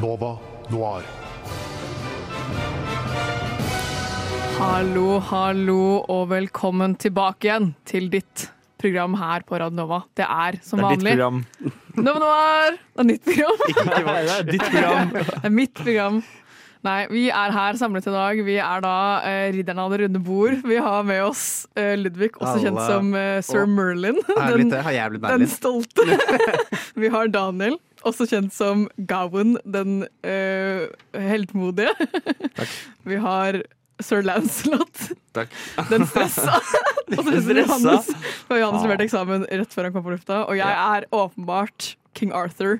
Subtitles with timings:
[0.00, 0.30] Nova
[0.72, 1.02] Noir.
[4.56, 8.46] Hallo, hallo, og velkommen tilbake igjen til ditt
[8.80, 9.98] program her på Radnova.
[10.00, 10.16] Nova.
[10.16, 11.12] Det er som vanlig.
[11.12, 12.04] Det er ditt program.
[12.06, 12.78] Nova Noir.
[12.80, 13.64] Det er nytt program.
[13.68, 15.12] Det er ditt program.
[15.18, 16.22] Det er mitt program.
[16.80, 18.38] Nei, vi er her samlet i dag.
[18.46, 18.94] Vi er da
[19.28, 20.62] eh, ridderne av det runde bord.
[20.64, 21.42] Vi har med oss
[21.76, 24.16] eh, Ludvig, også kjent som eh, Sir Og- Merlin.
[24.24, 24.80] Den, blitt det?
[24.86, 26.06] Har jeg blitt den stolte.
[27.04, 27.76] vi har Daniel,
[28.06, 31.92] også kjent som Gowan, den uh, heltmodige.
[32.56, 32.72] Takk.
[33.10, 33.60] Vi har
[34.00, 35.52] Sir Lancelot, Takk.
[35.92, 36.60] den stressa.
[37.18, 37.58] Og så Stressa?
[37.60, 38.10] Johannes.
[38.48, 40.44] For Johannes leverte eksamen rett før han kom på lufta.
[40.46, 42.78] Og jeg er åpenbart King Arthur.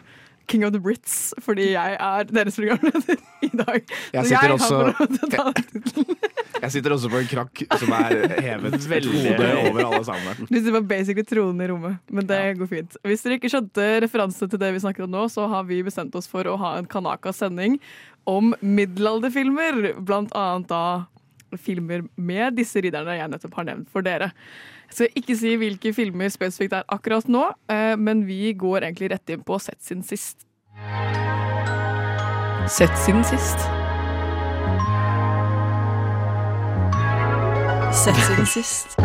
[0.51, 3.85] King of the Brits, fordi jeg er deres programleder i dag.
[4.17, 6.17] Jeg sitter jeg også-.
[6.61, 10.43] Jeg sitter også på en krakk som er hevet et hode over alle sammen.
[10.51, 12.99] Du sitter basically tronen i rommet, men det går fint.
[13.07, 16.17] Hvis dere ikke skjønte referanse til det vi snakker om nå, så har vi bestemt
[16.19, 17.79] oss for å ha en Kanaka-sending
[18.29, 19.95] om middelalderfilmer.
[20.05, 20.85] Blant annet da
[21.59, 24.31] filmer med disse ridderne jeg nettopp har nevnt for dere.
[24.91, 28.85] Jeg skal ikke si hvilke filmer spesifikt det er akkurat nå, eh, men vi går
[28.85, 30.45] egentlig rett inn på Sett sin sist.
[32.69, 33.59] Sett siden sist.
[37.93, 38.97] Sett siden sist.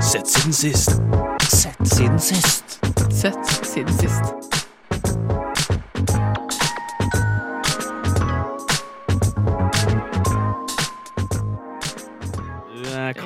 [0.00, 1.00] Sett siden sist.
[1.48, 2.80] Sett siden sist.
[3.10, 4.55] Sett siden sist.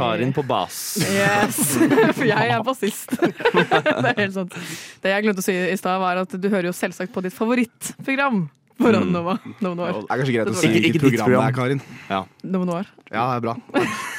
[0.01, 0.79] Karin på bass.
[1.05, 1.59] Yes,
[2.19, 3.13] for jeg er bassist.
[3.21, 4.57] Det er helt sant.
[5.03, 7.37] Det jeg glemte å si i stad, var at du hører jo selvsagt på ditt
[7.37, 8.49] favorittprogram
[8.81, 9.39] Foran Radio Nova.
[9.61, 9.93] Nova Noir.
[9.93, 11.83] Det er kanskje greit å si Ikke- ikke hvilket ditt program det er, Karin.
[12.43, 12.87] Nova Noir.
[13.13, 13.55] Ja, det er bra.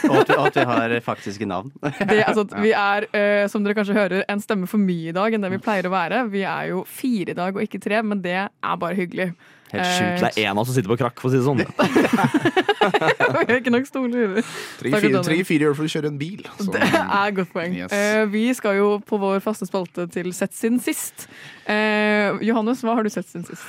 [0.09, 1.71] Og at vi, at vi har faktiske navn.
[1.81, 5.33] Det, altså, vi er, uh, som dere kanskje hører, en stemme for mye i dag
[5.33, 6.29] enn det vi pleier å være.
[6.29, 9.31] Vi er jo fire i dag og ikke tre, men det er bare hyggelig.
[9.72, 10.36] Helt Eh, sjukt.
[10.36, 11.61] Det er én av oss som sitter på krakk, for å si det sånn.
[13.47, 14.41] Vi har ikke nok stoler.
[14.81, 16.43] Tre-fire fire år for å kjøre en bil.
[16.58, 16.67] Så.
[16.73, 17.77] Det er et godt poeng.
[17.77, 17.95] Yes.
[17.95, 21.27] Uh, vi skal jo på vår faste spalte til Sett siden sist.
[21.70, 23.67] Uh, Johannes, hva har du sett siden sist?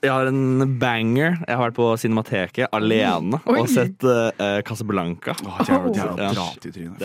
[0.00, 1.34] Jeg har en banger.
[1.44, 3.58] Jeg har vært på Cinemateket alene Oi.
[3.60, 4.30] og sett uh,
[4.64, 5.34] Casablanca.
[5.44, 6.30] Åh, jævla, jævla Ja.
[6.38, 7.04] drat i trynet.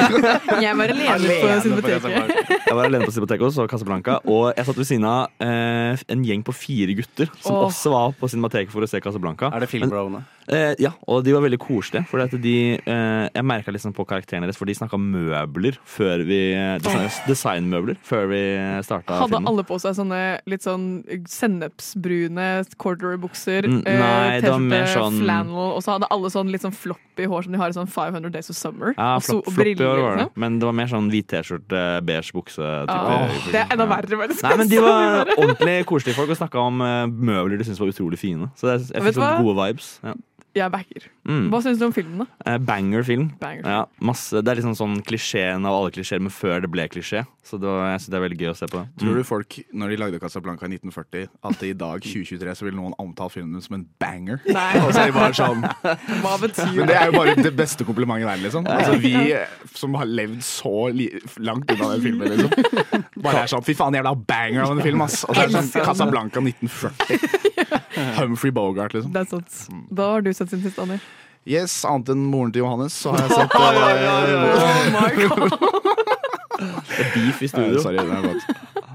[0.64, 2.50] Jeg var alene på Cinemateket.
[2.50, 6.04] Jeg var alene på Cinemateket og så Casablanca, og jeg satt ved siden av uh,
[6.10, 7.68] en gjeng på fire gutter som oh.
[7.68, 9.52] også var på Cinemateket for å se Casablanca.
[9.54, 10.24] Er det filmbroene?
[10.48, 12.06] Eh, ja, og de var veldig koselige.
[12.10, 16.40] For de, eh, jeg merka liksom på karakterene deres, for de snakka møbler før vi
[16.84, 18.42] design, Designmøbler før vi
[18.84, 19.48] starta Hadde filmen.
[19.48, 25.20] alle på seg sånne litt sånn sennepsbrune corduroy-bukser, Mm, eh, nei, det var mer sånn-
[25.22, 27.88] flannel, og så hadde alle sånn litt sånn floppy hår som de har i sånn
[27.88, 28.94] 500 Days of Summer.
[28.98, 29.86] Ja, flopp, og briller.
[29.86, 30.24] år var det.
[30.24, 30.36] liksom.
[30.36, 32.86] Men det var mer sånn hvit T-skjorte, beige bukse.
[32.88, 34.16] Åh, det er enda verre.
[34.18, 34.42] faktisk.
[34.42, 37.88] Nei, men De var ordentlig koselige folk og snakka om eh, møbler de syntes var
[37.88, 38.50] utrolig fine.
[38.56, 39.98] Så det, jeg fikk sånn gode vibes.
[40.04, 40.14] Ja.
[40.54, 41.08] Jeg backer.
[41.26, 41.48] Mm.
[41.50, 42.26] Hva syns du om filmen, da?
[42.46, 43.30] Eh, banger film.
[43.40, 43.64] Banger.
[43.66, 47.24] Ja, masse, det er liksom sånn klisjeen av alle klisjeer, men før det ble klisjé.
[47.44, 48.84] Så det var, jeg synes det er veldig gøy å se på det.
[49.02, 52.76] Tror du folk, når de lagde Casablanca i 1940, at i dag, 2023, så vil
[52.78, 54.38] noen omtale filmen som en banger?
[54.46, 55.66] Nei, Og så er de bare sånn
[56.24, 57.00] hva betyr Men det det?
[57.02, 58.70] er jo bare det beste komplimentet i verden, liksom.
[58.70, 61.10] Altså, vi som har levd så li
[61.44, 63.10] langt unna den filmen, liksom.
[63.24, 65.22] Bare er sånn Fy faen, jævla banger av en film, ass.
[65.26, 67.40] Og så er det sånn Casablanca 1940.
[68.18, 69.12] Humphrey Bogart, liksom.
[69.14, 69.60] Det er sant.
[69.94, 71.00] Da har du sett sin siste, Daniel.
[71.46, 73.60] Yes, annet enn moren til Johannes, så har jeg sett uh,
[74.64, 75.50] Oh my god.
[76.54, 77.80] Det er beef i studio.
[77.80, 77.82] studio.
[77.82, 78.44] Sorry, det er godt.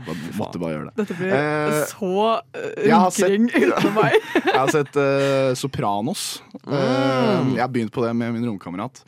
[0.08, 0.94] Bare- Måtte bare gjøre det.
[1.02, 4.16] Dette blir Eh, så uh, jeg har sett- meg.
[4.48, 6.24] Jeg har sett uh, Sopranos.
[6.66, 9.04] Eh, jeg har begynt på det med min romkamerat.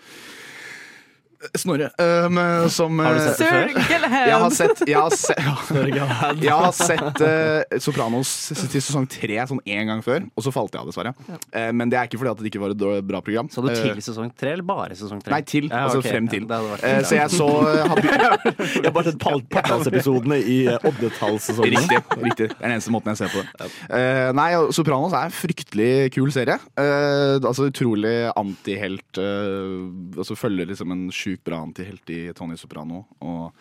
[1.57, 1.89] Snorre.
[1.97, 2.37] Um,
[2.69, 4.11] som Har du eh, sett det før?
[4.11, 5.39] Jeg har sett, jeg har sett,
[6.45, 8.31] jeg har sett uh, Sopranos
[8.71, 11.13] til sesong tre sånn én gang før, og så falt jeg av, dessverre.
[11.51, 13.49] Eh, men det er ikke fordi at det ikke var et dårlig- bra program.
[13.51, 15.33] Så du til Eh, sesong tre, eller bare sesong tre?
[15.33, 15.67] Nei, til.
[15.69, 16.45] Ja, Altså frem til.
[16.49, 17.81] Ja, Eh, så jeg så eh,
[18.81, 19.19] Jeg har bare sett
[19.55, 21.75] partallsepisodene i uh, oddetallssesongen.
[21.75, 21.99] Riktig.
[22.23, 22.47] riktig.
[22.51, 23.69] Det er den eneste måten jeg ser på det.
[23.89, 26.57] Eh, nei, Sopranos er en fryktelig kul serie.
[26.79, 29.19] Eh, altså Utrolig antihelt.
[29.19, 33.05] Uh, altså Følger liksom en sjukt bra antihelt i Tony Soprano.
[33.23, 33.55] Og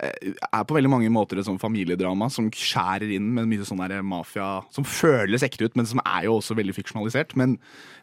[0.00, 4.62] er på veldig mange måter et sånn familiedrama som skjærer inn med mye sånn mafia
[4.72, 7.34] Som føles ekte ut, men som er jo også veldig fiksjonalisert.
[7.36, 7.58] Men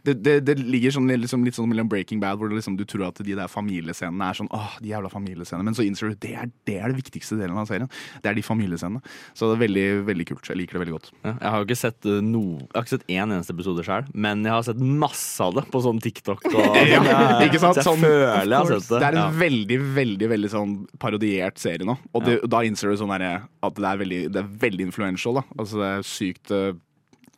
[0.05, 3.07] det, det, det ligger sånn, liksom, litt sånn mellom Breaking Bad, hvor liksom, du tror
[3.09, 5.65] at de der familiescenene er sånn Åh, de jævla familiescenene.
[5.67, 7.89] Men så innser du det er det er det viktigste delen av serien.
[8.23, 9.01] Det er de familiescenene.
[9.35, 10.47] Så det er veldig veldig kult.
[10.47, 11.09] Jeg liker det veldig godt.
[11.25, 13.83] Ja, jeg har jo ikke sett uh, no, Jeg har ikke sett én eneste episode
[13.87, 16.45] sjøl, men jeg har sett masse av det på sånn TikTok.
[16.53, 17.01] Og, Ja,
[17.43, 17.75] ikke sant?
[17.75, 19.01] Så jeg Sånn- føler jeg har sett det.
[19.01, 19.27] Det er en Ja.
[19.41, 21.95] veldig veldig, veldig sånn parodiert serie nå.
[22.13, 25.39] Og det, da innser du sånn der, at det er veldig, det er veldig influential.
[25.39, 26.77] da Altså Det er sykt eh,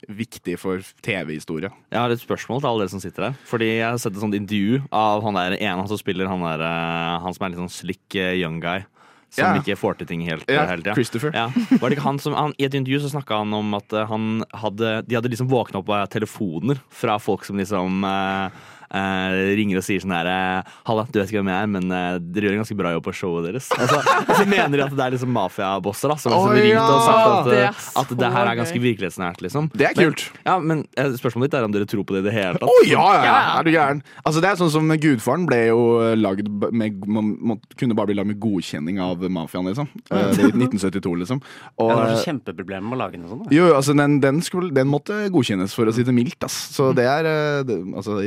[0.08, 1.72] viktig for TV-historie.
[1.92, 3.42] Jeg har et spørsmål til alle dere som sitter der.
[3.50, 6.64] Fordi jeg har sett et sånt intervju av han der ene som spiller han der
[6.66, 8.86] eh, Han som er litt sånn slick eh, young guy.
[9.30, 9.60] Som yeah.
[9.62, 10.96] ikke får til ting helt Ja, hele tida.
[10.98, 11.36] Christopher.
[11.38, 11.52] Ja.
[11.54, 14.42] Var det ikke han som, han, I et intervju så snakka han om at han
[14.58, 18.64] hadde, de hadde liksom våkna opp av telefoner fra folk som liksom eh,
[18.94, 21.92] eh, ringer og sier sånn her eh, 'Halla, du vet ikke hvem jeg er, men
[21.92, 23.70] eh, dere gjør en ganske bra jobb på showet deres'.
[23.80, 26.84] Altså, og så mener de at det er liksom mafiabosser da, som har liksom ringt
[26.84, 29.70] og sagt at, Det eh, er så at det her er ganske virkelighetsnært, liksom.
[29.74, 30.26] Det er kult.
[30.46, 32.70] Ja, men eh, Spørsmålet ditt er om dere tror på det i det hele tatt.
[32.70, 34.02] Å ja, ja, ja, er du gæren?
[34.24, 35.80] Altså, det er sånn som Gudfaren ble jo
[36.20, 39.90] lagd med, Man må, Kunne bare bli lagd med godkjenning av mafiaen, liksom.
[40.12, 41.42] Eh, Det er i 1972, liksom.
[41.80, 43.48] Og, Ja, det var eh, så kjempeproblemer med å lage noe sånt.
[43.48, 43.56] da.
[43.56, 46.38] jo, altså den, den, skulle, den måtte godkjennes, for å si det mildt.
[46.46, 46.58] Ass.
[46.76, 48.20] Så det er eh, det, Altså,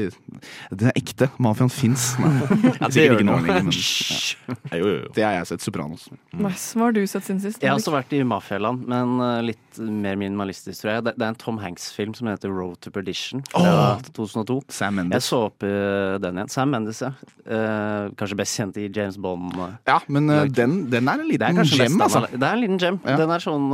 [0.71, 1.31] det er ekte.
[1.43, 2.13] Mafiaen fins.
[2.83, 3.41] Ja, det gjør ikke noe.
[3.45, 4.55] lenger, men ja.
[4.73, 5.11] Ja, jo, jo, jo.
[5.17, 5.65] det har jeg sett.
[5.65, 6.07] Sopranos.
[6.35, 6.73] Nice.
[6.79, 7.61] Hva har du sett siden sist?
[7.63, 11.05] Jeg har også vært i mafialand, men uh, litt mer minimalistisk, tror jeg.
[11.09, 14.59] Det, det er en Tom Hanks-film som heter Road to Perdition fra 2002.
[14.73, 15.19] Sam Mendes.
[15.21, 16.53] Jeg så opp uh, den igjen.
[16.53, 17.13] Sam Mendes, ja.
[17.43, 19.55] Eh, kanskje best kjent i James Bond.
[19.59, 19.73] uh.
[19.89, 22.27] Ja, men eh, den, den er en liten gem, altså.
[22.31, 23.01] Det er en liten gem.
[23.07, 23.17] Ja.
[23.23, 23.71] Den er sånn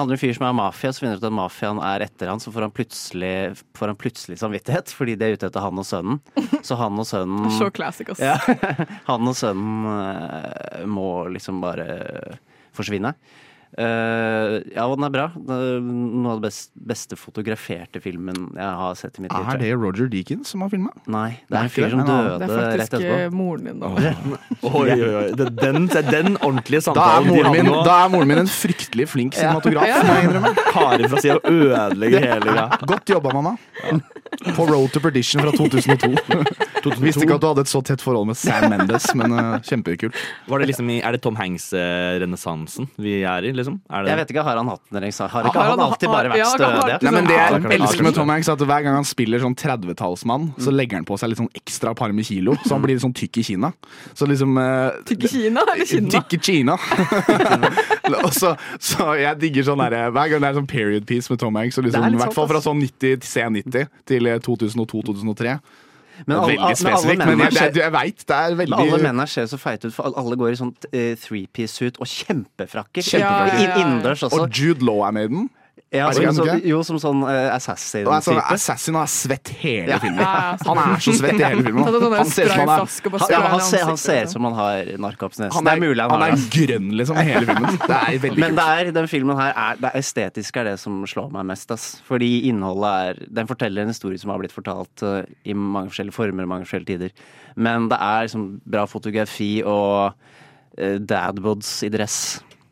[0.00, 2.04] uh, handler om en fyr som er mafia, så finner han ut at mafiaen er
[2.06, 2.74] etter han, så får han
[3.76, 6.20] får han plutselig samvittighet, fordi de er ute etter han og sønnen.
[6.66, 8.20] Så han og sønnen Så classic, ass.
[8.20, 8.38] Ja.
[9.10, 11.86] Han og sønnen eh, må liksom bare
[12.76, 13.14] forsvinne.
[13.78, 15.26] Eh, ja, den er bra.
[15.36, 19.50] Det er noe av det best, beste fotograferte filmen jeg har sett i mitt liv.
[19.52, 20.90] Er det Roger Deakins som har filma?
[21.06, 23.84] Nei, det er en fyr som døde rett døde Det er faktisk eh, moren din,
[23.84, 23.92] da.
[24.70, 25.24] Oi, oi, oi.
[25.38, 27.84] Det er den, det er den ordentlige Da er, samtalen moren min, hadde nå.
[27.86, 29.86] da er moren min en fryktelig flink cinematograf.
[29.90, 30.00] Ja.
[30.02, 30.52] må jeg innrømme.
[30.74, 32.66] Karer fra sida ødelegger hele greia.
[32.90, 33.54] Godt jobba, mamma.
[34.56, 36.10] På Road to Perdition fra 2002.
[37.04, 40.16] Visste ikke at du hadde et så tett forhold med Sam Mendes, men uh, kjempekult.
[40.48, 43.76] Var det liksom i, er det Tom Hanks-renessansen vi er i, liksom?
[43.90, 45.02] Er det Jeg vet ikke, Har han hatt den?
[45.02, 46.82] Har ikke Har han han- alltid bare vært ja, stødig?
[46.82, 48.14] vært- Nei, men Det jeg elsker med.
[48.18, 51.30] Tom Hanks, er at hver gang han spiller sånn 30-tallsmann, så legger han på seg
[51.30, 53.72] litt sånn ekstra par med kilo, så han blir sånn tykk i Kina.
[54.14, 56.10] Så liksom uh, Tykk i Kina eller Kina?
[56.16, 56.76] Tykk i Kina.
[58.24, 61.38] Og så, så jeg digger sånn derre Hver gang det er sånn period piece med
[61.38, 65.60] Tom Hanks, så liksom, i hvert fall fra sånn 90 til C90 til eh, 2002-2003.
[66.26, 69.46] Men alle- Veldig spesifikt, men mennene jeg, jeg, veit det er veldig alle mennene ser
[69.46, 73.02] så feite ut, for alle går i sånn uh, three-piece-suit og kjempefrakker.
[73.02, 73.62] Kjempefrakker.
[73.64, 74.40] Inn- Innendørs også.
[74.44, 75.48] Og Jude Law er med i den.
[75.90, 78.36] Ja, Er det som, så, jo, som sånn uh, Og er sånn.
[78.54, 80.20] Assassin og er svett hele filmen.
[80.22, 81.82] Ja, ja, Han er så svett i hele filmen.
[81.90, 82.84] En sånn Han ser ut som han Han,
[83.50, 86.44] han, han han har narkopsnes Han Det er, er mulig han han er det.
[86.54, 87.78] grønn, liksom, i hele filmen.
[87.82, 90.76] Det er veldig Men det er, den filmen her er, det er estetisk er det
[90.82, 91.74] som slår meg mest.
[91.74, 91.88] Ass.
[92.06, 96.14] Fordi innholdet er Den forteller en historie som har blitt fortalt uh, i mange forskjellige
[96.14, 97.26] former og mange forskjellige tider.
[97.58, 102.20] Men det er liksom bra fotografi og uh, dadbods i dress.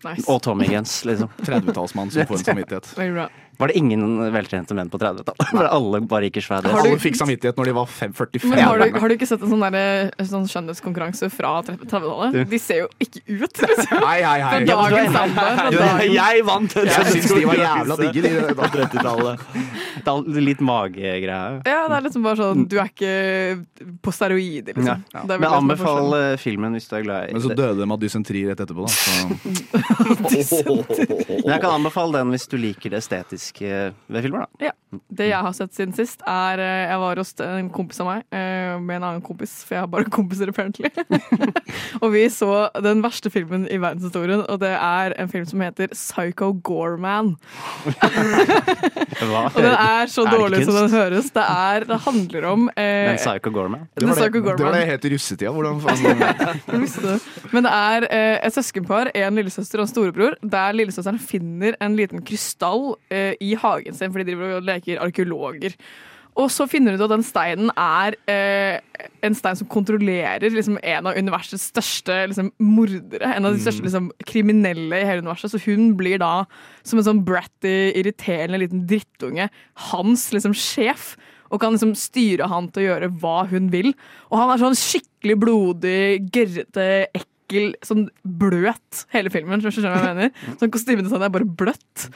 [0.05, 0.25] Nice.
[0.31, 1.29] Og Tommy Gens, liksom.
[1.49, 2.93] 30-tallsmann som får en samvittighet.
[2.99, 3.29] Veldig bra.
[3.59, 4.03] Var det ingen
[4.33, 5.71] veltrente menn på 30-tallet?
[5.77, 6.79] Alle bare gikk i svær dress?
[6.79, 8.53] Alle fikk samvittighet når de var fem- 45.
[8.53, 12.39] Men har du, har du ikke sett en sånn, der, sånn skjønnhetskonkurranse fra 30-tallet?
[12.53, 14.05] De ser jo ikke ut, liksom.
[14.05, 14.61] Hei, hei, hei.
[16.15, 16.77] Jeg vant!
[16.79, 18.23] Jeg syns de var jævla digge.
[18.29, 19.43] De, På 30-tallet.
[20.07, 21.59] Det er Litt magegreie.
[21.67, 23.11] Ja, det er liksom bare sånn Du er ikke
[24.05, 25.03] på steroider, liksom.
[25.13, 25.25] Ja.
[25.29, 28.01] Det Men anbefal eh, filmen hvis du er glad i men så døde de av
[28.01, 28.87] dysentri rett etterpå.
[28.87, 28.93] Da.
[28.95, 30.77] Så.
[31.29, 33.03] Men jeg kan anbefale den hvis du liker det
[33.49, 34.69] estetiske ved filmer, da.
[34.69, 34.73] Ja.
[34.89, 38.23] Det jeg har sett siden sist, er eh, Jeg var hos en kompis av meg
[38.33, 40.89] eh, med en annen kompis, for jeg har bare kompiser, apparently.
[42.03, 45.93] og vi så den verste filmen i verdenshistorien, og det er en film som heter
[45.93, 47.35] Psycho Goreman.
[49.19, 51.31] Og den er så Er dårlig som den høres.
[51.35, 53.87] Det, er, det handler om eh, Den Psycho Goreman?
[53.99, 55.53] Det var det, det var det jeg het i russetida.
[55.53, 57.21] Hvordan faen.
[57.53, 61.97] Men det er eh, et søskenpar, en lillesøster og en storebror, der lillesøsteren finner en
[61.99, 65.77] liten krystall eh, i hagen sin for de driver og leker arkeologer.
[66.39, 70.77] Og så finner hun ut at den steinen er eh, en stein som kontrollerer liksom,
[70.87, 73.33] en av universets største liksom, mordere.
[73.35, 75.51] En av de største liksom, kriminelle i hele universet.
[75.51, 76.45] Så hun blir da,
[76.87, 79.49] som en sånn bratty, irriterende liten drittunge,
[79.91, 81.17] hans liksom, sjef.
[81.51, 83.91] Og kan liksom styre han til å gjøre hva hun vil.
[84.31, 86.01] Og han er sånn skikkelig blodig,
[86.35, 89.65] gørrete, ekkel, sånn bløt hele filmen.
[89.65, 90.35] Skjønner du hva jeg mener.
[90.61, 92.11] Sånn Kostymet til er bare bløtt.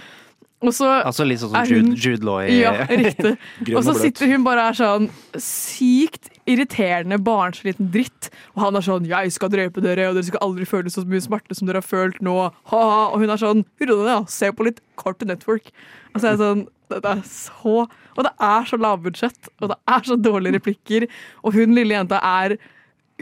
[0.62, 3.34] Og så Altså litt sånn som Jude, Jude Law i ja, riktig.
[3.76, 5.08] Og så sitter hun bare og er sånn
[5.42, 8.30] sykt irriterende, barnslig liten dritt.
[8.54, 11.22] Og han er sånn 'jeg skal drepe dere, og dere skal aldri føle så mye
[11.22, 12.50] smerte som dere har følt nå'.
[12.72, 13.02] Ha-ha.
[13.12, 15.70] Og hun er sånn 'Ro deg ned, se på litt Cartoon Network'.
[16.14, 19.78] Og så er jeg sånn det er så Og det er så lavbudsjett, og det
[19.88, 21.08] er så dårlige replikker.
[21.42, 22.58] Og hun lille jenta er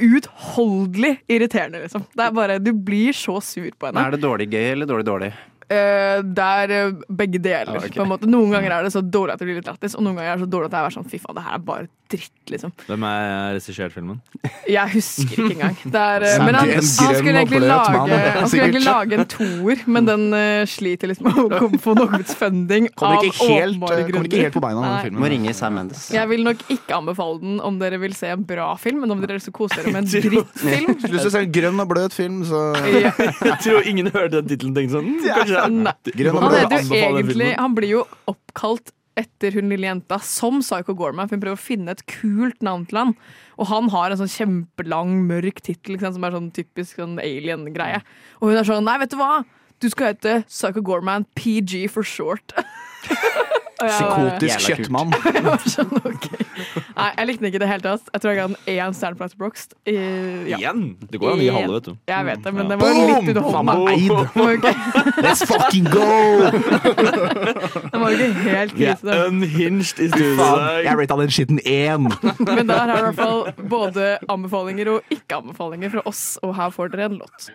[0.01, 2.07] uutholdelig irriterende, liksom.
[2.17, 4.03] Det er bare, Du blir så sur på henne.
[4.03, 5.33] Er det dårlig gøy eller dårlig dårlig?
[5.71, 7.77] Eh, det er eh, begge deler.
[7.79, 7.95] Ah, ok.
[7.95, 8.27] på en måte.
[8.27, 10.41] Noen ganger er det så dårlig at det blir litt lættis, og noen ganger er
[10.41, 12.73] det så dårlig at jeg er sånn fy faen, det her er bare dritt, liksom.
[12.89, 14.17] Hvem er regissert filmen?
[14.67, 15.77] Jeg husker ikke engang.
[15.95, 19.85] Det er, eh, men han, han skulle egentlig lage, han skulle egentlig lage en toer,
[19.87, 23.79] men den uh, sliter liksom med å komme- få nok funding Kommer av ikke helt,
[23.79, 25.23] kommer ikke helt på beina, den filmen.
[25.23, 26.09] Må ringe Sam Mendes.
[26.11, 29.23] Jeg vil nok ikke anbefale den om dere vil se en bra film, men om
[29.23, 30.99] dere skal kose dere med en drittfilm.
[31.07, 33.15] Hvis du ser se en grønn og bløt film, så Ja.
[33.51, 35.60] Jeg tror ingen hørte den tittelen og tenkte sånn "Mm, Kanskje.
[35.67, 40.95] Grønn og heter jo egentlig, han blir jo oppkalt etter hun lille jenta som Psycho
[40.97, 43.15] Gorman, for hun prøver å finne et kult navn til han.
[43.61, 48.01] Og han har en sånn kjempelang, mørk tittel som er sånn typisk sånn alien-greie.
[48.41, 49.43] Og hun er sånn Nei, vet du hva?
[49.81, 52.55] Du skal hete Psycho Gorman PG for short.
[53.81, 55.13] Psykotisk kjøttmann.
[55.75, 56.27] sånn, ok.
[57.01, 58.11] Nei, jeg likte den ikke i det hele tatt.
[58.13, 59.75] Jeg tror jeg ga den én stjerne på Letterboxd.
[59.89, 59.97] I-
[60.51, 60.83] Ja, Igjen!
[61.11, 61.95] Det går an å gi halve, vet du.
[62.11, 62.69] jeg vet det, men Ja.
[62.69, 63.31] den var litt!
[63.31, 64.27] Underholdende.
[64.51, 64.75] Okay.
[65.25, 66.07] Let's fucking go!
[67.91, 69.05] Den var jo ikke helt krise.
[69.07, 69.41] den.
[69.41, 72.09] unhinged i studio i jeg rata den skitten én.
[72.45, 76.71] Men der er det i hvert fall både anbefalinger og ikke-anbefalinger fra oss, og her
[76.75, 77.51] får dere en låt.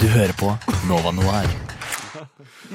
[0.00, 0.52] Du hører på
[0.88, 1.48] Nova Noir.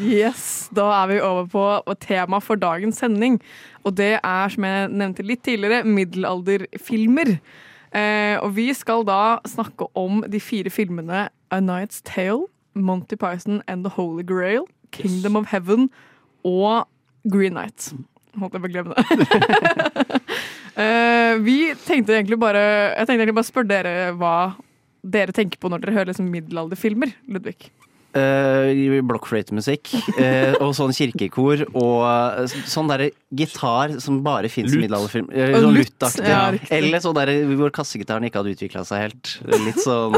[0.02, 3.40] Yes, Da er vi over på tema for dagens sending.
[3.84, 7.38] Og det er, som jeg nevnte litt tidligere, middelalderfilmer.
[7.96, 13.62] Eh, og vi skal da snakke om de fire filmene A Night's Tale, Monty Python
[13.68, 15.90] and The Holy Grail, Kingdom of Heaven
[16.46, 16.86] og
[17.32, 17.90] Green Night.
[18.36, 20.20] Holdt jeg på å glemme det.
[20.76, 22.62] uh, vi tenkte egentlig bare
[22.98, 24.36] Jeg tenkte egentlig bare spørre dere hva
[25.06, 27.12] dere tenker på når dere hører liksom middelalderfilmer.
[27.32, 27.70] Ludvig.
[28.16, 28.72] Uh,
[29.04, 35.28] Blokkfløytemusikk uh, og sånn kirkekor og uh, sånn derre gitar som bare fins i middelalderfilm.
[35.36, 36.30] Uh, Sånn lut, luttaktig.
[36.32, 36.46] ja.
[36.78, 39.34] Eller sånn derre hvor kassegitaren ikke hadde utvikla seg helt.
[39.68, 40.16] Litt sånn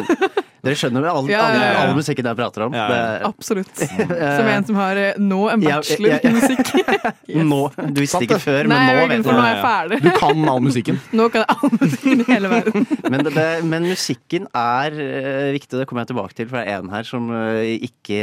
[0.68, 1.80] Dere skjønner vel all, Ja, ja, ja.
[1.86, 2.76] all musikken jeg prater om?
[2.78, 2.98] Ja, ja.
[3.18, 3.84] Det- Absolutt.
[4.38, 6.30] Som en som har eh, nå en bachelor ja, ja.
[6.30, 6.74] i musikk.
[7.28, 7.44] Yes.
[7.44, 7.58] Nå,
[7.92, 9.28] Du visste ikke før, men Nei, nå vet du.
[9.28, 9.98] nå er jeg ferdig.
[10.06, 11.00] Du kan all musikken.
[11.20, 12.86] Nå kan jeg all musikken i hele verden.
[13.12, 16.72] Men, det, det, men musikken er eh, viktig, det kommer jeg tilbake til, for det
[16.72, 18.22] er en her som eh, ikke,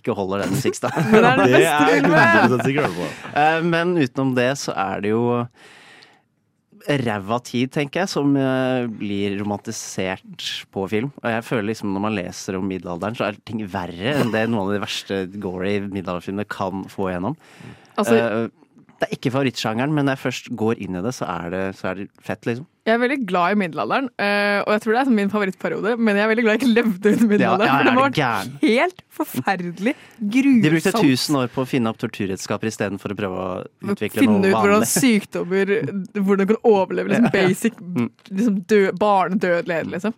[0.00, 1.12] ikke holder den musikkstandarden.
[1.12, 2.24] Det er Det beste er jeg filmen.
[2.40, 3.10] 100 sikker på.
[3.44, 5.22] Eh, Men utenom det så er det jo
[6.88, 11.12] ræva tid, tenker jeg, som eh, blir romantisert på film.
[11.22, 14.46] Og jeg føler liksom når man leser om middelalderen, så er ting verre enn det
[14.50, 17.38] noen av de verste gory middelalderfilmene kan få igjennom.
[17.96, 18.48] Altså, Eh,
[19.02, 21.62] det er ikke favorittsjangeren, men når jeg først går inn i det, så er det,
[21.74, 22.68] så er det fett, liksom.
[22.86, 25.94] jeg er veldig glad i middelalderen, eh, og jeg tror det er min favorittperiode.
[25.98, 28.62] Men jeg er veldig glad jeg ikke levde under middelalderen, Ja, ja, det er var
[28.62, 30.62] helt forferdelig grusomt.
[30.66, 33.50] De brukte 1000 år på å finne opp torturredskaper istedenfor å prøve å
[33.94, 34.92] utvikle Finne noe ut hvordan vanlig.
[34.94, 35.74] sykdommer
[36.22, 38.08] Hvordan du kan overleve liksom basic Mm.
[38.30, 38.60] liksom
[39.02, 40.14] barnedødelighet, liksom.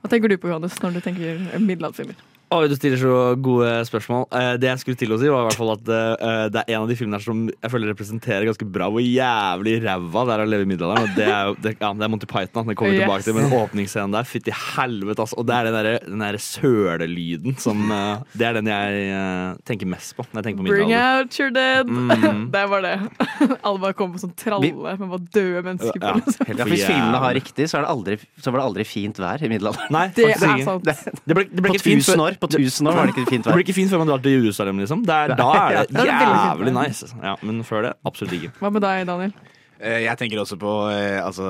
[0.00, 2.16] Hva tenker du på, Johannes, når du tenker middelalderfilmer?
[2.50, 4.24] Oi, du stiller så gode spørsmål.
[4.34, 6.72] Eh, det jeg skulle til å si, var i hvert fall at eh, det er
[6.74, 10.32] en av de filmene her som jeg føler representerer ganske bra hvor jævlig ræva det
[10.34, 11.12] er å leve i middelalderen.
[11.14, 12.66] Det er jo det, ja, det er Monty Python.
[12.66, 13.04] Det kommer vi Yes.
[13.06, 15.38] tilbake til Men åpningsscenen der, fytti helvete, altså.
[15.38, 19.92] Og det er den derre den der sølelyden som eh, Det er den jeg tenker
[19.94, 21.86] mest på når jeg tenker på Bring out your dead!
[21.86, 22.50] Mm.
[22.56, 22.96] det var det.
[23.62, 26.24] Alle bare kom på sånn tralle med bare døde mennesker Ja, på.
[26.26, 26.50] Liksom.
[26.58, 29.38] Ja, hvis filmene har riktig, så, er det aldri, så var det aldri fint vær
[29.46, 29.94] i middelalderen.
[29.94, 30.90] Nei, Det er sant.
[30.90, 33.14] Det ble, det ble På ikke fint før- 1000 år, på 1000 år var det
[33.16, 35.04] ikke fint Det blir ikke fint før man drar til Jerusalem, liksom.
[35.08, 37.10] Der, da er det det jævlig nice.
[37.22, 38.52] Ja, men før det, absolutt ikke.
[38.60, 39.34] Hva med deg, Daniel?
[39.80, 41.46] Eh, Jeg tenker også på eh, altså,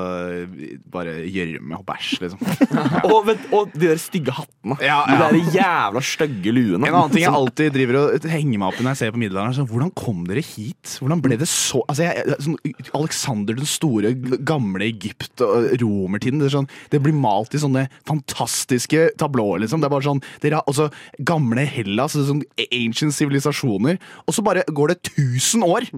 [0.91, 2.43] bare gjørme og bæsj, liksom.
[3.11, 4.77] Og, vent, og de der stygge hattene.
[4.83, 6.87] Ja, De der jævla stygge luene.
[6.87, 9.21] En annen ting jeg alltid driver og henger meg opp i når jeg ser på
[9.21, 10.93] middelalderen, er sånn, hvordan kom dere hit?
[11.01, 12.57] Hvordan ble det så altså, jeg, sånn,
[13.01, 14.13] Alexander den store,
[14.47, 16.39] gamle Egypt og romertiden.
[16.43, 19.83] Det, sånn, det blir malt i sånne fantastiske tablåer, liksom.
[19.83, 20.87] Det er bare sånn, dere har også
[21.27, 25.91] gamle Hellas, sånn ancient sivilisasjoner, og så bare går det 1000 år!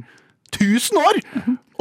[0.53, 1.21] 1000 år!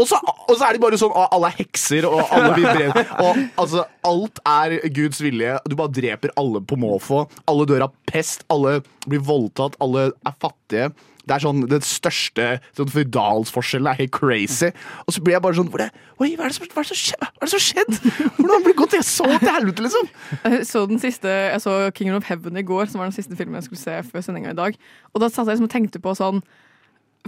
[0.00, 3.12] Og så, og så er de bare sånn Alle er hekser, og alle vibrerer.
[3.22, 5.58] Og altså, alt er Guds vilje.
[5.68, 7.26] Du bare dreper alle på måfå.
[7.50, 10.92] Alle dør av pest, alle blir voldtatt, alle er fattige.
[11.22, 14.72] Det er sånn, Den største sånn føydalsforskjellen er helt crazy.
[15.06, 17.94] Og så blir jeg bare sånn hva er det som hva skjedd?
[18.38, 20.10] Hvordan har det gått Jeg så til helvete, liksom?
[20.42, 23.38] Jeg så den siste, jeg så Kingdom of Heaven i går, som var den siste
[23.38, 24.78] filmen jeg skulle se før sendinga i dag.
[25.12, 26.42] Og da satt jeg liksom og tenkte på sånn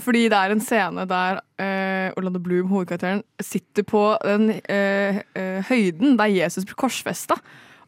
[0.02, 5.60] Fordi det er en scene der uh, Orlando Bloom, hovedkarakteren, sitter på den uh, uh,
[5.68, 7.36] høyden der Jesus blir korsfesta.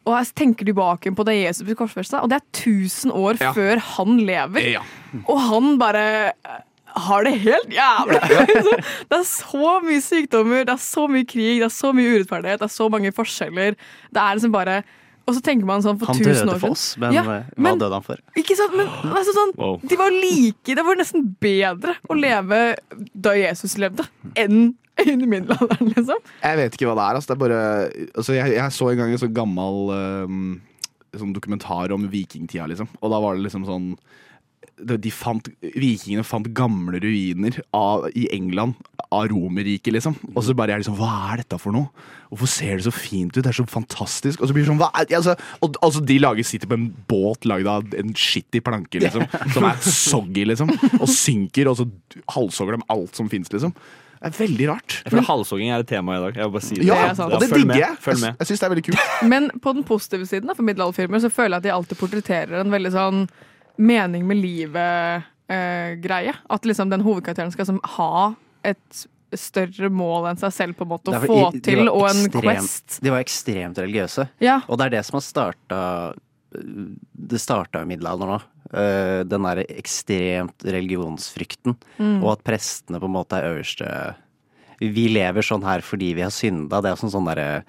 [0.07, 3.51] Og jeg tenker tilbake på da Jesus ble korsfesta, og det er 1000 år Ja.
[3.51, 4.69] før han lever.
[4.77, 4.83] Ja.
[5.27, 6.05] Og han bare
[6.97, 8.21] har det helt jævlig!
[9.11, 12.61] det er så mye sykdommer, det er så mye krig, det er så mye urettferdighet,
[12.63, 13.75] det er så mange forskjeller.
[14.15, 14.79] Det er liksom bare
[15.27, 17.79] Og så tenker man sånn for Han 1000 døde for oss, men Ja, hva men-
[17.81, 18.15] døde han for?
[18.39, 18.75] Ikke sant?
[18.79, 19.79] Men altså sånn, Wow.
[19.83, 22.77] de var like Det var nesten bedre å leve
[23.13, 26.17] da Jesus levde, enn under middelalderen, liksom.
[26.41, 27.15] Jeg vet ikke hva det er.
[27.19, 27.59] Altså, det er bare,
[28.17, 30.61] altså, jeg, jeg så en gang en sånn gammel um,
[31.13, 32.87] sånn dokumentar om vikingtida, liksom.
[33.01, 33.91] Og da var det liksom sånn
[34.77, 38.75] de de fant, Vikingene fant gamle ruiner av, i England
[39.11, 40.15] av Romerriket, liksom.
[40.35, 41.89] Og så bare er de sånn Hva er dette for noe?
[42.29, 43.41] Hvorfor ser det så fint ut?
[43.43, 44.41] Det er så fantastisk.
[44.43, 46.89] Og så blir det sånn hva er, altså, og, altså, De lager sitter på en
[47.09, 49.25] båt lagd av en skittig planke, liksom.
[49.55, 50.73] Som er soggy, liksom.
[50.99, 51.87] Og synker, og så
[52.35, 53.73] halshogger de alt som fins, liksom.
[54.17, 54.93] Det er veldig rart.
[55.05, 56.37] Jeg føler halshogging er et tema i dag.
[56.39, 56.85] Jeg vil bare si det.
[56.87, 57.33] Ja, Det er sant.
[57.33, 57.97] og det digger med, jeg.
[58.01, 58.39] Følg Jeg, med.
[58.41, 59.03] jeg syns det er veldig kult.
[59.29, 62.63] Men på den positive siden da, for middelalderfilmer så føler jeg at de alltid portretterer
[62.63, 63.27] en veldig sånn
[63.77, 66.33] mening med livet-greie.
[66.49, 70.91] at liksom den hovedkarakteren skal liksom ha et større mål enn seg selv, på en
[70.93, 72.99] måte, å få til, og en ekstremt- quest.
[73.03, 74.29] De var ekstremt religiøse.
[74.39, 76.13] Ja, Og det er det som har starta
[76.51, 78.45] Det starta i middelalderen òg.
[79.27, 81.75] Den derre ekstremt religionsfrykten.
[81.99, 82.23] Mm.
[82.23, 84.15] Og at prestene på en måte er øverste
[84.79, 86.81] Vi lever sånn her fordi vi har synda.
[86.81, 87.63] Det er sånn sånn derre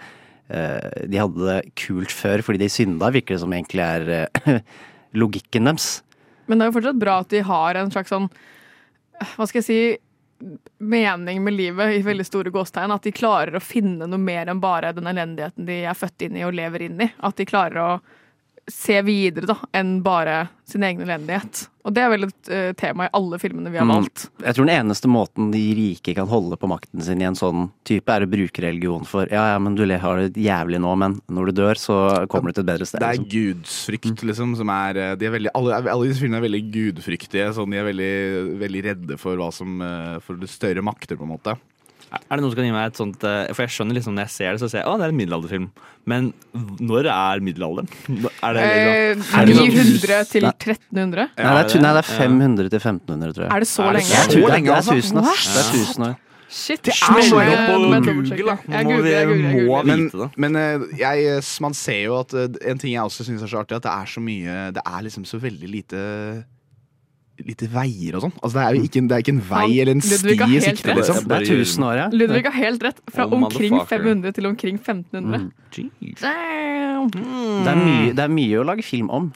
[0.49, 4.61] eh, De hadde det kult før fordi de synda, virker det som egentlig er eh,
[5.19, 5.99] logikken deres.
[6.49, 8.29] Men det er jo fortsatt bra at de har en slags sånn
[9.37, 9.81] Hva skal jeg si
[10.79, 12.95] mening med livet i veldig store gåstegn.
[12.95, 16.39] At de klarer å finne noe mer enn bare den elendigheten de er født inn
[16.39, 17.11] i og lever inn i.
[17.27, 17.91] At de klarer å
[18.69, 21.67] se videre da, enn bare sin egen elendighet.
[21.89, 23.95] Og det er vel et uh, tema i alle filmene vi har Mm.
[23.95, 24.27] valgt.
[24.45, 27.71] Jeg tror den eneste måten de rike kan holde på makten sin i en sånn
[27.89, 31.17] type, er å bruke religion for ja, ja, men du har det jævlig nå, men
[31.33, 33.01] når du dør, så kommer du til et bedre sted.
[33.01, 33.31] Det er Liksom.
[33.33, 37.49] gudsfrykt, liksom, som er eh, de er veldig, alle, alle disse filmene er veldig gudfryktige.
[37.57, 38.13] Sånn, de er veldig,
[38.61, 41.57] veldig redde for hva som eh, For det større makter, på en måte.
[42.09, 44.25] Er det noen som kan gi meg et sånt eh, For jeg skjønner liksom når
[44.25, 45.67] jeg ser det, så ser jeg å, det er en middelalderfilm.
[46.09, 46.31] Men
[46.81, 47.91] når er middelalderen?
[48.41, 51.29] Er det liksom, er det sånn- 900 til 1300?
[51.37, 53.53] Nei, det er, nei, det er 500 til 1500, tror jeg.
[53.53, 54.15] Er det så det lenge?
[54.15, 55.45] Jeg så tror det, lenge, det er tusen 1000 år.
[55.45, 56.17] Det er 1000 år.
[56.49, 58.83] Shit, Det er noe så lenge på Google, da.
[58.89, 59.83] Må vi- må.
[59.85, 60.29] Men, vite det.
[60.41, 63.77] men eh, jeg, man ser jo at en ting jeg også syns er så artig,
[63.77, 66.01] at det er så mye Det er liksom så veldig lite
[67.47, 68.33] Lite veier og sånn.
[68.43, 70.35] Altså, det er jo ikke, en- det er ikke en vei Han- eller en sti
[70.35, 71.21] i sikte, liksom.
[71.29, 72.09] Det er 1000 år, ja.
[72.11, 72.99] Ludvig har helt rett.
[73.15, 75.39] Fra Oh, omkring 500 til omkring 1500.
[75.39, 75.53] Mm.
[76.21, 77.11] Damn.
[77.11, 79.29] Det er, mye, det er mye å lage film om.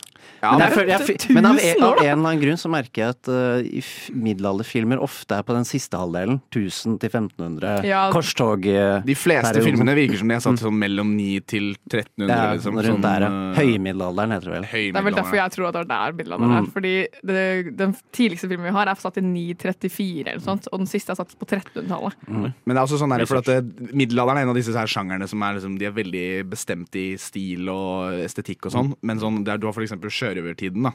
[0.43, 3.03] Ja, men, men, jeg er men av, en, av en eller annen grunn så merker
[3.05, 6.41] jeg at uh, i f- middelalderfilmer ofte er på den siste halvdelen.
[6.51, 7.85] 1000 til 1500.
[7.87, 8.09] Ja.
[8.15, 9.69] Korstog uh, de fleste perioden.
[9.71, 12.75] filmene virker som de er satt sånn mellom 9 til 1300, ja, liksom.
[12.81, 13.31] rundt Sånn, der, ja.
[13.31, 14.67] eh, Høymiddelalderen heter det vel.
[14.73, 16.59] Det er vel derfor jeg tror at det er middelalderen Mm.
[16.59, 16.71] her.
[16.75, 16.95] Fordi
[17.31, 21.15] det, den tidligste filmen vi har, er satt i 934 eller sånt, og den siste
[21.15, 22.17] er satt på 1300-tallet.
[22.29, 24.91] Men det er også sånn der, for at eh, Middelalderen er en av disse her
[24.91, 28.93] sjangerne som er, liksom, de er veldig bestemt i stil og estetikk og sånn.
[29.07, 30.89] Men sånn, der, du har for eksempel sjørøvertiden.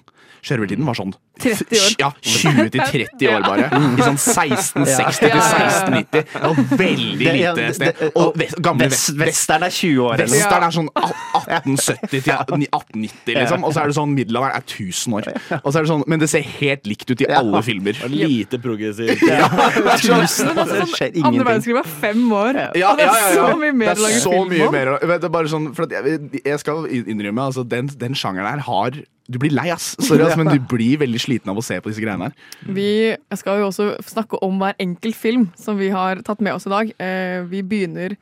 [0.45, 1.95] Sjørøvertiden var sånn 30 år.
[2.01, 3.69] Ja, 20 til 30 år bare.
[3.69, 5.71] I sånn 1660 til Ja, ja, ja.
[5.77, 6.37] 1690.
[6.47, 8.05] Og veldig lite sted.
[8.17, 12.33] Og gamle Vest, vest, Western er 20 år, eller Vesteren Western er sånn 1870 til
[12.33, 13.65] 1890, liksom.
[13.67, 15.29] Og så er det sånn middelalderen er 1000 år.
[15.61, 17.39] Og så er det sånn, Men det ser helt likt ut i Ja.
[17.41, 17.97] alle filmer.
[18.05, 19.21] Og Lite progressivt.
[19.27, 19.47] Ja.
[19.47, 23.93] Det altså, sånn, andre verdenskrig var fem år, Ja, og det er så mye mer
[23.93, 24.71] å lage film om.
[24.73, 28.15] mer vet, det er bare sånn, for at jeg, jeg skal innrømme altså, den, den
[28.17, 28.97] sjangeren her har
[29.27, 29.89] Du blir lei, ass.
[29.99, 32.35] Sorry, ass, men du blir veldig sliten av å se på disse greiene her.
[32.71, 32.87] Vi
[33.35, 36.71] skal jo også snakke om hver enkelt film som vi har tatt med oss i
[36.71, 36.93] dag.
[37.03, 38.15] Eh, Vi begynner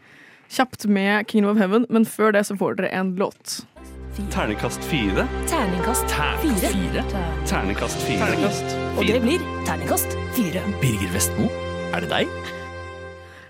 [0.50, 3.62] kjapt med Kingdom of Heaven, men før det så får dere en låt.
[4.16, 5.28] Terningkast fire.
[5.48, 7.02] Terningkast Terningkast fire.
[7.46, 8.38] Terningkast fire.
[8.96, 10.62] Og det blir terningkast fire.
[10.80, 11.50] Birger Vestmo,
[11.92, 12.32] er det deg?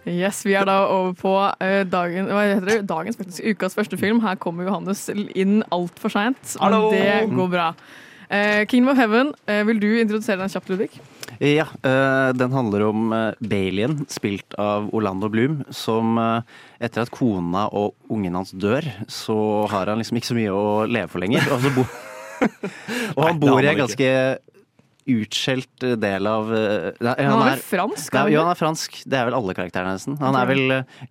[0.10, 2.80] Yes, Vi er da over på eh, dagen, hva heter det?
[2.90, 4.24] dagens, faktisk, ukas første film.
[4.26, 7.68] Her kommer Johannes inn altfor seint, men det går bra.
[8.26, 10.98] Uh, Kingdom of Heaven, uh, vil du introdusere den kjapt, Ludvig?
[11.44, 16.42] Ja, eh, den handler om Baileyen, Balien, spilt av Orlando Bloom, som eh,
[16.80, 19.38] etter at kona og ungen hans dør, så
[19.72, 21.46] har han liksom ikke så mye å leve for lenger.
[21.52, 21.86] Og, bo
[23.18, 24.12] og han bor i en ganske
[25.06, 28.16] utskjelt eh, del av eh, nei, Han er fransk?
[28.16, 29.02] Er han er fransk.
[29.06, 30.18] Det er vel alle karakterene nesten.
[30.22, 31.06] Han er vel eh,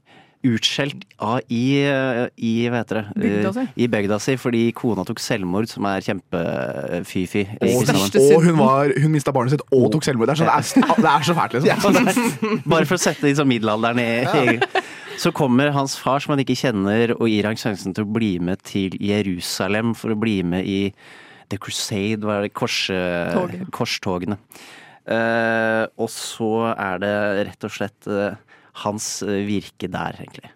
[0.44, 3.04] utskjelt av i, eh, i hva heter det?
[3.22, 3.64] Bygda si.
[3.64, 7.44] Eh, I bygda si, fordi kona tok selvmord, som er kjempe-fy-fy.
[7.60, 10.30] Og, og hun, var, hun mista barnet sitt og tok selvmord.
[10.30, 12.60] Det er, sånn, det er, det er så fælt, liksom.
[12.74, 14.84] Bare for å sette liksom middelalderen i, ja.
[15.20, 18.32] Så kommer hans far, som han ikke kjenner, og gir han sjansen til å bli
[18.42, 20.80] med til Jerusalem for å bli med i
[21.52, 22.88] The Crusade, hva er det, Kors,
[23.74, 24.40] korstogene.
[25.04, 27.14] Uh, og så er det
[27.50, 28.38] rett og slett eh,
[28.74, 30.50] hans eh, virke der, egentlig.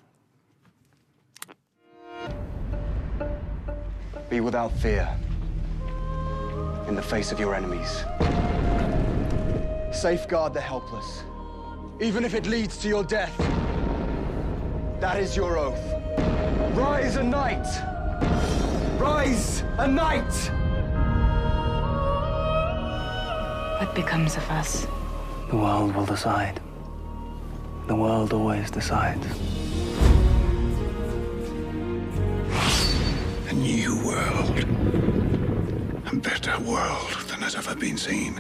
[4.28, 5.09] Be without fear
[6.88, 8.04] in the face of your enemies.
[9.92, 11.24] Safeguard the helpless,
[12.00, 13.37] even if it leads to your death.
[15.00, 15.81] That is your oath.
[16.76, 17.66] Rise a knight!
[18.98, 20.35] Rise a knight!
[23.81, 24.87] What becomes of us?
[25.50, 26.61] The world will decide.
[27.88, 29.27] The world always decides.
[33.48, 34.59] A new world.
[36.12, 38.38] A better world than has ever been seen.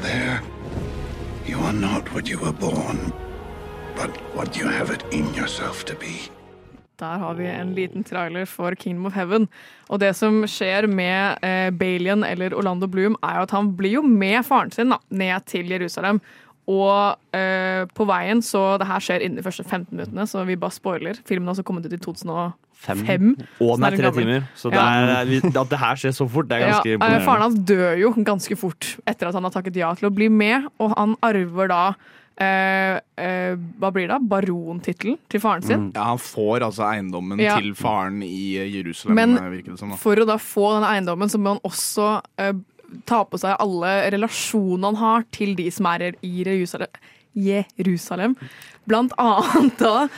[0.00, 0.40] There,
[1.44, 3.12] you are not what you were born,
[3.96, 6.30] but what you have it in yourself to be.
[6.96, 9.48] Der har vi en liten trailer for Kingdom of Heaven.
[9.90, 13.98] Og det som skjer med eh, Balian eller Orlando Bloom, er jo at han blir
[13.98, 16.22] jo med faren sin da, ned til Jerusalem.
[16.70, 20.56] Og eh, på veien, så det her skjer innen de første 15 minuttene, så vi
[20.56, 21.18] bare spoiler.
[21.28, 22.54] Filmen har også kommet ut i 2005.
[23.04, 23.30] Fem.
[23.64, 24.46] Og den er tre timer.
[24.56, 24.88] Så det Ja.
[25.22, 27.24] er, at det her skjer så fort, det er ganske ja, imponerende.
[27.24, 30.28] faren hans dør jo ganske fort etter at han har takket ja til å bli
[30.28, 31.94] med, og han arver da
[32.40, 34.18] eh, eh, Hva blir det?
[34.28, 35.92] Barontittelen til faren sin.
[35.94, 37.56] Ja, Han får altså eiendommen Ja.
[37.60, 39.90] til faren i eh, Jerusalem, Men eh, som.
[39.90, 39.96] da.
[39.96, 42.52] for å da få den eiendommen, så må han også eh,
[43.08, 47.02] ta på seg alle relasjonene han har til de som er i Jerusalem.
[47.34, 48.36] Jerusalem.
[48.86, 50.08] Blant annet da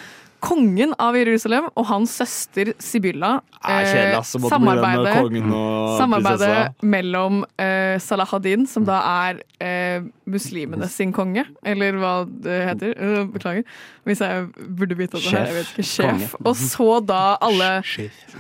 [0.47, 3.41] kongen av Jerusalem og hans søster Sibylla.
[3.59, 4.35] Kjedelig, eh, ass.
[4.37, 10.89] å måtte bli den med samarbeidet samarbeidet mellom eh, Salahadin, som da er eh, muslimene
[10.91, 12.95] sin konge, eller hva det heter.
[12.97, 13.67] Eh, beklager
[14.07, 14.47] hvis jeg
[14.79, 15.49] burde vite det her.
[15.51, 15.87] Jeg vet ikke.
[15.91, 16.35] Sjef.
[16.37, 16.47] Konge.
[16.47, 17.71] Og så da alle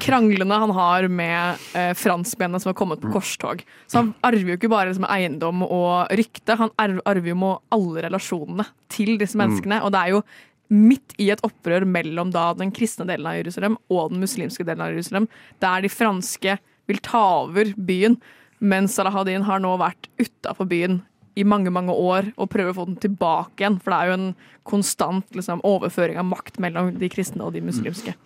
[0.02, 3.64] kranglene han har med eh, franskmennene som har kommet på korstog.
[3.90, 8.06] Så han arver jo ikke bare liksom, eiendom og rykte, han arver jo med alle
[8.08, 9.82] relasjonene til disse menneskene.
[9.86, 10.26] Og det er jo
[10.72, 14.84] midt i et opprør mellom da den kristne delen av Jerusalem og den muslimske delen
[14.84, 15.28] av Jerusalem,
[15.62, 18.18] der de franske vil ta over byen,
[18.58, 21.00] mens Salahadin har nå vært utafor byen
[21.36, 23.80] i mange mange år og prøver å få den tilbake igjen.
[23.82, 24.30] For det er jo en
[24.66, 28.16] konstant liksom, overføring av makt mellom de kristne og de muslimske.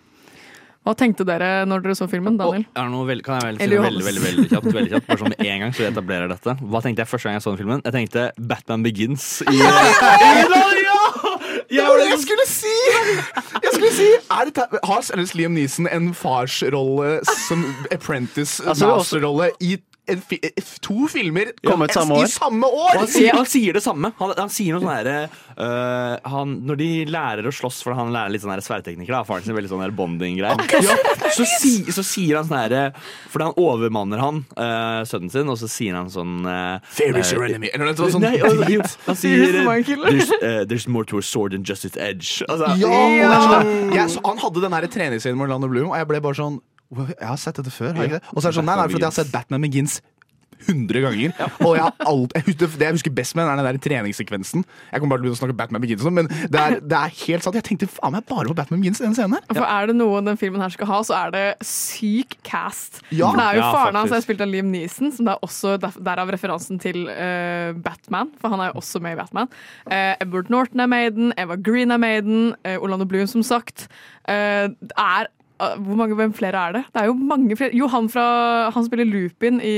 [0.81, 2.63] Hva tenkte dere når dere så filmen, Daniel?
[2.65, 4.69] Og er det noe veldig, kan jeg vel si noe veldig, veldig, veldig kjapt?
[4.77, 6.55] Veldig kjapt bare sånn med en gang, så vi etablerer dette.
[6.71, 7.83] Hva tenkte jeg første gang jeg så den filmen?
[7.85, 9.27] Jeg tenkte Batman Begins.
[9.45, 9.61] I,
[11.71, 12.73] Ja, det jeg skulle si!
[13.63, 15.01] Jeg skulle si er dette, Har
[15.37, 18.91] Liam Neeson en farsrolle som apprentice Altså,
[19.61, 19.77] i
[20.19, 20.39] fi,
[20.83, 22.97] to filmer Kom ut samme i samme år?
[22.99, 24.11] han sier, han sier det samme.
[24.19, 25.15] Han, han sier noe sånn herre
[25.57, 29.23] uh, Når de lærer å slåss, for han lærer litt sånn sverdteknikker, da.
[29.27, 30.65] Faren sin veldig sånn bonding-greier.
[30.81, 30.97] Ja,
[31.31, 32.83] så, si, så sier han sånn herre
[33.31, 37.31] Fordi han overmanner han, uh, sønnen sin, og så sier han sånn uh, Fear is
[37.33, 37.71] your enemy.
[37.73, 38.23] Eller noe sånt.
[38.23, 42.43] Nei, han sier there's, uh, there's more to a sword than just its edge.
[42.49, 43.61] Altså, Ja, ja.
[43.93, 46.70] jeg, så han hadde den treningsscenen med Orlando Bloom, og jeg ble bare sånn «Wow,
[46.91, 48.33] Jeg har sett dette før, har jeg ikke det?
[48.35, 50.01] Og så er det sånn, nei, nei, for jeg har sett Batman Begins
[50.67, 51.31] 100 ganger.
[51.65, 53.81] Og jeg har alt, jeg husker, det jeg husker best med den er den der
[53.85, 54.65] treningssekvensen.
[54.91, 57.15] Jeg kommer bare til å begynne å snakke Batman Begins, men det er, det er
[57.23, 57.57] helt sant.
[57.57, 59.47] Jeg tenkte faen meg bare på Batman Begins i den scenen her.
[59.49, 63.01] For er det noe den filmen her skal ha, så er det syk cast.
[63.09, 63.31] Ja.
[63.31, 65.45] For det er jo Ja, faren hans er spilt av Liam Neeson, som det er
[65.49, 68.31] også der- derav referansen til uh, Batman.
[68.41, 69.51] For han er jo også med i Batman.
[69.89, 73.05] Uh, Edward Norton er med i den, Eva Green er med i den, eh, Orlando
[73.09, 73.87] Bloom som sagt.
[74.29, 75.31] Uh, er
[75.85, 76.81] hvor mange, Hvem flere er det?
[76.93, 77.73] Det er jo mange flere.
[77.77, 78.25] Jo, han fra
[78.75, 79.75] Han spiller Lupin i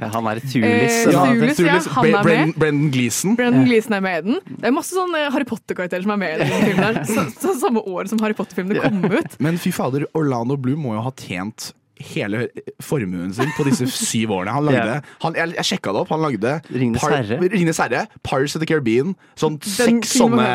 [0.00, 0.96] Ja, Han er Eh, Thulis.
[1.12, 1.24] ja.
[1.26, 2.54] Thulis, ja, han er med.
[2.58, 3.36] Brendan, Gleeson.
[3.38, 4.40] Brendan Gleeson er med i den.
[4.58, 7.04] Det er masse sånne Harry Potter-karakterer som er med i den filmen.
[7.06, 9.38] så, så, Samme år som Harry Potter-filmene kom ut.
[9.40, 12.48] Men fy fader, Orlando Blue må jo ha tjent hele
[12.82, 14.52] formuen sin på disse syv årene.
[14.56, 15.00] Han lagde, Ja.
[15.24, 16.10] han, jeg, jeg sjekka det opp.
[16.14, 17.38] Han lagde Ringenes herre.
[17.52, 19.14] Ringnes herre, Pirates of the Caribbean.
[19.38, 20.46] Sånn seks sånne,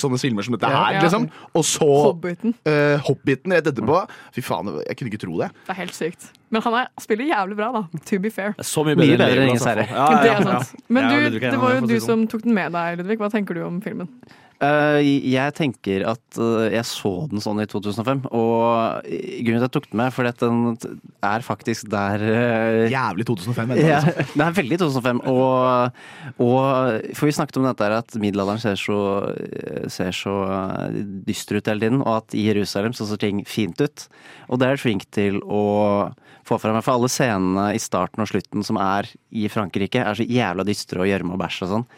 [0.00, 0.84] sånne filmer som dette Ja.
[0.84, 1.02] her, Ja.
[1.06, 1.28] liksom.
[1.54, 2.54] Og så Hobbiten.
[2.66, 4.02] Uh, Hobbiten rett etterpå.
[4.34, 5.50] Fy faen, jeg kunne ikke tro det.
[5.66, 6.30] Det er helt sykt.
[6.50, 7.82] Men han er, spiller jævlig bra, da.
[8.08, 8.54] To be fair.
[8.64, 9.84] Så mye Mye bedre, bedre enn Ringenes herre.
[9.90, 10.84] Ja, det ja, er sant.
[10.88, 12.06] Men du, det var jo du sånn.
[12.06, 13.18] som tok den med deg, Ludvig.
[13.20, 14.08] Hva tenker du om filmen?
[14.58, 19.66] Eh, jeg tenker at eh, jeg så den sånn i 2005, og grunnen til at
[19.68, 20.96] jeg tok den med, fordi at den
[21.28, 23.74] er faktisk der eh, Jævlig 2005.
[23.78, 24.00] ja, Ja.
[24.34, 25.20] det er veldig 2005.
[25.30, 26.00] Og,
[26.42, 28.98] og For vi snakket om dette her at middelalderen ser så,
[29.94, 30.34] ser så
[31.28, 34.08] dyster ut hele tiden, og at i Jerusalem så ser ting fint ut.
[34.50, 35.62] Og det er flink til å
[36.48, 36.82] få fram.
[36.82, 41.06] For alle scenene i starten og slutten som er i Frankrike, er så jævla dystre
[41.06, 41.88] og gjørme og bæsj og sånn.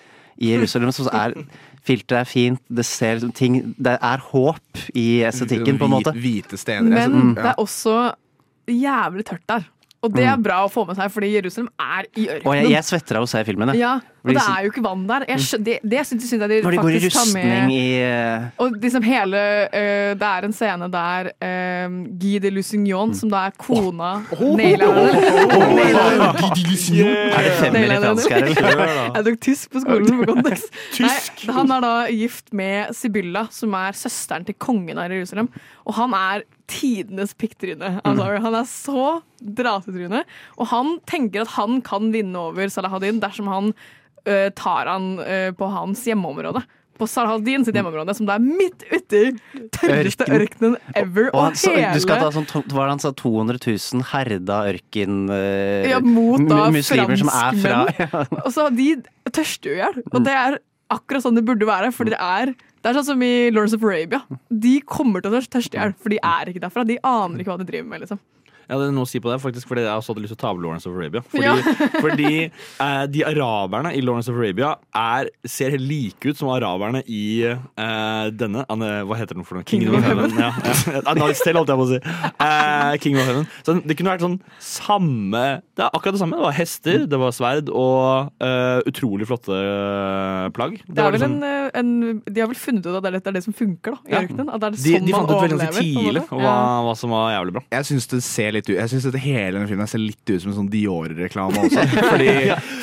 [0.41, 1.35] I Jerusalem så er
[1.83, 6.13] Filteret er fint, det ser ting Det er håp i estetikken, på en måte.
[6.13, 7.09] Hvite stener.
[7.09, 7.35] Men Mm.
[7.35, 8.13] det er også
[8.69, 9.63] jævlig tørt der.
[10.01, 12.89] Og det er bra å få med seg, fordi Jerusalem er i Og jeg, jeg
[12.89, 13.75] svetter av å se filmen.
[13.75, 13.83] jeg.
[13.83, 15.25] Ja, og det er jo ikke vann der.
[15.29, 19.05] Jeg det det syns jeg de Når de går i rustning i eh, Og liksom
[19.05, 19.41] hele
[19.73, 25.11] uh, Det er en scene der uh, Guy de Lusignan, som da er kona Naileren.
[27.01, 28.95] Er det femmer i fransk her, eller?
[29.17, 30.81] Jeg tok tysk på skolen på kontekst.
[31.05, 31.17] Nei,
[31.57, 35.51] han er da gift med Sibylla, som er søsteren til kongen av Jerusalem.
[35.85, 37.97] Og han er tidenes pikktryne.
[38.07, 38.41] I'm sorry.
[38.45, 39.07] Han er så
[39.43, 40.25] dratetryne.
[40.57, 43.73] Og han tenker at han kan vinne over Salahadin dersom han
[44.27, 46.63] ø, tar han ø, på hans hjemmeområde.
[47.01, 49.21] På Salahadin sitt hjemmeområde, som det er midt uti
[49.73, 50.37] tørreste Ørken.
[50.37, 51.31] ørkenen ever.
[51.31, 54.05] Og Og han, så, du skal ta hele sånn, var det han sa, 200 000
[54.13, 55.21] herda ørken...
[55.33, 55.39] Ø,
[55.95, 58.43] Ja, mot da mu- muslimer som er fra franskmenn.
[58.45, 58.91] Og så de
[59.33, 60.03] tørster jo i hjel.
[60.13, 60.59] Og det er
[60.93, 61.89] akkurat sånn det burde være.
[61.97, 64.23] Fordi det er det er sånn som i Lawrence of Arabia.
[64.49, 66.87] De kommer til å tørste i hjel, for de er ikke derfra.
[66.89, 68.05] De aner ikke hva de driver med.
[68.07, 68.21] liksom
[68.69, 70.43] Jeg hadde noe å si på det, faktisk, fordi jeg også hadde lyst til å
[70.43, 71.23] ta over Lawrence of Arabia.
[71.31, 71.55] Fordi, Ja.
[72.05, 77.03] fordi eh, de araberne i Lawrence of Arabia er, ser helt like ut som araberne
[77.11, 79.67] i eh, denne Anne, Hva heter den for noe?
[79.67, 80.37] Kingdom of Heaven.
[80.39, 81.01] Ja, ja.
[81.05, 82.01] A Knight's Tale, holdt jeg på å si.
[82.01, 83.49] Eh, Kingdom of Heaven.
[83.67, 85.43] Så det kunne vært sånn samme
[85.77, 86.39] Det er akkurat det samme.
[86.41, 90.79] Det var hester, det var sverd og eh, utrolig flotte eh, plagg.
[90.87, 93.45] Det er vel sånn, en, en, de har vel funnet ut at det er det,
[93.47, 94.51] som funker da, i ørkenen.
[94.53, 96.55] At det er de, sånn de man fant ut veldig tidlig hva,
[96.87, 97.65] hva som var jævlig bra.
[97.77, 100.51] Jeg syns det ser litt ut Jeg synes hele denne filmen ser litt ut som
[100.53, 101.85] en sånn Dior-reklame også.
[102.11, 102.29] Fordi,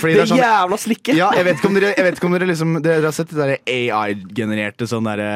[0.01, 1.13] fordi det er sånn jævla slikket!
[1.17, 3.33] ja, jeg vet ikke om dere, jeg vet ikke om dere liksom Dere har sett
[3.33, 5.29] det der AI-genererte sånn derre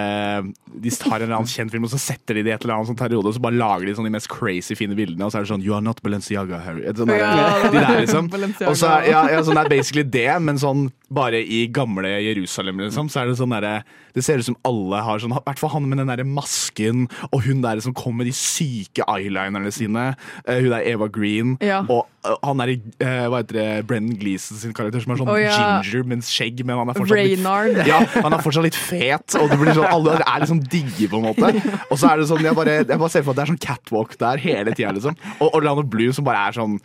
[0.72, 2.78] De tar en eller annen kjent film, og så setter de det i et eller
[2.80, 5.34] annet sånn periode, og så bare lager de sånn de mest crazy fine bildene, og
[5.34, 6.86] så er det sånn You are not Balenciaga, Harry.
[6.98, 7.34] Sånn Ja,
[7.68, 8.32] de der, liksom.
[8.32, 12.10] Og så er, ja, ja, sånn, det er basically det, men sånn bare i gamle
[12.24, 13.10] Jerusalem, liksom.
[13.12, 13.82] Så er det sånn derre
[14.16, 17.06] Det ser ut som alle har sånn I hvert fall han med den derre masken,
[17.32, 20.12] og hun der som kom med de syke eyelinerne sine.
[20.48, 21.56] Uh, hun der Eva Green.
[21.64, 21.82] Ja.
[21.88, 25.32] Og uh, han der uh, Hva heter det Brennan Gleeson sin karakter, som er sånn
[25.32, 25.56] oh, ja.
[25.84, 27.82] ginger med skjegg, men han er fortsatt litt Reynard.
[27.88, 31.22] ja, han er fortsatt litt fet, og det blir sånn, alle er liksom digge, på
[31.22, 31.54] en måte.
[31.88, 33.54] Og så er det sånn, jeg bare, jeg bare ser for meg at det er
[33.54, 35.18] sånn catwalk der hele tida, liksom.
[35.40, 36.80] Og Orlando Blue som bare er sånn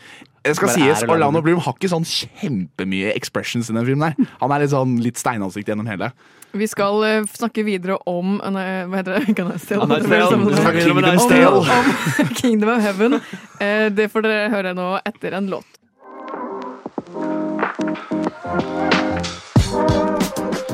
[0.47, 4.15] det skal sies, Orlando Bloom har ikke sånn kjempemye expressions i den filmen.
[4.17, 6.11] der Han er litt sånn litt steinansikt gjennom hele.
[6.57, 8.51] Vi skal ø, snakke videre om ø,
[8.89, 9.35] Hva heter det?
[9.37, 9.83] Kan jeg stille?
[9.83, 11.61] A Knight's Tale.
[11.61, 12.25] Om-.
[12.25, 13.19] Om Kingdom of Heaven.
[13.61, 15.67] Eh, det får dere høre nå etter en låt.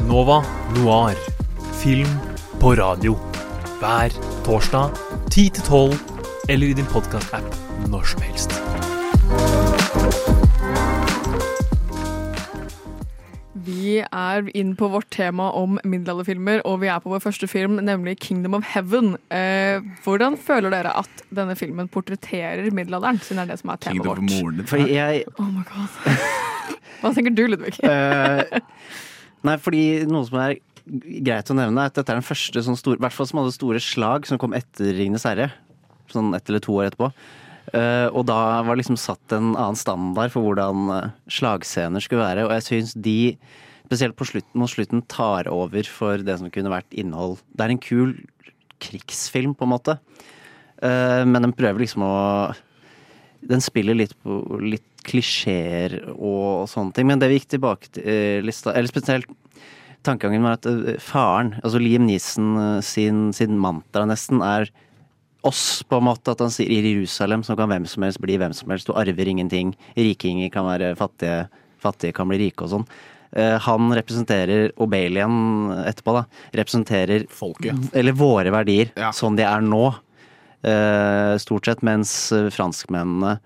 [0.07, 0.43] Nova
[0.77, 1.17] Noir.
[1.83, 2.09] Film
[2.61, 3.17] på radio.
[3.81, 4.15] Hver
[4.47, 4.91] torsdag
[5.31, 5.95] 10 til 12,
[6.49, 8.92] eller i din podkast-app når som helst.
[13.63, 17.77] Vi er inn på vårt tema om middelalderfilmer, og vi er på vår første film,
[17.85, 19.15] nemlig Kingdom of Heaven.
[19.31, 23.83] Eh, hvordan føler dere at denne filmen portretterer middelalderen, siden det er det som er
[23.85, 24.25] temaet vårt?
[24.33, 26.01] moren jeg Oh my god.
[27.03, 27.77] Hva tenker du, Ludvig?
[27.87, 28.61] Eh,
[29.43, 30.57] Nei, fordi noe som er
[31.27, 33.43] greit å nevne, er at dette er den første sånn store, i hvert fall som
[33.43, 35.51] hadde store slag som kom etter Ringenes herre.
[36.11, 37.11] Sånn ett eller to år etterpå.
[37.71, 42.47] Eh, og da var liksom satt en annen standard for hvordan eh, slagscener skulle være.
[42.49, 43.17] Og jeg syns de,
[43.87, 47.39] spesielt på slutten, mot slutten, tar over for det som kunne vært innhold.
[47.55, 48.17] Det er en kul
[48.83, 49.97] krigsfilm, på en måte.
[50.83, 52.17] Eh, men den prøver liksom å
[53.43, 57.09] Den spiller litt på litt klisjeer og sånne ting.
[57.11, 59.27] Men det vi gikk tilbake til lista Eller spesielt
[60.07, 60.67] tankegangen var at
[61.03, 64.71] faren, altså Liam Neeson sin, sin mantra nesten, er
[65.45, 66.33] oss, på en måte.
[66.35, 68.87] At han sier i Jerusalem så kan hvem som helst bli hvem som helst.
[68.87, 69.75] Du arver ingenting.
[69.97, 71.49] Rikinger kan være fattige,
[71.83, 72.87] fattige kan bli rike og sånn.
[73.35, 76.25] Eh, Han representerer Obelian etterpå, da.
[76.53, 77.91] Representerer Folket.
[77.97, 79.11] Eller våre verdier, Ja.
[79.11, 79.95] sånn de er nå.
[80.65, 81.83] eh, Stort sett.
[81.83, 83.39] Mens franskmennene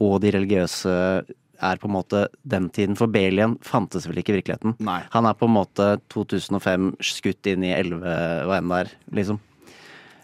[0.00, 1.24] og de religiøse
[1.62, 2.96] er på en måte den tiden.
[2.98, 4.74] For Belian fantes vel ikke i virkeligheten.
[4.80, 5.02] Nei.
[5.14, 8.00] Han er på en måte 2005 skutt inn i 11
[8.48, 8.90] hva enn det er,
[9.20, 9.38] liksom.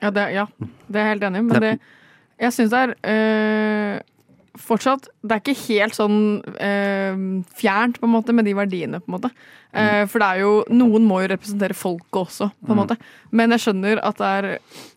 [0.00, 0.46] Ja, det, ja,
[0.88, 1.74] det er jeg helt enig i, men det,
[2.40, 4.00] jeg syns det er øh,
[4.60, 7.20] fortsatt Det er ikke helt sånn øh,
[7.56, 9.32] fjernt, på en måte, med de verdiene, på en måte.
[9.70, 12.96] Uh, for det er jo Noen må jo representere folket også, på en måte.
[13.30, 14.48] Men jeg skjønner at det er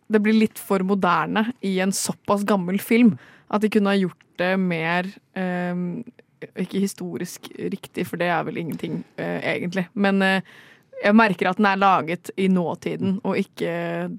[0.10, 3.14] Det blir litt for moderne i en såpass gammel film.
[3.54, 6.02] At de kunne ha gjort det mer øh,
[6.58, 9.86] Ikke historisk riktig, for det er vel ingenting, egentlig.
[9.94, 10.42] Men
[11.04, 13.74] jeg merker at den er laget i nåtiden, og ikke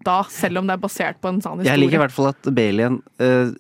[0.05, 1.73] da, selv om det er basert på en sann historie.
[1.73, 3.55] Jeg liker i hvert fall at Belian uh,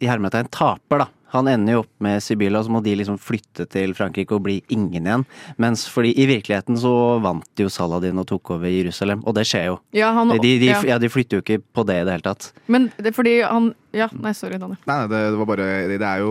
[0.00, 1.08] i hermetegn taper, da.
[1.34, 4.60] Han ender jo opp med Sibylla, så må de liksom flytte til Frankrike og bli
[4.72, 5.24] ingen igjen.
[5.60, 6.92] Mens fordi i virkeligheten så
[7.24, 9.78] vant jo Saladin og tok over Jerusalem, og det skjer jo.
[9.96, 10.78] Ja, han, De, de, ja.
[10.94, 12.52] ja, de flytter jo ikke på det i det hele tatt.
[12.70, 14.78] Men det er fordi han Ja, nei, sorry, Daniel.
[14.88, 16.30] Nei, nei, det, det var bare Det er jo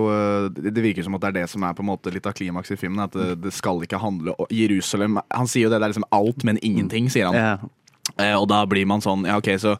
[0.51, 2.35] Det det virker som at det er det som er på en måte litt av
[2.35, 3.05] klimaks i filmen.
[3.05, 6.09] At det, det skal ikke handle om Jerusalem Han sier jo det, det er liksom
[6.11, 7.39] alt, men ingenting, sier han.
[7.39, 7.53] Ja.
[8.19, 9.77] Eh, og da blir man sånn Ja, OK, så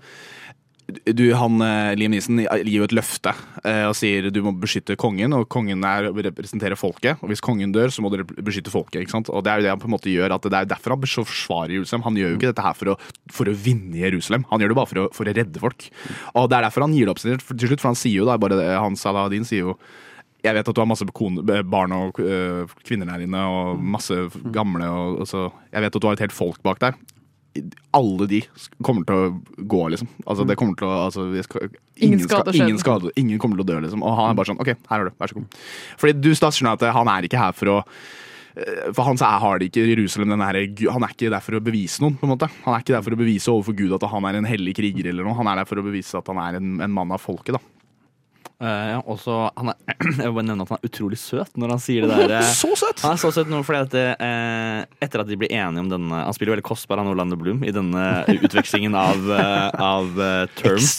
[0.87, 3.31] du, han, eh, Liam Neeson gir jo et løfte
[3.63, 7.21] eh, og sier du må beskytte kongen, og kongen er, representerer folket.
[7.23, 9.01] Og hvis kongen dør, så må dere beskytte folket.
[9.01, 9.31] ikke sant?
[9.31, 11.05] Og Det er jo det han på en måte gjør, at det er derfor han
[11.05, 12.05] forsvarer Jerusalem.
[12.09, 12.97] Han gjør jo ikke dette her for å,
[13.31, 15.87] for å vinne Jerusalem, han gjør det bare for å, for å redde folk.
[16.33, 18.39] Og Det er derfor han gir det opp til slutt, for han sier jo da
[18.41, 19.77] bare han Saladin sier jo
[20.43, 24.89] jeg vet at du har masse barn og øh, kvinner der inne, og masse gamle.
[24.91, 26.97] Og, og så, jeg vet at du har et helt folk bak der.
[27.93, 28.39] Alle de
[28.81, 30.09] kommer til å gå, liksom.
[30.25, 33.65] Altså, det kommer til å altså, skal, Ingen ingen, skade ingen, skade, ingen kommer til
[33.65, 34.01] å dø, liksom.
[34.01, 35.15] Og han er bare sånn OK, her er du.
[35.21, 35.57] Vær så god.
[36.01, 39.61] Fordi du da skjønner at han er ikke her for å eh, for han har
[39.61, 40.61] det ikke Jerusalem denne her,
[40.95, 42.17] Han er ikke der for å bevise noen.
[42.17, 44.41] på en måte Han er ikke der for å bevise overfor Gud at han er
[44.41, 45.11] en hellig kriger.
[45.13, 47.21] eller noe Han er der for å bevise at han er en, en mann av
[47.21, 47.57] folket.
[47.59, 47.72] da
[48.63, 49.77] Ja, og så han er,
[50.21, 52.33] Jeg vil bare nevne at han er utrolig søt når han sier det der.
[52.37, 53.01] eh, Så søt!
[53.03, 55.89] Han er så søt nå fordi at det, uh, etter at de blir enige om
[55.91, 58.03] denne Han spiller veldig kostbar, han Orlando Bloom, i denne
[58.37, 60.21] utvekslingen av, uh, av
[60.59, 60.93] terms.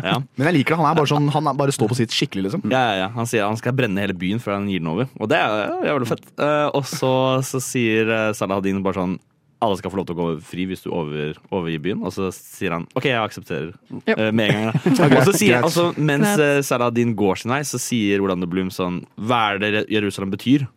[0.00, 0.16] Ja.
[0.34, 0.80] Men jeg liker det.
[0.82, 2.64] Han er bare sånn Han bare står på sitt skikkelig, liksom.
[2.72, 3.10] Ja, ja, ja.
[3.14, 5.06] Han sier han skal brenne hele byen før han gir den over.
[5.20, 6.26] Og det er jævlig fett.
[6.74, 7.12] Og så,
[7.46, 9.16] så sier uh, Salahadin bare sånn
[9.64, 12.04] alle skal få lov til å gå fri hvis du over, overgir byen.
[12.04, 13.74] Og så sier han OK, jeg aksepterer.
[14.04, 14.14] Yep.
[14.14, 14.80] Uh, med en gang.
[14.92, 15.18] okay.
[15.18, 19.02] Og så sier, altså, mens uh, Saladin går sin vei, så sier Orlando Bloom sånn
[19.16, 20.68] Hva er det Jerusalem betyr?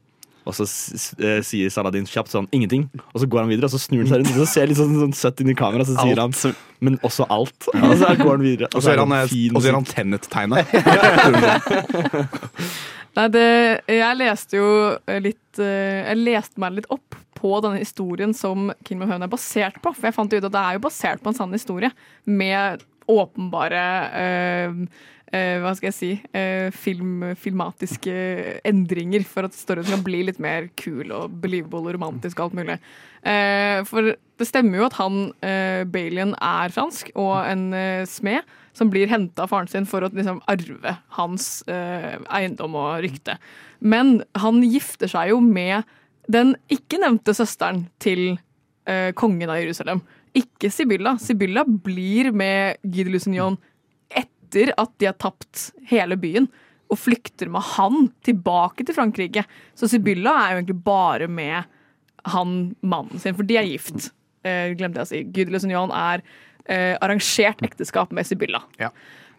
[0.48, 0.64] Og så
[1.20, 2.86] eh, sier Saladin kjapt sånn ingenting.
[3.12, 4.80] Og så går han videre, og så snur han seg rundt og så ser litt
[4.80, 6.32] sånn, sånn søtt inn i kamera, så sier han
[6.86, 7.62] men også alt.
[7.74, 8.68] Og så går han videre.
[8.72, 9.98] Og så gjør han, han, eh, fin og så gjør han musikk.
[9.98, 10.66] Tenet-tegnet.
[13.18, 13.50] Nei, det,
[13.90, 14.68] jeg leste jo
[15.26, 19.78] litt Jeg leste meg litt opp på denne historien som Kim of Heaven er basert
[19.84, 19.94] på.
[19.96, 21.94] For jeg fant ut at det er jo basert på en sann historie
[22.26, 23.84] med åpenbare
[24.20, 24.80] eh,
[25.32, 28.16] eh, hva skal jeg si eh, film, filmatiske
[28.68, 32.60] endringer for at storyen skal bli litt mer kul og believable og romantisk og alt
[32.62, 32.80] mulig.
[33.28, 38.46] Uh, for det stemmer jo at han uh, Balian er fransk og en uh, smed
[38.78, 43.36] som blir henta av faren sin for å liksom, arve hans uh, eiendom og rykte.
[43.80, 45.84] Men han gifter seg jo med
[46.32, 48.38] den ikke nevnte søsteren til
[48.88, 50.02] eh, kongen av Jerusalem.
[50.38, 51.16] Ikke Sibylla.
[51.22, 53.58] Sibylla blir med Guy de Lusignan
[54.12, 56.48] etter at de har tapt hele byen,
[56.88, 59.44] og flykter med han tilbake til Frankrike.
[59.76, 61.74] Så Sibylla er jo egentlig bare med
[62.28, 64.12] han mannen sin, for de er gift.
[64.48, 65.24] Eh, glemte jeg å si.
[65.28, 66.24] Guy de Lusignan er
[66.68, 68.64] eh, arrangert ekteskap med Sibylla.
[68.80, 68.92] Ja.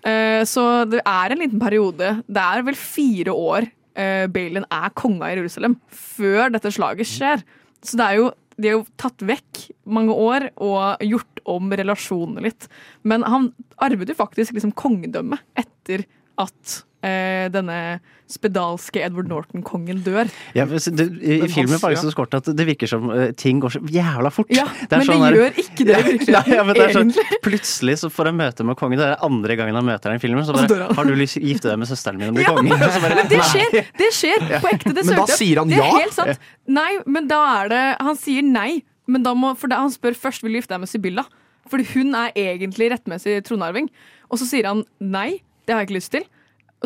[0.07, 2.19] Eh, så det er en liten periode.
[2.29, 3.69] Det er vel fire år
[3.99, 7.45] eh, Balin er konga i Jerusalem før dette slaget skjer.
[7.85, 9.65] Så det er jo, de har jo tatt vekk
[9.99, 12.69] mange år og gjort om relasjonene litt.
[13.09, 13.53] Men han
[13.85, 16.07] arvet jo faktisk liksom kongedømmet etter
[16.39, 20.29] at eh, denne spedalske Edward Norton-kongen dør.
[20.57, 23.07] Ja, men så det, I Men filmen hans- faktisk så kort at det virker som
[23.09, 24.51] uh, ting går så jævla fort.
[24.53, 26.35] Ja, Det er men sånn det der- gjør ikke det virkelig.
[26.37, 27.13] Nei, ja, det er sånn,
[27.47, 29.01] plutselig så får han møte med kongen.
[29.01, 30.45] Det er det andre gangen han møter deg i filmen.
[30.45, 30.95] Så så bare, han.
[31.01, 32.79] har du lyst til å gifte deg med søsteren min og bli Ja, konge?
[33.07, 33.81] Bare, Men det skjer!
[34.03, 34.93] Det skjer på ekte.
[34.99, 35.99] Det Men da sier han det er ja.
[36.03, 36.47] Helt sant.
[36.69, 40.13] Nei, men da er det Han sier nei, men da må, for da, han spør
[40.19, 41.25] først vil du gifte deg med Sibylla.
[41.69, 43.89] Fordi hun er egentlig rettmessig tronarving.
[44.29, 46.25] Og så sier han nei, det har jeg ikke lyst til.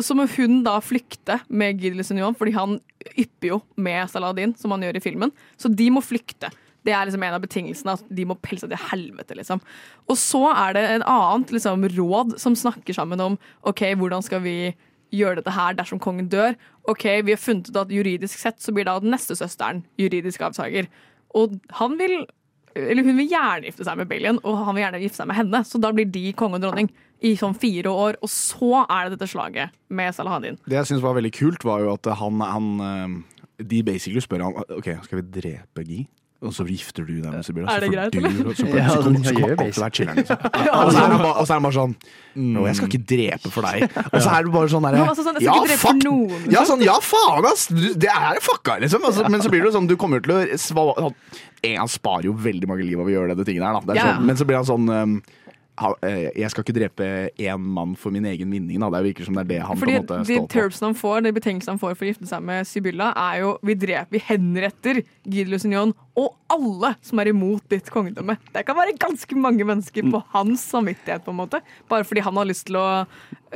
[0.01, 2.79] Så må hun da flykte med Guy Union, fordi han
[3.13, 5.33] ypper jo med Saladin, som han gjør i filmen.
[5.59, 6.49] Så de må flykte.
[6.83, 9.37] Det er liksom en av betingelsene, at de må pelse til helvete.
[9.37, 9.61] liksom.
[10.09, 14.43] Og så er det en annet liksom, råd som snakker sammen om ok, hvordan skal
[14.43, 14.73] vi
[15.13, 16.57] gjøre dette her dersom kongen dør.
[16.89, 20.41] Ok, Vi har funnet ut at juridisk sett så blir da den neste søsteren juridisk
[20.41, 20.89] avsager.
[21.37, 22.25] Og han vil
[22.73, 25.37] eller hun vil gjerne gifte seg med Balian, og han vil gjerne gifte seg med
[25.37, 25.59] henne.
[25.67, 26.89] Så da blir de konge og dronning
[27.23, 30.57] i sånn fire år, og så er det dette slaget med Salahadin.
[30.67, 33.15] Det jeg syns var veldig kult, var jo at han, han eh,
[33.63, 36.03] De basically spør han OK, skal vi drepe Gi?
[36.43, 37.71] Og så gifter du deg med Sibila.
[37.71, 38.49] Er det greit, eller?
[38.57, 40.41] Så, Ja, så, så, så, å være chiller'n, liksom.
[40.83, 41.93] Og så er han bare, og så er han bare sånn
[42.35, 43.85] Nå, jeg skal ikke drepe for deg.
[44.09, 46.33] Og så er det bare sånn derre altså sånn, Ja, skal ikke drepe for noen,
[46.33, 46.51] liksom.
[46.57, 47.65] Ja, sånn, ja, faen, ass!
[47.71, 49.07] Du, det er fucka, liksom.
[49.07, 50.41] Altså, men så blir det jo sånn, du kommer til å
[51.63, 53.87] han, sparer jo veldig mange liv av å gjøre dette tingene her, da.
[53.87, 54.17] Det er Ja, ja.
[54.17, 55.15] sånn, men så blir han sånn um,
[55.73, 57.05] jeg skal ikke drepe
[57.41, 58.77] én mann for min egen vinning.
[58.77, 58.91] Da.
[58.93, 60.51] Det virker som det er det han Fordi på en måte de står på.
[60.53, 63.55] terpsene han får, de betenkelsene han får for å gifte seg med Sibylla, er jo
[63.65, 68.37] vi dreper, vi henretter Guy de Lusignan og alle som er imot ditt kongedømme.
[68.53, 71.63] Det kan være ganske mange mennesker på hans samvittighet, på en måte.
[71.89, 72.87] Bare fordi han har lyst til å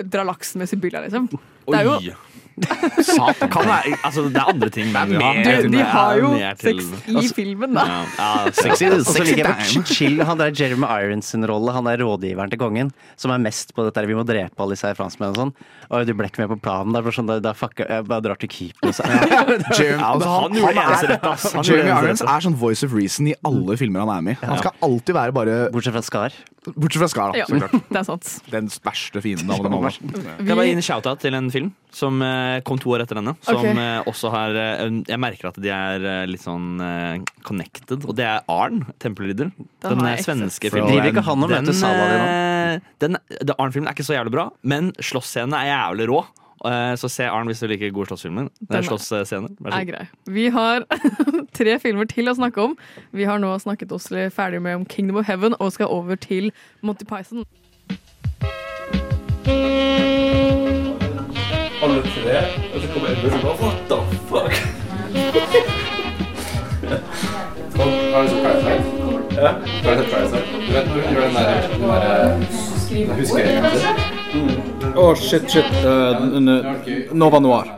[0.02, 1.30] dra laksen med Sibylla, liksom.
[1.68, 2.18] Det er jo
[2.58, 3.50] Satan.
[3.54, 4.90] Kan være, altså, det er andre ting.
[4.94, 7.84] men Det er ja, Du, de har jo sex i filmen, da.
[7.86, 9.84] Ja, ja, Sexy, sexy time.
[9.86, 13.76] chill han der Jeremy Irons sin rolle, han er rådgiveren til kongen, som er mest
[13.78, 15.54] på dette vi må drepe alle disse franskmennene og sånn.
[15.94, 16.94] Og du ble ikke med på planen.
[16.96, 18.92] Det er sånn, da, da fucker jeg bare drar til keeper.
[19.78, 21.48] Jeremy, Ja, altså, han ass.
[21.56, 24.46] Han Jeremy Irons er sånn voice of reason i alle filmer han er med i.
[24.50, 26.38] Han skal alltid være bare Bortsett fra Skar.
[26.76, 27.40] Bortsett fra Skar, da.
[27.44, 27.76] Ja, Så klart.
[27.94, 28.32] det er sant.
[28.52, 29.94] Den verste fienden av dem alle.
[30.42, 33.18] Kan jeg bare gi en shout-out til en film som eh, kom to år etter
[33.22, 33.34] denne.
[33.48, 33.70] Som Ok.
[33.80, 36.76] eh, også har eh, Jeg merker at de er litt sånn
[37.48, 38.04] connected.
[38.06, 39.54] Og det er Arn, Tempelridder.
[39.88, 40.92] Den jeg svenske filmen.
[40.92, 42.28] Driver ikke han og møter Salah de nå?
[43.02, 43.16] den,
[43.56, 46.20] Arn-filmen er ikke så jævlig bra, men slåssscenene er jævlig rå.
[46.66, 48.50] Eh, Så se Arn hvis du liker gode slåssfilmer.
[48.60, 49.50] Den er- Slåssscener.
[49.62, 49.94] Vær så er god.
[49.94, 50.08] grei.
[50.34, 50.84] Vi har
[51.60, 52.78] tre filmer til å snakke om.
[53.14, 56.16] Vi har nå snakket oss litt ferdig med om Kingdom of Heaven og skal over
[56.16, 56.52] til
[56.82, 57.46] Monty Python.
[61.78, 62.38] Alle tre,
[62.74, 63.37] og så kommer Edmund
[75.08, 75.68] Å, shit, shit.
[75.88, 77.70] Uh, Nova Noir.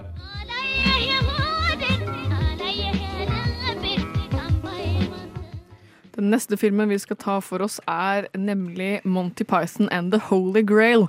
[6.15, 10.63] Den neste filmen vi skal ta for oss, er nemlig Monty Python and The Holy
[10.65, 11.05] Grail.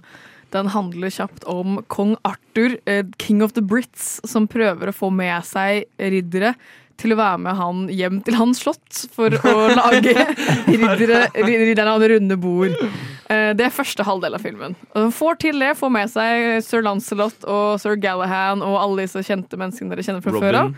[0.53, 5.09] Den handler kjapt om kong Arthur, eh, king of the Brits, som prøver å få
[5.09, 6.53] med seg riddere
[7.01, 10.13] til å være med han hjem til hans slott for å lage
[10.69, 12.77] ridderne av det runde bord.
[13.31, 14.75] Eh, Det er første halvdel av filmen.
[14.99, 19.23] Og får til det, får med seg sir Lancelot og sir Gallahan og alle disse
[19.27, 20.73] kjente menneskene dere kjenner fra før av.
[20.73, 20.77] Robin.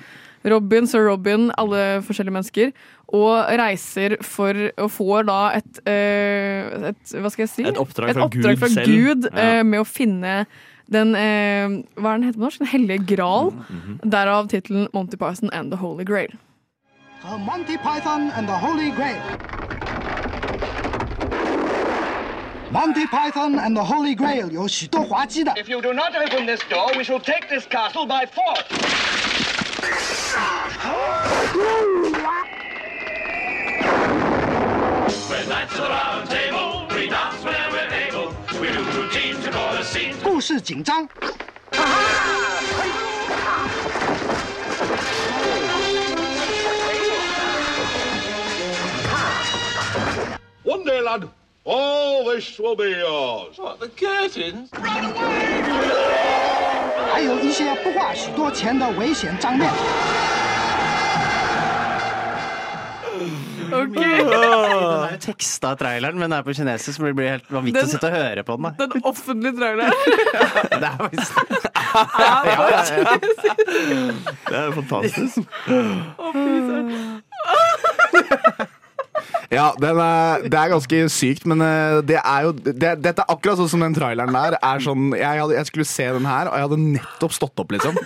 [0.53, 2.73] Robin, sir Robin, alle forskjellige mennesker.
[3.15, 7.63] Og reiser for Og får da et, eh, et Hva skal jeg si?
[7.69, 8.85] Et oppdrag Et fra oppdrag Gud fra.
[8.85, 9.39] Gud Ja.
[9.61, 10.47] eh, med å finne
[10.91, 12.59] den eh, Hva er den heter på norsk?
[12.59, 13.53] Den hellige gral.
[13.53, 14.01] Mhm.
[14.11, 16.29] Derav tittelen Monty Python and The Holy Grail.
[17.47, 19.21] Monty Python and the Holy Grail.
[22.72, 25.52] Monty Python and the Holy Grail 有许多滑稽的。
[25.54, 28.66] If you do not open this door, we shall take this castle by force.
[35.30, 38.34] We're knights of the round table, we dance whenever we're able.
[38.60, 40.16] We do routines and all the scenes.
[40.24, 41.08] 故事紧张。
[50.64, 51.30] One day, lad,
[51.66, 53.58] all this will be yours.
[53.58, 54.70] What, the curtains?
[57.14, 59.70] 还有一些不花许多钱的危险账面。
[63.70, 63.96] Ok.
[63.98, 67.82] Den er jo teksta traileren, men den er på kinesisk, så det blir helt vanvittig
[67.82, 68.64] Den- å sitte og høre på den.
[68.64, 68.70] Da.
[68.86, 69.92] Den offentlige traileren.
[70.72, 71.34] Det er faktisk
[74.48, 75.38] Det er fantastisk.
[79.53, 83.61] Ja, er, det er ganske sykt, men eh, det er jo det, Dette er akkurat
[83.61, 84.57] sånn som den traileren der.
[84.65, 87.99] Er sånn, jeg, jeg skulle se den her, og jeg hadde nettopp stått opp, liksom.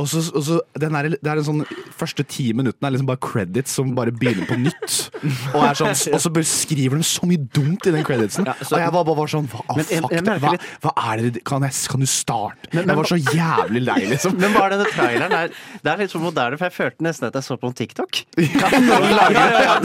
[0.00, 1.64] Og så, og så den er, Det er en sånn
[1.98, 4.94] første ti minuttene er liksom bare credits som bare begynner på nytt.
[5.54, 8.46] Og, er sånn, og så bare skriver de så mye dumt i den creditsen.
[8.48, 10.92] Ja, så- og jeg var bare, bare sånn Hva, Men fuck, jeg jeg hva, hva
[11.12, 12.72] er det kan, jeg, kan du starte?
[12.72, 14.34] Men- men jeg var så jævlig lei, liksom.
[14.42, 15.36] Men er denne traileren?
[15.36, 15.52] Er,
[15.84, 18.22] det er litt så moderne, for jeg følte nesten at jeg så på en TikTok.
[18.62, 19.76] Ja,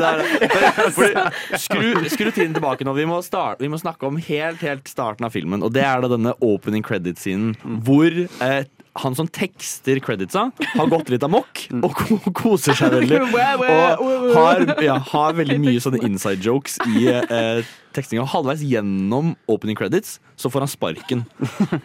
[1.12, 2.94] ja, skru, skru tiden tilbake nå.
[2.98, 5.64] Vi må, start, vi må snakke om helt, helt starten av filmen.
[5.66, 7.56] Og det er da denne opening credit-scenen
[7.86, 8.10] hvor
[8.44, 8.64] eh,
[8.98, 13.20] han som tekster creditsa, har gått litt amok og koser seg veldig.
[13.28, 17.68] Og har, ja, har veldig mye sånne inside jokes i eh,
[17.98, 18.26] tekstinga.
[18.30, 21.24] Halvveis gjennom opening credits så får han sparken.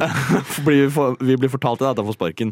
[0.67, 2.51] Vi, får, vi blir fortalt det, at han får sparken.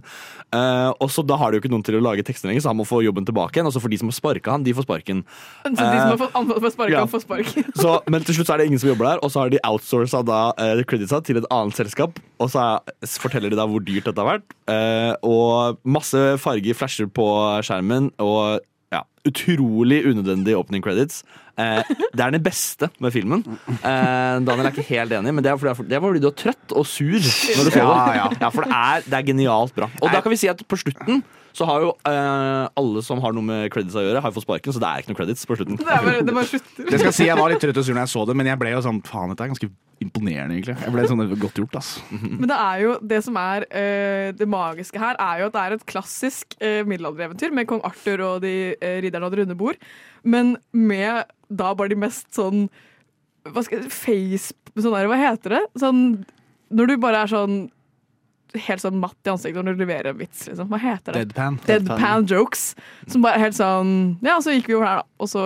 [0.55, 2.73] Uh, og så Da har de jo ikke noen til å lage tekster lenger, så
[2.73, 3.69] han må få jobben tilbake igjen.
[3.69, 5.23] Og så får de som har sparka han, de får sparken.
[5.67, 7.05] Så de som har fått anbefalt for spark, ja.
[7.05, 7.21] kan få.
[7.83, 10.23] Så, men til slutt er det ingen som jobber der, og så har de outsourca
[10.27, 12.19] da eh, creditsa til et annet selskap.
[12.41, 14.57] Og så er, forteller de da hvor dyrt dette har vært.
[14.71, 17.29] Uh, og masse farger flasher på
[17.67, 21.23] skjermen, og ja, utrolig unødvendig opening credits.
[21.61, 23.43] Eh, det er det beste med filmen.
[23.69, 26.39] Eh, Daniel er ikke helt enig, men det er fordi, det er fordi du er
[26.45, 28.27] trøtt og sur når du Ja, ja.
[28.41, 29.91] Ja, for det er, det er genialt bra.
[30.01, 31.23] Og da kan vi si at på slutten
[31.57, 34.75] så har jo eh, alle som har noe med credits å gjøre, har fått sparken,
[34.75, 35.79] så det er ikke noe credits på slutten.
[35.81, 36.91] Det er bare, det bare slutter.
[36.91, 38.61] Det skal si, Jeg var litt trøtt og sur når jeg så det, men jeg
[38.61, 39.71] ble jo sånn Faen, dette er ganske
[40.01, 40.77] imponerende, egentlig.
[40.81, 41.91] Jeg ble sånn godt gjort, ass.
[42.13, 45.65] Men det er jo det som er eh, det magiske her, er jo at det
[45.65, 49.59] er et klassisk eh, middelaldereventyr med kong Arthur og de uh, ridderne av det runde
[49.61, 49.81] bord,
[50.25, 52.69] men med da bare de mest sånn
[53.49, 55.61] Hva skal jeg face Sånn der, hva heter det?
[55.81, 56.03] Sånn
[56.71, 57.55] når du bare er sånn
[58.55, 60.47] helt sånn matt i ansiktet når du leverer en vits.
[60.49, 60.71] Liksom.
[60.71, 61.27] Hva heter det?
[61.31, 61.59] Deadpan.
[61.67, 62.75] Deadpan jokes.
[63.11, 63.93] Som bare helt sånn
[64.25, 65.09] Ja, så gikk vi over her, da.
[65.21, 65.45] Og så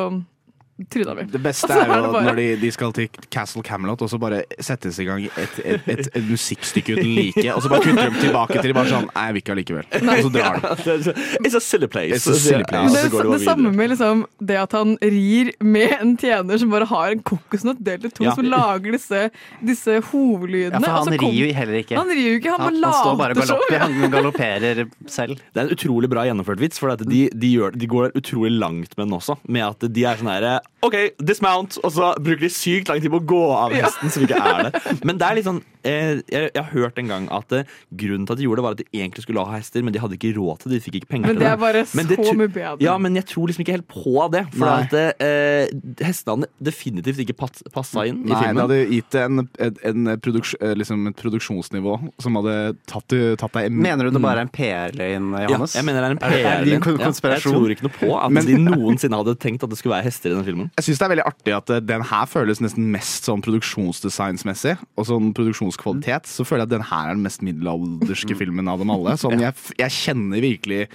[0.90, 1.22] tryna mi.
[1.30, 4.40] Det beste er jo det når de, de skal til Castle Camelot, og så bare
[4.58, 8.22] settes i gang et, et, et, et musikkstykke uten like, og så bare kutter de
[8.24, 9.86] tilbake til de bare sånn Nei, jeg vil ikke allikevel.
[10.00, 11.14] Og så drar de.
[11.46, 12.16] It's a silly place.
[12.16, 12.90] It's a silly place.
[12.96, 16.88] Det, så det, samme med liksom det at han rir med en tjener som bare
[16.90, 18.34] har en kokosnøtt delt i to, Ja.
[18.34, 19.22] som lager disse,
[19.62, 20.80] disse hovedlydene.
[20.80, 21.98] Ja, for han kom- rir jo heller ikke.
[22.00, 25.38] Han rir jo ikke, han han, han står bare later han galopperer selv.
[25.54, 28.54] Det er en utrolig bra gjennomført vits, for at de, de, gjør, de går utrolig
[28.58, 29.38] langt med den også.
[29.46, 33.12] Med at de er sånn herre OK, dismount, og så bruker de sykt lang tid
[33.12, 34.82] på å gå av hesten som ikke er det.
[35.08, 38.26] Men det er litt sånn eh, jeg, jeg har hørt en gang at eh, grunnen
[38.28, 40.16] til at de gjorde det, var at de egentlig skulle ha hester, men de hadde
[40.18, 40.80] ikke råd til det.
[40.80, 42.76] De fikk ikke penger Men til det er bare Men det så mye bedre.
[42.84, 44.42] Ja, men jeg tror liksom ikke helt på det.
[44.54, 44.76] For Nei.
[44.84, 49.44] at eh, hestene definitivt ikke pass, passa inn i Nei, det hadde gitt det en,
[49.68, 52.56] en, en produks, eh, liksom et produksjonsnivå som hadde
[52.90, 55.76] tatt, tatt deg Mener du det bare er en PR-løgn, Johannes?
[55.76, 57.02] Ja, jeg mener det er en PR-løgn.
[57.04, 59.96] Ja, jeg tror ikke noe på at Men- de noensinne hadde tenkt at det skulle
[59.96, 60.53] være hester i den filmen.
[60.78, 64.76] Jeg syns det er veldig artig at eh, den her føles nesten mest sånn produksjonsdesignsmessig.
[64.98, 66.30] Og sånn produksjonskvalitet.
[66.30, 69.16] Så føler jeg at den her er den mest middelalderske filmen av dem alle.
[69.20, 70.86] Sånn, jeg, jeg kjenner virkelig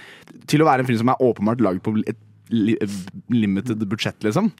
[0.50, 2.18] Til å være en film som er åpenbart lagd på et
[2.50, 2.76] li,
[3.32, 4.50] limited budsjett, liksom.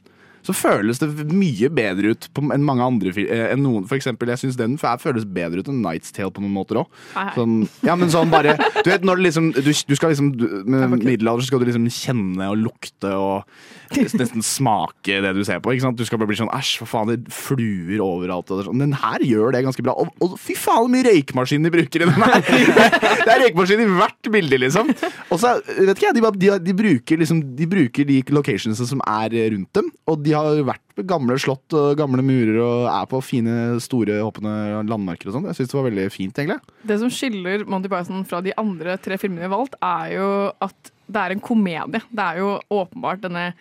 [0.47, 3.85] Så føles det mye bedre ut på, enn mange andre eh, enn noen.
[3.89, 7.01] For eksempel, jeg syns den føles bedre ut enn Night's Tale på noen måter òg.
[7.35, 10.45] Sånn, ja, men sånn bare Du vet når du liksom Du, du skal liksom du,
[10.65, 13.51] Med middelalder skal du liksom kjenne og lukte og
[13.91, 15.73] nesten smake det du ser på.
[15.73, 15.99] Ikke sant?
[15.99, 18.51] Du skal bare bli sånn æsj, for faen, det fluer overalt.
[18.53, 18.81] Og sånn.
[18.81, 19.95] Den her gjør det ganske bra.
[19.99, 22.39] Og, og fy faen, hvor mye røykmaskin de bruker i den her!
[23.21, 24.93] Det er røykmaskin i hvert bilde, liksom.
[25.29, 29.03] Og så, vet ikke jeg, de, de, de, bruker liksom De bruker de locationsene som
[29.03, 33.09] er rundt dem, og de har vært på gamle slott og gamle murer og er
[33.11, 35.49] på fine, store, hoppende landmarker og sånn.
[35.49, 36.75] Jeg syns det var veldig fint, egentlig.
[36.87, 40.31] Det som skiller Monty Python fra de andre tre filmene vi har valgt, er jo
[40.63, 42.03] at det er en komedie.
[42.11, 43.51] Det er jo åpenbart denne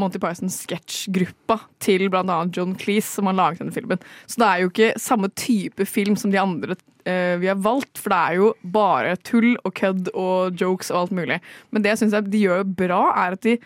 [0.00, 2.38] Monty Python-sketsjgruppa til bl.a.
[2.54, 4.00] John Cleese som har laget denne filmen.
[4.26, 8.00] Så det er jo ikke samme type film som de andre eh, vi har valgt,
[8.00, 11.40] for det er jo bare tull og kødd og jokes og alt mulig.
[11.70, 13.58] Men det jeg syns de gjør bra, er at de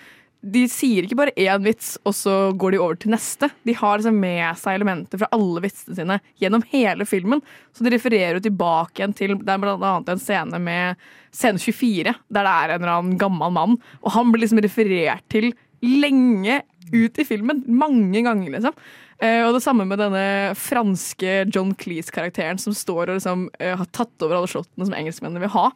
[0.45, 3.49] de sier ikke bare én vits, og så går de over til neste.
[3.65, 7.41] De har liksom med seg elementer fra alle vitsene sine gjennom hele filmen.
[7.73, 11.01] Så de refererer jo tilbake igjen til Det er blant annet en scene med
[11.35, 15.25] scene 24, der det er en eller annen gammel mann, og han blir liksom referert
[15.33, 15.51] til
[15.85, 16.61] lenge
[16.93, 17.65] ut i filmen.
[17.67, 18.77] Mange ganger, liksom.
[19.23, 23.91] Eh, og det samme med denne franske John Cleese-karakteren som står og liksom eh, har
[23.95, 25.69] tatt over alle slottene som engelskmennene vil ha.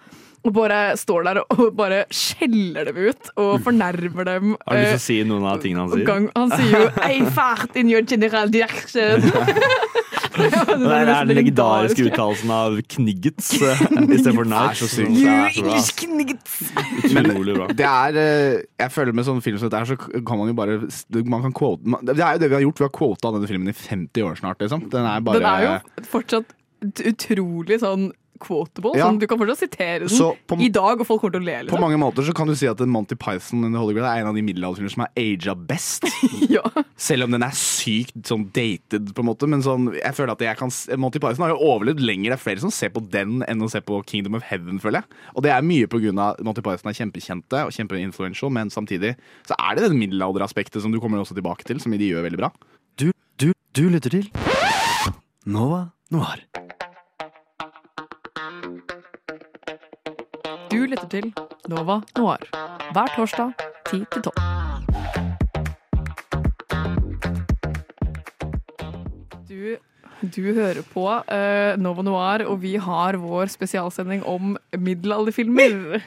[0.49, 4.55] Og bare står der og bare skjeller dem ut og fornærmer dem.
[4.65, 6.07] Har du lyst til eh, å si noen av tingene han sier?
[6.09, 9.27] gang, han sier jo «Ei fart in your general direction».
[10.39, 10.47] Det
[10.95, 14.77] er den legendariske uttalelsen av kniggets istedenfor Det er.
[14.79, 15.49] Det You er.
[15.51, 16.59] English kniggets.
[17.09, 17.67] Utrolig bra.
[17.81, 20.79] Det er eh, Jeg føler med sånne film som dette så kan man jo bare
[21.27, 22.79] man kan quote, Det er jo det vi har gjort.
[22.79, 24.63] Vi har quota denne filmen i 50 år snart.
[24.63, 24.87] Liksom.
[24.93, 26.55] Den er bare Den er jo fortsatt
[27.09, 28.95] utrolig sånn quotable.
[28.99, 29.07] Ja.
[29.09, 31.45] Sånn, du kan fortsatt sitere den Så på- i dag, og folk kommer til å
[31.45, 31.57] le.
[31.69, 31.81] På Liksom.
[31.81, 34.43] mange måter så kan du si at Monty Python Holy Grail er en av de
[34.43, 36.05] middelalderfilmene som er aga best.
[36.49, 36.63] ja.
[36.97, 39.49] Selv om den er sykt sånn dated, på en måte.
[39.49, 42.33] Men sånn, jeg føler at jeg kan Monty Python har jo overlevd lenger.
[42.33, 45.03] Det er flere som ser på den enn å se på Kingdom of Heaven, føler
[45.03, 45.05] jeg.
[45.37, 49.15] Og det er mye på av Monty Python er kjempekjente og kjempeinfluential, men samtidig
[49.47, 52.41] så er det det middelalderaspektet som du kommer også tilbake til, som de gjør veldig
[52.41, 52.51] bra.
[52.99, 54.31] Du, du, du lytter til
[55.49, 56.48] Nova Noir.
[60.89, 61.33] Lytter til
[61.69, 62.49] Nova Noir
[62.93, 63.53] hver torsdag
[63.91, 64.58] 10 til 12.
[70.35, 76.01] du hører på uh, Novo Noir, og vi har vår spesialsending om middelalderfilmer.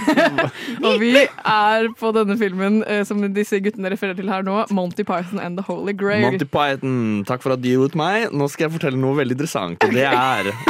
[0.86, 5.04] og vi er på denne filmen uh, som disse guttene refererer til her nå, Monty
[5.06, 6.28] Python and The Holy Grail.
[6.28, 8.28] Monty Python, takk for at du lot meg.
[8.34, 10.50] Nå skal jeg fortelle noe veldig interessant, og det er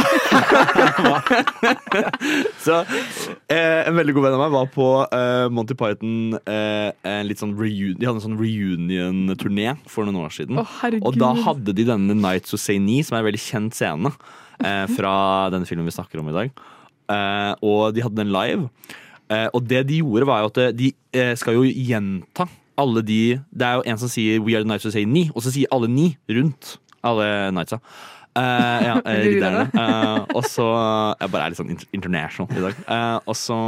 [2.65, 2.77] Så
[3.51, 7.41] eh, En veldig god venn av meg var på eh, Monty Python eh, en litt
[7.43, 10.61] sånn reun De hadde en sånn reunion-turné for noen år siden.
[10.61, 10.67] Å,
[11.01, 14.13] og da hadde de denne Nights of Say Ni, som er en veldig kjent scene
[14.65, 15.15] eh, fra
[15.53, 16.65] denne filmen vi snakker om i dag.
[17.11, 18.69] Eh, og de hadde den live.
[19.31, 22.49] Eh, og det de gjorde, var jo at de eh, skal jo gjenta
[22.81, 25.31] alle de Det er jo en som sier 'We are the Nights of Say Ni',
[25.35, 27.81] og så sier alle ni rundt alle Nightsa.
[28.39, 29.71] Uh, ja, eh, ridderne.
[29.75, 30.67] Uh, og så
[31.21, 32.79] Jeg bare er litt sånn international i dag.
[32.87, 33.59] Uh, og så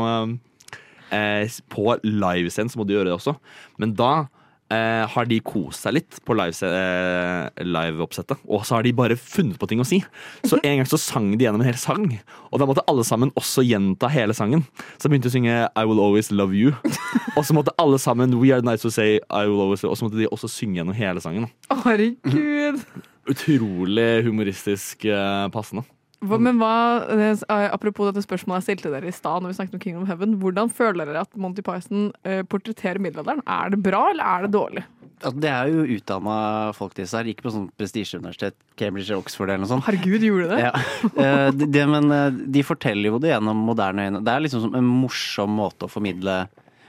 [1.11, 3.35] uh, På livescenen så må de gjøre det også,
[3.83, 4.29] men da
[4.73, 8.41] eh, har de kost seg litt på live- eh, live-oppsettet.
[8.49, 10.01] og så har de bare funnet på ting å si.
[10.49, 12.07] Så en gang så sang de gjennom en hel sang.
[12.51, 14.65] Og da måtte alle sammen også gjenta hele sangen.
[14.97, 16.73] Så de begynte å synge I Will Always Love You.
[17.37, 19.99] Og så måtte alle sammen We Are Nice to Say I Will Always Love Og
[20.01, 21.49] så måtte de også synge gjennom hele sangen.
[21.71, 22.83] Herregud.
[23.31, 25.85] Utrolig humoristisk eh, passende.
[26.23, 26.73] Hva, men hva,
[27.11, 30.37] eh, Apropos dette spørsmålet jeg stilte dere i stad, når vi snakket om Kingdom Heaven.
[30.43, 33.43] Hvordan føler dere at Monty Python eh, portretterer middelalderen?
[33.47, 34.85] Er det bra, eller er det dårlig?
[35.23, 36.37] Altså, det er jo utdanna
[36.77, 37.29] folk disse her.
[37.31, 39.87] Gikk på sånn prestisjeuniversitet, Cambridge og Oxford eller noe sånt.
[39.87, 40.63] Herregud, gjorde det?
[40.65, 40.73] Ja.
[41.13, 44.23] Eh, de, det, men eh, de forteller jo det gjennom moderne øyne.
[44.25, 46.45] Det er liksom som en morsom måte å formidle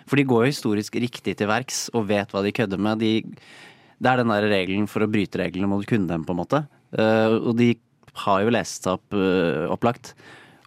[0.10, 3.04] For de går jo historisk riktig til verks og vet hva de kødder med.
[3.04, 3.14] De,
[4.04, 6.42] det er den der regelen for å bryte reglene må du kunne dem, på en
[6.42, 6.66] måte.
[6.92, 7.74] Eh, og de
[8.22, 10.14] har jo lest seg opp eh, opplagt.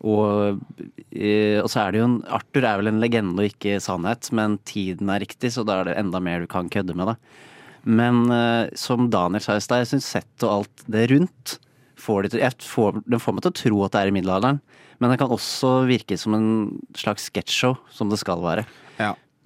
[0.04, 0.60] Og,
[1.10, 4.28] eh, og så er det jo en Arthur er vel en legende og ikke sannhet,
[4.36, 7.44] men tiden er riktig, så da er det enda mer du kan kødde med, da.
[7.86, 11.56] Men eh, som Daniel sa i stad, jeg syns sett og alt det rundt
[12.02, 14.16] får de til, jeg får, Den får meg til å tro at det er i
[14.18, 14.58] middelalderen,
[15.00, 16.50] men det kan også virke som en
[16.96, 18.66] slags sketsjshow, som det skal være.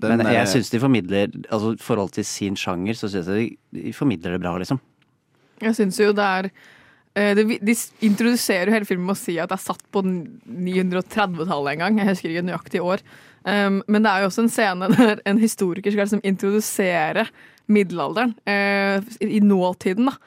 [0.01, 3.37] den men jeg syns de formidler Altså i forhold til sin sjanger, så syns jeg
[3.37, 4.81] de, de formidler det bra, liksom.
[5.61, 6.51] Jeg syns jo det er
[7.19, 10.03] eh, det, De introduserer jo hele filmen med å si at det er satt på
[10.05, 12.01] 930-tallet en gang.
[12.03, 13.05] Jeg husker ikke nøyaktig år.
[13.41, 17.25] Um, men det er jo også en scene der en historiker skal liksom introdusere
[17.71, 20.11] middelalderen uh, i nåtiden.
[20.11, 20.19] da.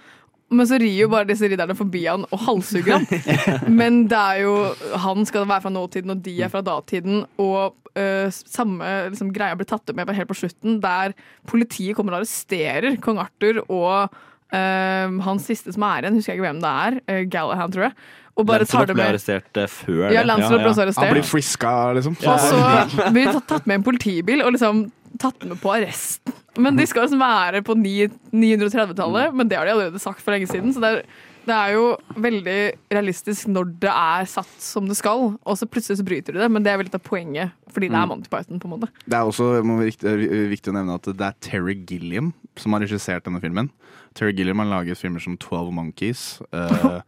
[0.53, 3.07] Men så rir jo bare disse ridderne forbi han og halshugger han.
[3.79, 4.57] Men det er jo
[5.05, 7.23] han skal være fra nåtiden, og de er fra datiden.
[7.41, 11.15] Og uh, samme liksom, greia blir tatt opp med helt på slutten, der
[11.49, 14.21] politiet kommer og arresterer kong Arthur og
[14.53, 17.87] eh, han siste som er igjen, husker jeg ikke hvem det er, uh, Gallahan, tror
[17.89, 17.95] jeg.
[18.33, 20.37] Og bare Lancelot ble arrestert eh, før Ja, det.
[20.41, 21.03] Ja, ble arrestert.
[21.03, 22.15] Han blir friska, liksom.
[22.17, 24.87] Og så blir de tatt- med en politibil og liksom
[25.21, 26.33] tatt med på arresten.
[26.57, 30.33] Men de skal liksom være på ni- 930-tallet, men det har de allerede sagt for
[30.33, 30.73] lenge siden.
[30.73, 31.03] Så det er,
[31.45, 31.83] det er jo
[32.15, 32.57] veldig
[32.93, 36.49] realistisk når det er satt som det skal, og så plutselig så bryter du det.
[36.51, 38.13] Men det er vel litt av poenget, fordi det er Mm.
[38.13, 38.89] Monty Python, på en måte.
[39.07, 39.49] Det er også
[39.83, 40.13] viktig,
[40.53, 43.69] viktig å nevne at det er Terry Gilliam som har regissert denne filmen.
[44.13, 47.01] Terry Gilliam har laget filmer som 12 Monkeys uh,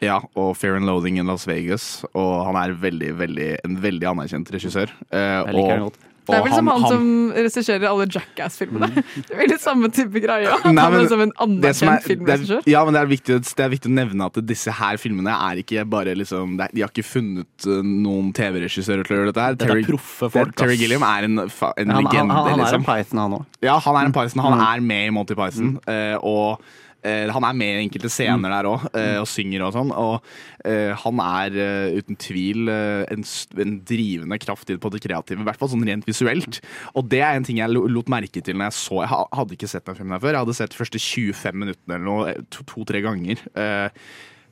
[0.00, 2.04] ja, og Fair and Loathing in Las Vegas.
[2.14, 4.88] Og han er veldig, veldig, en veldig anerkjent regissør.
[5.12, 5.98] Uh, Jeg liker og- han godt.
[6.28, 8.88] Det er vel som han, som regisserer alle Jackass-filmene.
[9.28, 10.46] Det er veldig samme type greie.
[10.64, 12.58] Han Nei, er men som en som er- anerkjent filmregissør.
[12.62, 15.32] er- Ja, men det er, viktig, det er viktig å nevne at disse her filmene
[15.34, 19.20] er ikke bare liksom det er, De har ikke funnet uh, noen TV-regissører til å
[19.22, 19.54] gjøre dette her.
[19.58, 20.76] Dette er proffe folk, Terry.
[20.76, 22.84] Gilliam er en, en Han- han- legende, han- han er liksom.
[22.84, 23.46] en Python, han også.
[23.62, 24.42] Ja, han er en Python.
[24.42, 24.66] Han Mm.
[24.76, 25.78] er med i Monty Python.
[25.88, 28.86] eh, og eh, han er med i enkelte scener der òg,
[29.20, 29.92] og synger og sånn.
[29.94, 30.22] Og
[30.64, 33.22] eh, han er eh, uten tvil eh, en,
[33.62, 36.60] en drivende kraft i- på det kreative, i hvert fall sånn rent visuelt.
[36.94, 39.68] Og det er en ting jeg lot merke til når jeg så Jeg hadde ikke
[39.70, 40.34] sett den filmen her før.
[40.34, 43.40] Jeg hadde sett de første 25 minuttene eller noe eh, to-tre ganger.
[43.54, 43.88] Eh,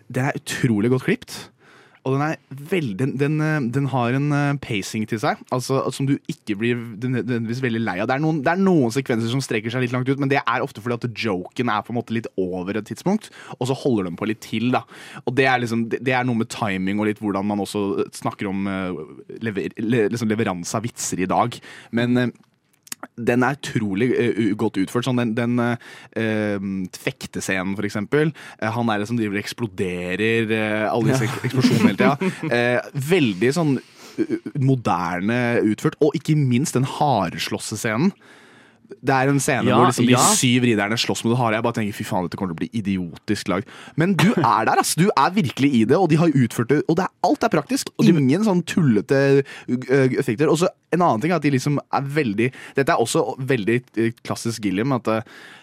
[0.06, 1.36] den er utrolig godt klippet.
[2.06, 2.36] Og den er
[2.70, 6.54] veldig den, den, eh, den har en eh, pacing til seg altså, som du ikke
[6.58, 8.06] blir nødvendigvis veldig lei av.
[8.08, 10.38] Det er, noen, det er noen sekvenser som strekker seg litt langt ut, men det
[10.42, 13.76] er ofte fordi at joken er på en måte litt over et tidspunkt, og så
[13.82, 14.70] holder de på litt til.
[14.74, 14.84] da.
[15.24, 18.06] Og Det er, liksom, det, det er noe med timing og litt hvordan man også
[18.14, 19.02] snakker om eh,
[19.42, 21.58] lever, le, liksom leveranse av vitser i dag.
[21.96, 22.30] Men
[23.16, 25.06] den er utrolig uh, godt utført.
[25.06, 26.56] Sånn den den eh,
[26.96, 28.32] fektescenen, for eksempel.
[28.60, 31.42] Uh, han er det som driver og eksploderer uh, alle disse ja.
[31.48, 32.56] eksplosjonene hele tida.
[33.12, 35.98] Veldig sånn uh, moderne utført.
[36.04, 38.12] Og ikke minst den hardslåssescenen.
[38.86, 41.58] Det er en scene Ja, hvor liksom de syv ridderne slåss mot det harde.
[41.58, 43.70] Jeg bare tenker fy faen, dette kommer til å bli idiotisk lagd.
[44.00, 44.94] Men du er der, ass!
[44.98, 46.82] Du er virkelig i det, og de har utført det.
[46.86, 47.92] Og det er, alt er praktisk.
[48.04, 50.50] Ingen sånn tullete uh, effekter.
[50.52, 53.80] Og så en annen ting er at de liksom er veldig Dette er også veldig
[53.98, 55.10] uh, klassisk Gilliam, at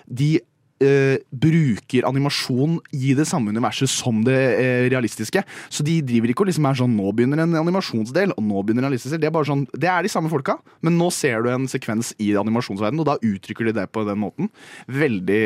[0.08, 0.36] de
[0.84, 5.44] uh, bruker animasjon i det samme universet som det eh, realistiske.
[5.74, 8.86] Så de driver ikke og liksom er sånn Nå begynner en animasjonsdel, og nå begynner
[8.86, 9.24] en realistisk del.
[9.24, 12.14] Det er bare sånn, det er de samme folka, men nå ser du en sekvens
[12.22, 14.52] i animasjonsverdenen, og da uttrykker de det på den måten.
[14.92, 15.44] Veldig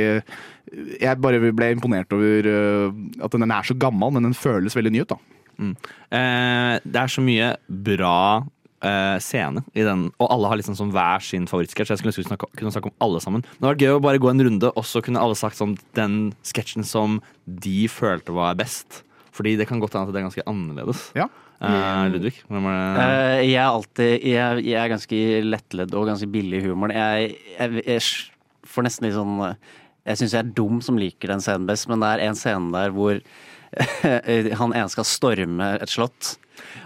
[0.99, 4.93] Jeg bare ble imponert over uh, at den er så gammel, men den føles veldig
[4.93, 5.37] ny ut, da.
[5.57, 5.73] Mm.
[6.13, 8.45] Eh, det er så mye bra
[8.85, 11.93] eh, scene i den, og alle har liksom sånn hver sin favorittsketsj.
[11.93, 13.43] Jeg skulle ønske vi snakke, kunne snakke om alle sammen.
[13.57, 15.77] Men det var gøy å bare gå en runde, og så kunne alle sagt sånn
[15.97, 19.01] den sketsjen som de følte var best.
[19.37, 21.09] Fordi det kan godt hende at det er ganske annerledes.
[21.17, 21.29] Ja.
[21.57, 23.01] Uh, Ludvig, hvem er det?
[23.01, 26.93] Uh, jeg er alltid jeg, jeg er ganske lettledd og ganske billig i humoren.
[26.93, 29.39] Jeg, jeg, jeg får nesten litt sånn
[30.05, 32.69] Jeg syns jeg er dum som liker den scenen best, men det er en scene
[32.75, 33.17] der hvor
[34.61, 36.35] han ene skal storme et slott.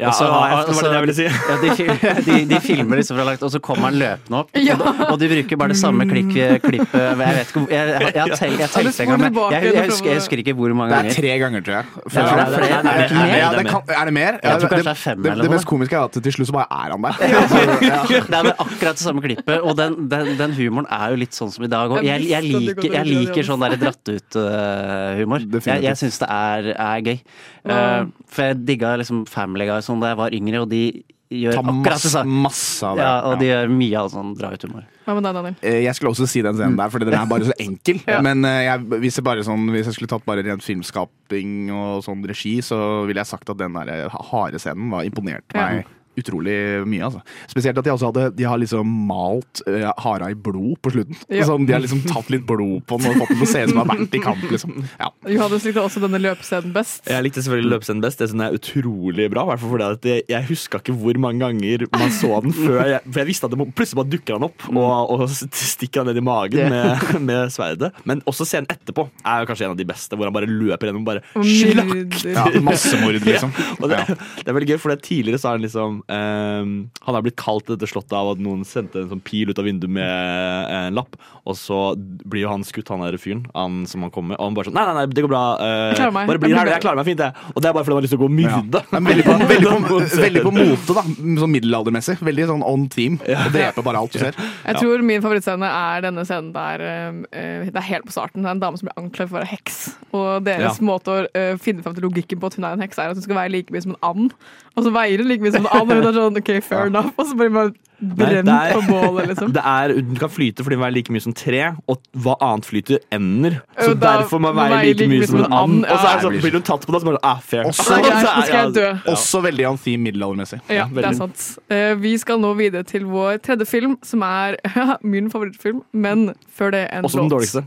[0.02, 1.24] Ja, Og så- det var- det og så- det jeg ville si.
[1.24, 1.70] Ja, de,
[2.28, 4.50] de, de filmer liksom fra langt, og så kommer han løpende opp.
[4.58, 4.76] Ja.
[5.12, 6.32] Og, de bruker bare det samme klikk,
[6.64, 9.86] klippet Jeg vet ikke Jeg, jeg, jeg, telt- jeg telte en gang, men jeg, jeg,
[9.92, 11.10] husker, jeg husker ikke hvor mange ganger.
[11.10, 11.86] Det er tre ganger, tror jeg.
[12.02, 12.26] Det er.
[12.32, 13.58] Er det, Er det mer?
[13.62, 14.40] det kan, er det mer?
[14.42, 15.44] Jeg tror kanskje det, det er fem eller noe.
[15.44, 17.16] det mest komiske er at til slutt så bare er han der.
[18.32, 21.52] Det er akkurat det samme klippet, og den, den, den humoren er jo litt sånn
[21.54, 21.90] som i dag.
[21.94, 22.04] òg.
[22.04, 25.46] jeg, jeg, liker, jeg liker sånn der dratt ut-humor.
[25.66, 27.20] jeg jeg syns det er, er gøy.
[27.62, 30.84] Eh, for jeg digga liksom Family Guy sånn da jeg var yngre, og de
[31.32, 32.42] gjør Ta akkurat det masse, samme.
[32.44, 33.04] masse av det.
[33.06, 34.84] Ja, og de gjør mye av sånn dra ut-humor.
[35.06, 35.56] Hva med deg, Daniel?
[35.64, 38.02] Eh, Jeg skulle også si den scenen der, fordi den er bare så enkel.
[38.12, 38.20] Ja.
[38.22, 42.04] Men eh, jeg, hvis, jeg bare sånn, hvis jeg skulle tatt bare rent filmskaping og
[42.04, 45.82] sånn regi, så ville jeg sagt at den harde scenen var imponert Ja.
[46.22, 46.56] Utrolig
[46.90, 47.04] mye.
[47.08, 47.22] Altså.
[47.52, 51.18] Spesielt at de også hadde De har liksom malt uh, hara i blod på slutten.
[51.32, 51.48] Ja.
[51.50, 53.64] Sånn, de har liksom tatt litt blod på den og fått den til å se
[53.64, 54.46] ut som den har vært i kamp.
[54.52, 54.76] Liksom.
[55.00, 55.10] Ja.
[55.36, 57.08] Johannes likte også denne løpescenen best.
[57.10, 58.22] Jeg likte selvfølgelig løpescenen best.
[58.22, 59.46] Det synes jeg er utrolig bra.
[59.46, 62.56] i hvert fall fordi at jeg, jeg huska ikke hvor mange ganger man så den
[62.56, 62.80] før.
[62.94, 66.04] Jeg, for jeg visste at det må, plutselig bare dukker han opp og, og stikker
[66.04, 67.92] han ned i magen med, med sverdet.
[68.08, 70.90] Men også scenen etterpå er jo kanskje en av de beste, hvor han bare løper
[70.90, 72.32] gjennom og bare slakter.
[72.32, 73.54] Ja, masse massemord, liksom.
[73.62, 74.00] Ja, og det,
[74.42, 76.74] det er veldig gøy, for det tidligere så er han liksom ehm,
[77.06, 79.60] Han har blitt kalt til dette slottet av at noen sendte en sånn pil ut
[79.62, 81.16] av vinduet med eh, en lapp,
[81.48, 84.50] og så blir jo han skutt, han der fyren, han som han kommer med, og
[84.50, 85.42] han bare sånn Nei, nei, nei, det går bra.
[85.58, 86.12] Uh.
[86.16, 87.50] Bare bli her, jeg klarer meg fint, jeg.
[87.54, 88.82] Og det er bare fordi han har lyst til å gå og myrde.
[88.82, 89.02] Ja.
[89.08, 91.04] veldig på, veldig, på, veldig på mote, da.
[91.42, 92.18] Sånn middelaldermessig.
[92.30, 93.18] Veldig sånn on team.
[93.30, 93.48] Ja.
[93.54, 94.38] dreper bare alt du ser.
[94.38, 98.46] Jeg tror min favorittscene er denne scenen der uh, Det er helt på starten.
[98.46, 99.80] Det er en dame som blir anklaget for å være heks.
[100.12, 100.88] Og deres Ja.
[100.88, 103.20] måte å uh, finne fram til logikken på at hun er en heks, er at
[103.20, 104.38] hun skal veie like mye som en and.
[104.78, 107.12] Og så veier hun like mye som en and, hun er sånn OK, fair enough.
[107.18, 107.72] Og så blir man
[108.02, 109.52] bare brent Nei, er- på bålet, liksom.
[109.58, 111.60] Det er, den kan flyte fordi den veier like mye som tre,
[111.92, 112.98] og hva annet flyter?
[113.14, 113.60] Ender.
[113.78, 115.86] Så Jo, da derfor må den veie like mye som en and.
[115.86, 117.64] Og så er det sånn, blir du tatt på det, så bare ah, fair.
[117.70, 118.88] Også- Nei, greit, Så så skal jeg dø.
[119.14, 120.62] Også veldig theme middelaldermessig.
[120.74, 121.46] Ja, det er sant.
[121.70, 124.58] Eh, vi skal nå videre til vår tredje film, som er
[125.14, 127.38] min favorittfilm, men før det en Også den låt.
[127.38, 127.66] dårligste.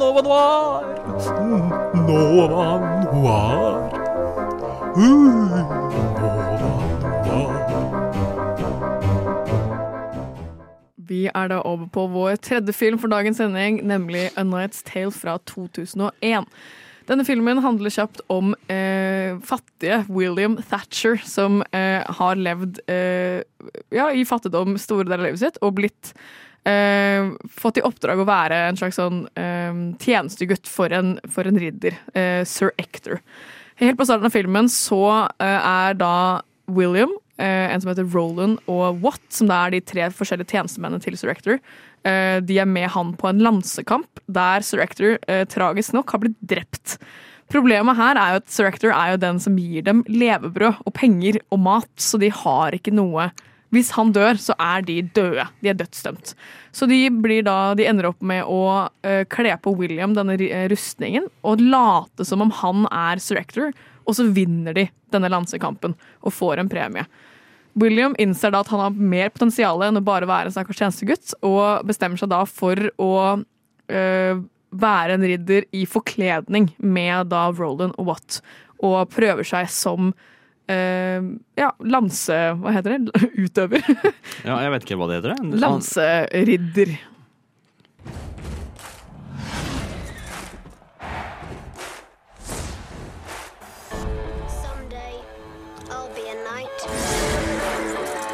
[0.00, 0.84] Nova Noir.
[2.08, 2.64] Nova
[3.12, 4.09] Noir.
[4.90, 4.98] Vi
[11.30, 15.36] er da over på vår tredje film for dagens sending, nemlig A Night's Tale fra
[15.46, 16.42] 2001.
[17.06, 23.46] Denne filmen handler kjapt om eh, fattige William Thatcher, som eh, har levd eh,
[23.94, 26.10] ja, i fattigdom store deler av livet sitt, og blitt
[26.66, 27.30] eh,
[27.62, 31.94] fått i oppdrag å være en slags sånn eh, tjenestegutt for en, for en ridder,
[32.18, 33.22] eh, sir Ector.
[33.80, 35.04] Helt på starten av filmen så
[35.40, 39.80] eh, er da William, eh, en som heter Roland og Watt, som da er de
[39.80, 41.56] tre forskjellige tjenestemennene til Sir Ector,
[42.04, 45.16] eh, de er med han på en lansekamp der Sir Ector
[45.48, 46.98] tragisk nok har blitt drept.
[47.50, 50.94] Problemet her er jo at Sir Ector er jo den som gir dem levebrød og
[51.00, 53.30] penger og mat, så de har ikke noe
[53.70, 55.44] Hvis han dør, så er de døde.
[55.62, 56.34] De er dødsdømt.
[56.74, 57.04] Så de,
[57.46, 62.26] da, de ender opp med å uh, kle på William denne eh, rustningen og late
[62.26, 63.42] som om han er Sir
[64.10, 65.94] og så vinner de denne lansekampen
[66.24, 67.06] og får en premie.
[67.78, 71.34] William innser da at han har mer potensial enn å bare være en stakkars tjenestegutt,
[71.46, 77.94] og bestemmer seg da for å uh, være en ridder i forkledning med da Roland
[77.98, 78.40] og Watt,
[78.82, 80.10] og prøver seg som
[81.58, 82.36] ja, lanse...
[82.60, 83.24] Hva heter det?
[83.46, 83.84] Utøver.
[84.48, 85.34] Ja, jeg vet ikke hva det heter.
[85.36, 85.60] det.
[85.60, 86.92] Lanseridder.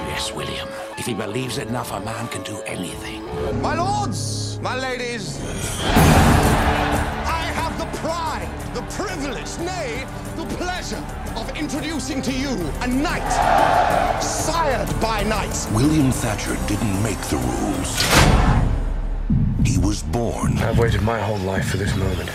[0.08, 0.68] Yes, William.
[0.98, 3.22] If he believes enough, a man can do anything.
[3.60, 5.40] My lords, my ladies,
[5.80, 10.04] I have the pride, the privilege, nay,
[10.36, 11.02] the pleasure
[11.34, 12.52] of introducing to you
[12.82, 13.32] a knight,
[14.20, 15.66] sired by knights.
[15.72, 17.92] William Thatcher didn't make the rules.
[19.64, 20.58] He was born.
[20.58, 22.28] I've waited my whole life for this moment.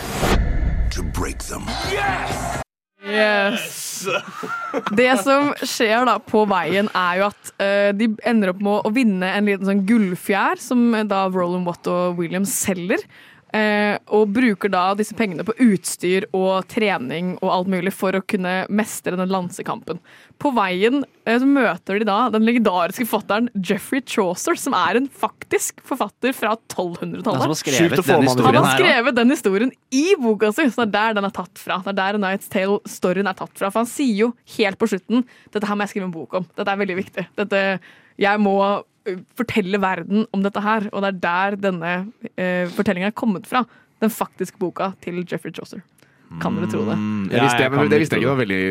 [0.93, 1.61] To break them.
[3.05, 4.07] Yes!
[4.97, 8.91] Det som skjer da på veien, er jo at uh, de ender opp med å
[8.95, 13.05] vinne en liten sånn gullfjær, som da Roland Watt og William selger.
[13.55, 18.23] Eh, og bruker da disse pengene på utstyr og trening og alt mulig for å
[18.23, 20.01] kunne mestre den lansekampen.
[20.41, 25.09] På veien eh, så møter de da den legendariske forfatteren Jeffrey Chaucer, som er en
[25.09, 27.41] faktisk forfatter fra 1200-tallet.
[27.45, 27.51] Han
[28.47, 31.35] han har her, skrevet den historien i boka si, så det er der den er
[31.35, 31.81] tatt fra.
[31.85, 33.71] Det er der Night's Tale-storyen er tatt fra.
[33.71, 36.47] For han sier jo helt på slutten dette her må jeg skrive en bok om.
[36.57, 37.27] Dette er veldig viktig.
[37.39, 37.61] Dette,
[38.21, 38.55] jeg må
[39.37, 41.93] fortelle verden om dette her, og det er der denne
[42.35, 43.63] uh, fortellinga er kommet fra.
[44.01, 45.81] Den faktiske boka til Jeffrey Chaucer.
[46.39, 46.95] Kan dere tro det?
[47.31, 48.31] Det visste jeg, men det visste jeg ikke.
[48.31, 48.61] Var veldig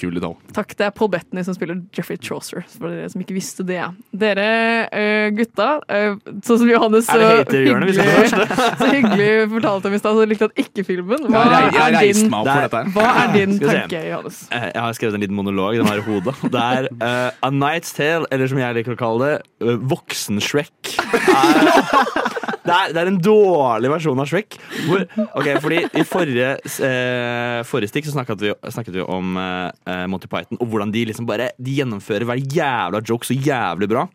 [0.00, 0.32] kul tall.
[0.56, 2.64] Takk, det er Paul Bettany som spiller Jeffrey Chaucer.
[2.72, 3.82] For dere som ikke visste det.
[4.16, 4.46] Dere
[4.88, 8.38] uh, gutta, uh, sånn som Johannes så vi skal hyggelig,
[8.80, 11.28] så hyggelig fortalte om i stad, så likte han ikke filmen.
[11.28, 12.90] Hva Ja, jeg- jeg er din, her.
[12.96, 14.40] hva er din tanke, Johannes?
[14.50, 15.76] Eh, Jeg har skrevet en liten monolog.
[15.76, 16.34] Den har i hodet.
[16.48, 19.38] Det er uh, A Night's Tale, eller som jeg liker å kalle det,
[19.68, 20.96] uh, Voksen-Shrek.
[22.62, 24.56] Det er, det er en dårlig versjon av Shrek.
[24.86, 25.02] Hvor,
[25.34, 26.50] okay, fordi I forrige,
[26.86, 31.02] eh, forrige stikk så snakket vi, snakket vi om eh, Monty Python og hvordan de
[31.08, 34.06] liksom bare De gjennomfører hver jævla joke så jævlig bra.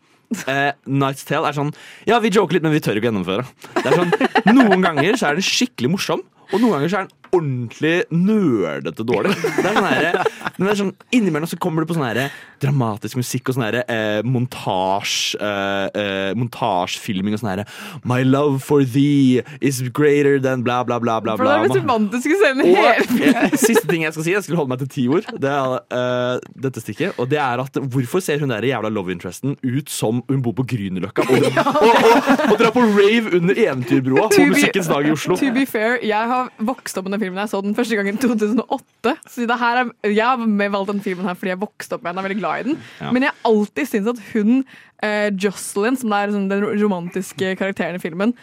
[0.48, 1.70] Eh, Night's Tale er sånn
[2.08, 3.46] Ja, vi joker litt, men vi tør ikke gjennomføre.
[3.78, 4.12] Det er sånn,
[4.56, 9.06] Noen ganger så er den skikkelig morsom, og noen ganger så er den ordentlig nerdete
[9.06, 9.34] dårlig.
[9.38, 10.20] Det er sånn her,
[10.56, 12.20] men det er sånn, Innimellom så kommer det på sånn her
[12.62, 17.62] dramatisk musikk og sånn her eh, montasj eh, eh, montasjefilming og sånn her
[18.08, 21.36] My love for thee is greater than bla, bla, bla, bla.
[21.38, 21.78] For det er bla.
[21.82, 25.06] romantiske scenen hele eh, siste ting jeg skal si, jeg skulle holde meg til ti
[25.12, 27.18] ord, det er eh, dette stikket.
[27.22, 30.56] Og det er at hvorfor ser hun der jævla love interesten ut som hun bor
[30.58, 35.14] på Grünerløkka og, og, og, og drar på rave under Eventyrbroa på Musikkens dag i
[35.14, 35.38] Oslo?
[35.38, 37.40] To be fair, jeg har vokst opp med filmen.
[37.42, 39.14] Jeg så den første gang i 2008.
[39.28, 42.18] Så det er, jeg har valgt den filmen her fordi jeg vokste opp med den.
[42.18, 42.78] Jeg er veldig glad i den.
[43.00, 43.10] Ja.
[43.14, 44.64] Men jeg har alltid syntes at hun,
[45.02, 48.34] eh, Jocelyn, som er sånn, den romantiske karakteren i filmen,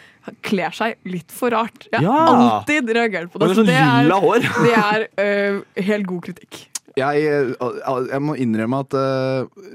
[0.42, 1.88] kler seg litt for rart.
[1.92, 2.60] Jeg har Ja.
[2.60, 3.42] alltid reagert på det.
[3.42, 6.66] Og med så sånn det er, det er eh, helt god kritikk.
[6.96, 7.24] Jeg,
[7.60, 9.66] jeg må innrømme at uh,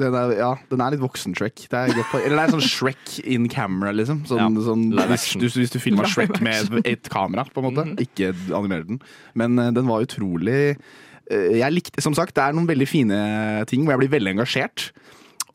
[0.00, 1.02] den, er, ja, den er litt.
[1.04, 4.22] Det er godt Eller det er sånn Shrek in camera, liksom.
[4.28, 7.84] Sånn, Ja, sånn, hvis, du, hvis du filma Shrek med et, kamera, på en måte.
[8.00, 9.00] Ikke animerer den.
[9.36, 13.18] Men uh, den var utrolig uh, Jeg likte Som sagt, det er noen veldig fine
[13.68, 14.88] ting hvor jeg blir veldig engasjert.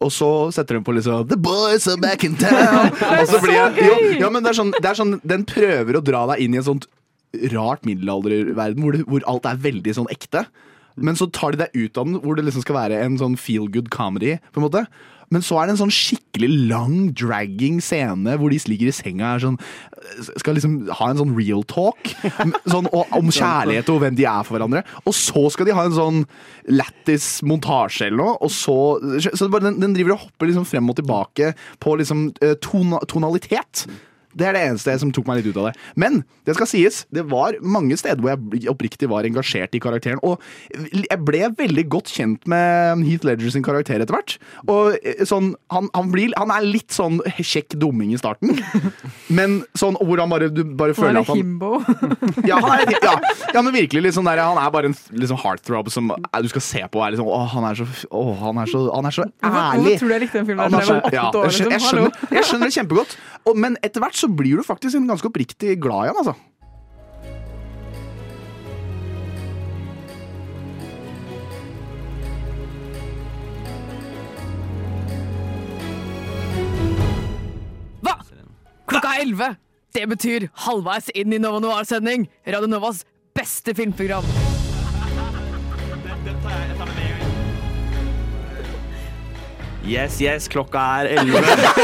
[0.04, 2.92] Og så setter den på liksom The boys are back in town!
[3.20, 5.98] Og så blir jeg, jo, ja, men det er, sånn, det er sånn Den prøver
[5.98, 6.86] å dra deg inn i en sånt
[7.52, 10.46] rart middelalderverden hvor, det, hvor alt er veldig sånn ekte.
[10.96, 13.36] Men så tar de deg ut av den hvor det liksom skal være en sånn
[13.40, 14.38] feel good comedy.
[14.54, 14.86] på en måte
[15.34, 19.34] men så er det en sånn skikkelig lang, dragging scene hvor de ligger i senga
[19.36, 19.58] og sånn,
[20.38, 22.12] skal liksom ha en sånn real talk
[22.74, 24.84] sånn, og, om kjærlighet og hvem de er for hverandre.
[25.06, 26.24] Og så skal de ha en sånn
[26.70, 28.36] lættis montasje eller noe.
[28.46, 28.78] Og så,
[29.26, 33.88] så den, den driver og hopper liksom frem og tilbake på liksom eh, tona, tonalitet.
[34.36, 35.76] Det er det eneste som tok meg litt ut av det.
[36.00, 40.20] Men det skal sies, det var mange steder hvor jeg oppriktig var engasjert i karakteren.
[40.26, 40.42] Og
[40.76, 44.38] jeg ble veldig godt kjent med Heath Ledger sin karakter etter hvert.
[44.68, 48.56] Og eh, sånn, han, han, blir, han er litt sånn kjekk dumming i starten,
[49.38, 51.80] men sånn hvor han bare, du bare føler er at han himbo.
[52.50, 53.16] ja, han er, ja,
[53.56, 56.66] ja, men virkelig sånn der, Han er bare en liksom heartthrob som eh, du skal
[56.66, 57.00] se på.
[57.00, 59.96] og Er liksom, å, han, er så, å, han, er så, han er så ærlig.
[59.96, 60.78] hvorfor tror du jeg likte den filmen?
[60.86, 61.90] Så, ja, jeg, skjønner, jeg, liksom.
[61.90, 63.18] Skjønner, jeg skjønner det kjempegodt.
[63.46, 66.36] Og, men etter hvert så blir du faktisk en ganske oppriktig glad i han, altså.
[78.06, 78.18] Hva?
[78.90, 79.54] Klokka er elleve!
[79.96, 82.28] Det betyr halvveis inn i Nova Noir-sending.
[82.52, 83.06] Radio Novas
[83.36, 84.28] beste filmprogram.
[89.86, 91.42] Yes, yes, klokka er elleve.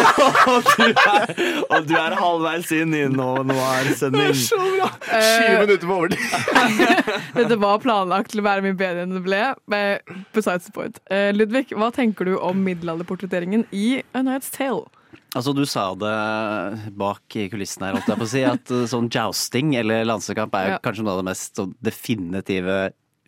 [0.52, 1.34] og, du er-
[1.70, 4.34] og du er halvveis inn i Det Noir-sending.
[4.80, 4.88] bra!
[5.14, 6.24] Eh, 20 minutter på overtid.
[7.38, 9.42] Dette var planlagt til å være mye bedre enn det ble.
[9.70, 10.98] men Besides the point.
[11.14, 14.88] Eh, Ludvig, hva tenker du om middelalderportretteringen i A Night's Tale?
[15.38, 16.16] Altså, du sa det
[17.00, 20.58] bak i kulissene her, holdt jeg på å si, at uh, sånn jousting eller lansekamp
[20.60, 20.82] er jo Ja.
[20.84, 22.82] kanskje noe av det mest sånn definitive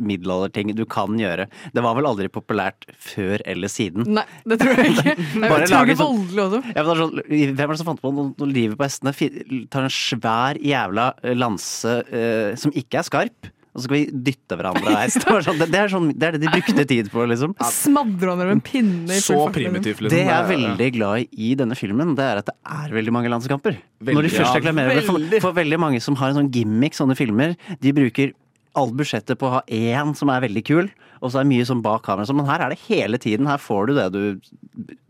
[0.06, 1.48] middelalderting du kan gjøre.
[1.74, 4.08] Det var vel aldri populært før eller siden.
[4.20, 5.16] Nei, det tror jeg ikke.
[5.44, 6.62] Det er utrolig sånn- voldelig også.
[6.74, 7.24] Ja, men det er sånn,
[7.58, 11.36] hvem er det som fant på når livet på hestene tar en svær jævla eh,
[11.38, 13.52] lanse eh, som ikke er skarp?
[13.74, 15.24] Og så skal vi dytte hverandre av hest.
[15.24, 17.56] Det, sånn, det, er sånn, det er det de brukte tid på, liksom.
[17.74, 19.08] Smadre hverandre med en pinne.
[19.10, 19.56] i Så liksom.
[19.56, 20.14] primitivt, liksom.
[20.14, 23.16] Det jeg er veldig glad i i denne filmen, det er at det er veldig
[23.16, 23.80] mange landskamper.
[23.98, 26.94] Veldig, Når de først ja, reklamerer for, for veldig mange som har en sånn gimmick,
[26.94, 28.36] sånne filmer, de bruker
[28.80, 30.90] alt budsjettet på å ha én som er veldig kul,
[31.22, 32.36] og så er det mye sånn bak kamera.
[32.36, 33.48] Men her er det hele tiden.
[33.50, 34.24] Her får du det du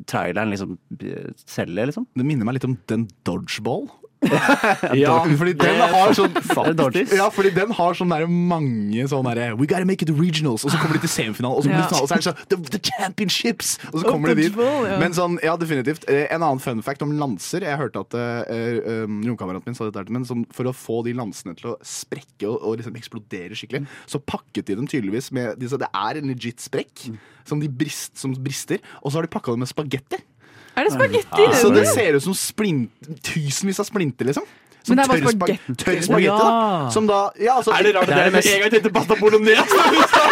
[0.09, 2.07] traileren liksom eh, selger, liksom.
[2.13, 3.87] Det minner meg litt om den dodgeball.
[4.97, 7.15] Ja, fordi den har sånn faktisk.
[7.17, 10.65] Ja, fordi den har sånn der mange sånn derre We gotta make it to regionals,
[10.65, 12.27] og så kommer de til semifinalen, og så, kommer de finalen, og så er det
[12.29, 13.73] sånn the, the championships!
[13.91, 14.59] Og så kommer de dit.
[14.89, 14.97] ja.
[15.01, 16.07] Men sånn, ja, definitivt.
[16.11, 17.65] Eh, En annen fun fact om lanser.
[17.67, 21.55] Jeg hørte at uh, romkameraten min sa dette, men sånn, for å få de lansene
[21.59, 25.79] til å sprekke og, og liksom eksplodere skikkelig, så pakket de dem tydeligvis med disse,
[25.81, 27.07] Det er en legit sprekk
[27.47, 30.19] som, de brist, som brister, og så har de pakka dem med spagetti.
[30.75, 31.47] Er det spagetti?
[31.61, 34.45] Så det ser ut som splint, tusenvis av splinter, liksom.
[34.87, 35.75] Men det er bare tørr spag- spagetti.
[35.83, 36.49] Tørr spagetti, da.
[36.53, 36.89] Ja.
[36.91, 39.77] Som da ja, altså, Er det rart at jeg med en gang tenkte pasta bolognese?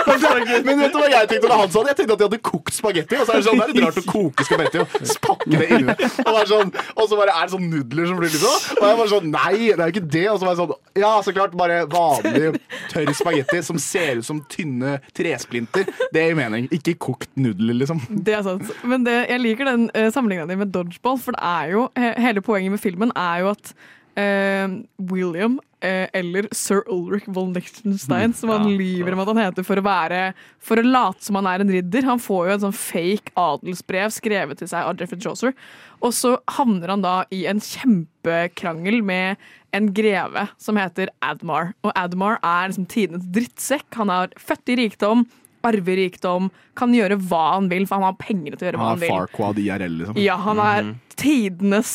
[0.67, 1.91] Men vet du hva jeg tenkte da han sa det?
[1.93, 3.19] Jeg tenkte at de hadde kokt spagetti.
[3.21, 5.69] Og så er det sånn, det er litt rart å koke spagetti og spakke det
[5.77, 5.95] inne.
[6.25, 8.57] Og, det sånn, og så bare er det sånn nudler som flyr liksom.
[8.77, 10.25] Og jeg bare sånn Nei, det er jo ikke det.
[10.33, 11.55] Og så var jeg sånn Ja, så klart.
[11.61, 12.51] Bare vanlig
[12.91, 15.87] tørr spagetti som ser ut som tynne tresplinter.
[16.13, 16.67] Det gir mening.
[16.75, 18.01] Ikke kokt nudler, liksom.
[18.25, 18.67] Det er sant.
[18.87, 22.13] Men det, jeg liker den uh, sammenligninga di med dodgeball, for det er jo he
[22.21, 23.87] hele poenget med filmen er jo at eh,
[24.17, 29.79] William eh, eller sir Ulrich von Lichtenstein, som han lyver om at han heter for
[29.79, 32.07] å være For å late som han er en ridder.
[32.07, 35.55] Han får jo en sånn fake adelsbrev skrevet til seg av Jeffrey Chaucer.
[36.01, 39.41] Og så havner han da i en kjempekrangel med
[39.75, 41.73] en greve som heter Admar.
[41.85, 43.87] Og Admar er liksom tidenes drittsekk.
[43.99, 45.25] Han er født i rikdom,
[45.67, 48.89] arver rikdom, kan gjøre hva han vil, for han har penger til å gjøre hva
[48.89, 49.13] Han han er.
[49.13, 50.21] Farquad IRL, liksom.
[50.21, 51.93] Ja, han er tidenes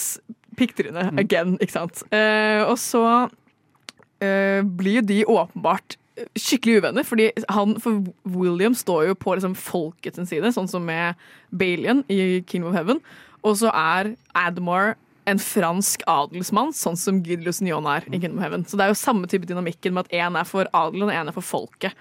[0.59, 2.03] pikktryne again, ikke sant.
[2.13, 9.11] Uh, og så uh, blir de åpenbart eh, skikkelig uvenner, fordi han, for William står
[9.11, 11.19] jo på liksom folkets side, sånn som med
[11.51, 13.03] Balian i Kingdom of Heaven.
[13.47, 14.97] Og så er Admore
[15.27, 18.65] en fransk adelsmann, sånn som Guy de er i Kingdom of Heaven.
[18.65, 21.27] Så det er jo samme type dynamikken med at én er for adelen, og én
[21.27, 21.97] er for folket.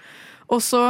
[0.46, 0.82] Og så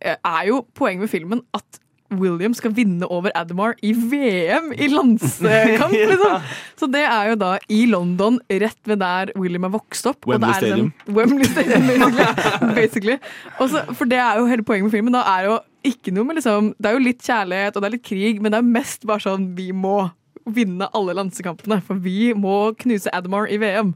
[0.00, 1.80] er jo poenget med filmen at
[2.18, 6.46] William skal vinne over Adamar i VM i landskamp, liksom.
[6.80, 10.26] Så det er jo da i London, rett ved der William er vokst opp.
[10.26, 10.92] Wembley det Stadium.
[11.08, 12.76] Wembley Stadium, basically.
[12.80, 13.18] basically.
[13.58, 15.14] Og for det er jo hele poenget med filmen.
[15.14, 17.94] Da er jo ikke noe med liksom Det er jo litt kjærlighet og det er
[17.94, 20.02] litt krig, men det er mest bare sånn vi må
[20.50, 21.80] vinne alle landsekampene.
[21.86, 23.94] For vi må knuse Adamar i VM.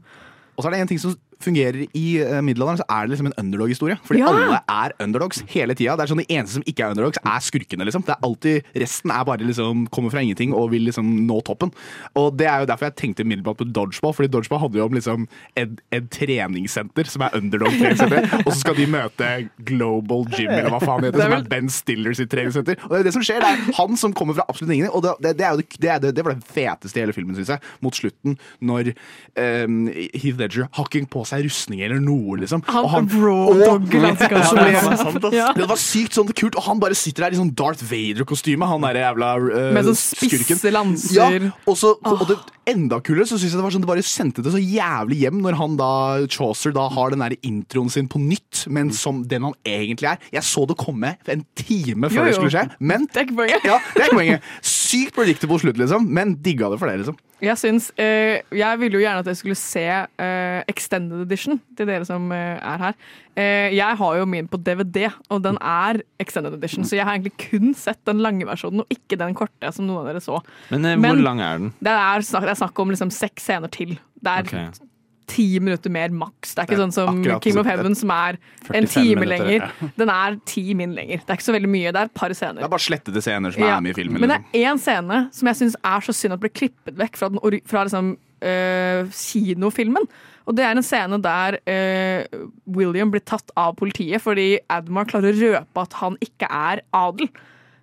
[0.55, 3.27] Og så er det en ting som fungerer i uh, middelalderen, så er det liksom
[3.31, 3.97] en underdog-historie.
[4.05, 4.27] Fordi Ja.
[4.31, 5.95] alle er underdogs hele tida.
[5.97, 7.85] Det er sånn De eneste som ikke er underdogs, er skurkene.
[7.85, 8.03] liksom.
[8.05, 11.71] Det er alltid, Resten er bare liksom kommer fra ingenting og vil liksom nå toppen.
[12.15, 14.13] Og Det er jo derfor jeg tenkte middelbart på dodgeball.
[14.13, 15.27] Fordi dodgeball handler jo om liksom
[15.57, 18.45] et, et treningssenter som er underdog-treningssenter.
[18.45, 21.45] og så skal de møte Global Gym, eller hva faen det heter, Det er som
[21.45, 22.79] er Ben Stiller sitt treningssenter.
[22.85, 23.39] Og det er det som skjer.
[23.43, 24.89] Det er han som kommer fra absolutt ingen.
[24.95, 27.51] Og det, det, det, jo det, det, det var det feteste i hele filmen, syns
[27.55, 27.59] jeg.
[27.81, 28.93] Mot slutten, når
[29.35, 32.63] um, Heath Ledger hakking på seg rustning eller noe, liksom.
[32.67, 34.09] Han, Og han- og- og Ja,
[34.39, 35.33] ass.
[35.33, 35.51] Ja.
[35.53, 38.65] Det var sykt sånn kult, og han bare sitter der i sånn Darth Vader-kostyme.
[38.67, 41.15] Han der jævla uh, Med sånn spisse lanser.
[41.15, 44.01] Ja, og, så, og det enda kulere så synes jeg det var sånn Det bare
[44.05, 45.91] sendte det så jævlig hjem når han da
[46.27, 50.17] Chaucer da har den der introen sin på nytt, men som den han egentlig er.
[50.33, 53.37] Jeg så det komme en time før Jo, det skulle skje, men Det er ikke
[53.37, 53.63] poenget.
[53.65, 54.41] ja, det er ikke poenget.
[54.61, 57.17] Sykt predictable slutt, liksom, men digga det for det, liksom.
[57.43, 61.89] Jeg syns eh, Jeg ville jo gjerne at jeg skulle se eh, Extended Edition til
[61.89, 62.95] dere som eh, er her.
[63.35, 67.17] Eh, jeg har jo min på DVD, og den er Extended Edition, så jeg har
[67.17, 70.39] egentlig kun sett den lange versjonen, og ikke den korte som noen av dere så.
[70.71, 71.73] Men, eh, Men- hvor lang er den?
[71.83, 73.97] Det er snakk, det er snakk om liksom seks scener til.
[74.23, 74.79] Det er Ok.
[75.27, 76.53] Ti minutter mer maks.
[76.55, 78.37] Det er ikke Det er sånn som akkurat King of Heaven, som er
[78.73, 79.65] en time minutter, lenger.
[79.81, 79.89] ja.
[80.01, 81.23] Den er ti min lenger.
[81.25, 81.91] Det er ikke så veldig mye.
[81.95, 82.59] Det er et par scener.
[82.61, 84.21] Det er bare slettede scener som Ja, er med i filmen.
[84.21, 84.61] Men det Liksom.
[84.61, 87.59] er én scene som jeg syns er så synd at ble klippet vekk fra, den,
[87.65, 88.13] fra liksom,
[88.45, 90.07] øh, kinofilmen.
[90.45, 92.45] Og det er en scene der øh,
[92.77, 97.29] William blir tatt av politiet fordi Admar klarer å røpe at han ikke er adel.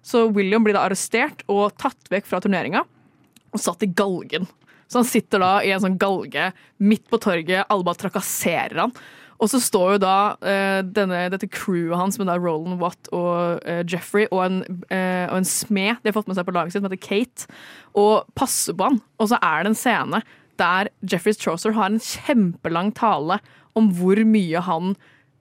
[0.06, 2.84] Så William blir da arrestert og tatt vekk fra turneringa
[3.52, 4.46] og satt i galgen.
[4.92, 6.50] Så han sitter da i en sånn galge
[6.82, 8.92] midt på torget, alle bare trakasserer han.
[9.42, 13.64] Og så står jo da uh, denne, dette crewet hans med da Roland Watt og
[13.64, 14.60] uh, Jeffrey og en,
[14.92, 17.48] uh, og en smed de har fått med seg på laget sitt, som heter Kate,
[17.98, 19.00] og passer på han.
[19.18, 20.22] Og så er det en scene
[20.60, 23.40] der Jeffrey Chaucer har en kjempelang tale
[23.78, 24.94] om hvor mye han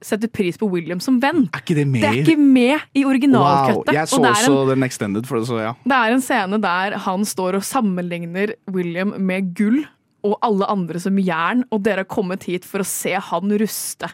[0.04, 1.46] setter pris på William som venn.
[1.52, 4.44] Er ikke det med Det er ikke med i Wow, jeg så og det er
[4.44, 5.72] en også den extended, for det så ja.
[5.84, 9.82] det er en scene der han står og sammenligner William med gull
[10.22, 14.10] og alle andre som jern, og dere har kommet hit for å se han ruste.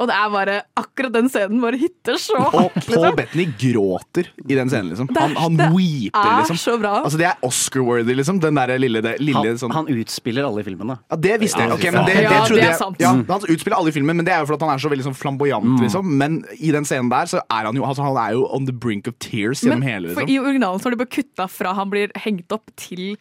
[0.00, 2.70] Og det er bare akkurat den scenen bare hitter så Og.
[2.72, 3.16] Paul Liksom.
[3.18, 5.10] Bettany gråter i den scenen, liksom.
[5.18, 6.56] Han, han det weeper, er liksom.
[6.60, 6.94] så bra.
[7.04, 8.40] Altså, det er Oscar-worthy, liksom.
[8.40, 10.96] Den der lille, det, lille Han, sånn han utspiller alle i filmen, da.
[11.12, 11.68] Ja, Det visste jeg.
[11.68, 12.96] Ja, Ok, men det, Ja, det er jeg sant.
[13.02, 15.06] ja, Han utspiller alle i filmen, men det er jo fordi han er så veldig
[15.10, 15.68] sånn flamboyant.
[15.68, 15.82] Mm.
[15.84, 16.14] Liksom.
[16.24, 18.72] Men i den scenen der så er han jo altså, Han er jo on the
[18.74, 20.14] brink of tears gjennom Men hele.
[20.14, 20.32] for Liksom.
[20.32, 23.16] I originalen så har de bare kutta fra han blir hengt opp til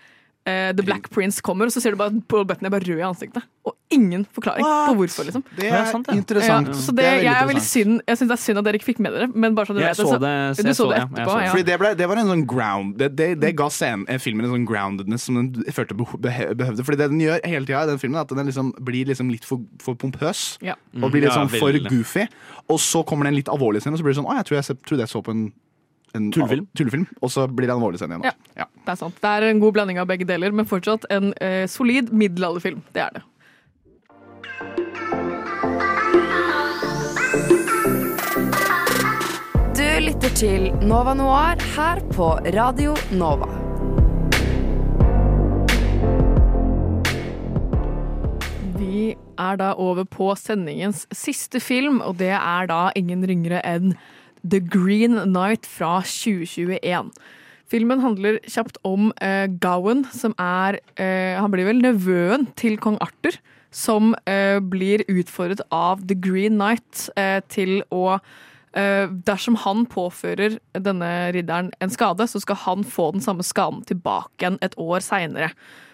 [0.45, 2.85] eh, The Black Prince kommer, og så ser du bare at Paul Bettany er bare
[2.87, 3.43] rød i ansiktet.
[3.65, 5.23] Og ingen forklaring på hvorfor.
[5.27, 5.43] liksom.
[5.57, 6.15] Det er sant det.
[6.15, 6.67] interessant.
[6.67, 8.65] Ja, så det, Det er jeg er veldig synd Jeg syns det er synd at
[8.65, 10.05] dere ikke fikk med dere men bare så dere Jeg vet det.
[10.05, 11.25] så Så, det- du så så det etterpå?
[11.29, 11.43] så det.
[11.45, 11.51] Ja.
[11.51, 14.45] Fordi det, ble, det var en sånn ground Det, det, det ga scenen, eh, filmen
[14.45, 16.83] en sånn groundedness som den følte behøvde.
[16.85, 19.29] Fordi det den gjør hele tida i den filmen, er at den liksom blir liksom
[19.29, 20.57] litt for, for pompøs.
[20.61, 20.75] Ja.
[21.01, 22.27] Og blir litt Ja, sånn for goofy.
[22.69, 24.45] Og så kommer det en litt alvorlig scene, og så blir det sånn Å, jeg
[24.45, 25.51] tror jeg, trodde jeg så på en,
[26.17, 27.07] en tullfilm, tullefilm.
[27.21, 28.25] og så blir det en alvorlig scene igjen.
[28.31, 28.53] Også.
[28.57, 29.19] Ja, Det er sant.
[29.21, 32.81] Det er en god blanding av begge deler, men fortsatt en eh, solid middelalderfilm.
[32.93, 33.25] Det er det.
[39.79, 43.47] Du lytter til Nova Noir her på Radio Nova.
[48.79, 53.93] Vi er da over på sendingens siste film, og det er da ingen ringere enn
[54.43, 57.11] The Green Night fra 2021.
[57.69, 62.97] Filmen handler kjapt om eh, Gowan, som er eh, Han blir vel nevøen til kong
[63.03, 63.37] Arthur,
[63.69, 70.57] som eh, blir utfordret av The Green Night eh, til å eh, Dersom han påfører
[70.73, 75.05] denne ridderen en skade, så skal han få den samme skaden tilbake igjen et år
[75.05, 75.51] seinere.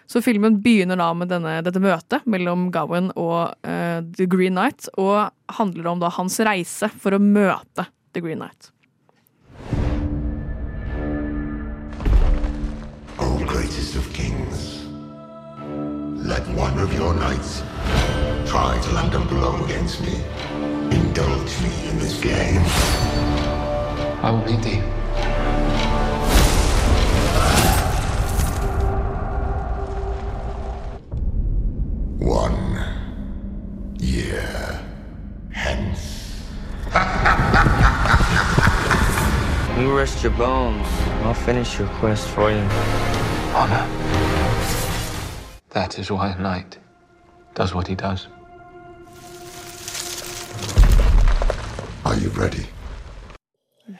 [0.07, 4.87] Så filmen begynner da med denne, dette møtet mellom Gowan og eh, The Green Knight,
[5.01, 8.71] og handler om da hans reise for å møte The Green Knight.
[13.19, 14.85] O greatest of kings,
[16.25, 17.61] let one of your knights
[18.49, 20.15] try to land a blow against me.
[20.95, 22.61] Indulge me in this game.
[24.23, 24.79] I will meet thee.
[32.25, 32.79] One
[33.99, 34.79] year
[35.51, 36.15] hence.
[39.77, 40.87] You rest your bones.
[41.23, 42.65] I'll finish your quest for you.
[43.53, 43.85] Honor.
[45.71, 46.77] That is why a knight
[47.55, 48.27] does what he does.
[52.05, 52.65] Are you ready?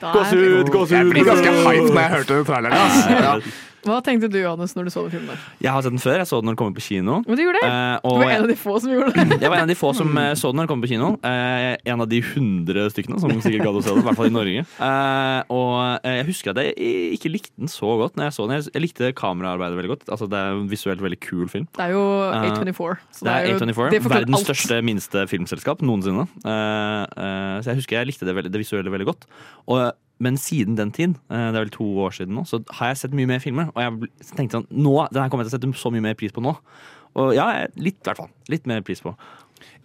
[0.01, 0.97] Gåsehud, gåsehud!
[0.97, 3.41] Jeg blir ganske hype når jeg hørte traileren.
[3.85, 5.37] Hva tenkte du, Johannes, når du så den filmen?
[5.61, 6.17] Jeg har sett den før.
[6.17, 7.19] Jeg så den når den kom på kino.
[7.27, 7.69] Men du gjorde det?
[7.69, 9.37] Eh, Du var en av de få som gjorde det.
[9.43, 11.09] jeg var en av de få som eh, så den når den kom på kino.
[11.21, 14.31] Eh, en av de hundre stykkene som sikkert gadd å se den, i hvert fall
[14.31, 14.65] i Norge.
[14.65, 18.47] Eh, og eh, jeg husker at jeg ikke likte den så godt når jeg så
[18.49, 18.55] den.
[18.57, 20.07] Jeg, jeg likte kameraarbeidet veldig godt.
[20.15, 21.69] Altså, det er en visuelt veldig kul film.
[21.77, 22.97] Det er jo Eh, A24.
[23.13, 24.47] Så det er jo- A24, det Verdens alt.
[24.49, 26.25] største, minste filmselskap noensinne.
[26.41, 29.25] Så jeg husker jeg likte det, veldig, det visuelle veldig godt.
[29.69, 29.91] Og,
[30.23, 33.01] men siden den tid, eh, det er vel to år siden nå, så har jeg
[33.03, 33.71] sett mye mer filmer.
[33.75, 36.15] Og jeg tenkte sånn, nå, den her kommer jeg til å sette så mye mer
[36.19, 36.55] pris på nå.
[37.15, 37.49] Og ja,
[37.79, 38.31] litt i hvert fall.
[38.51, 39.13] Litt mer pris på.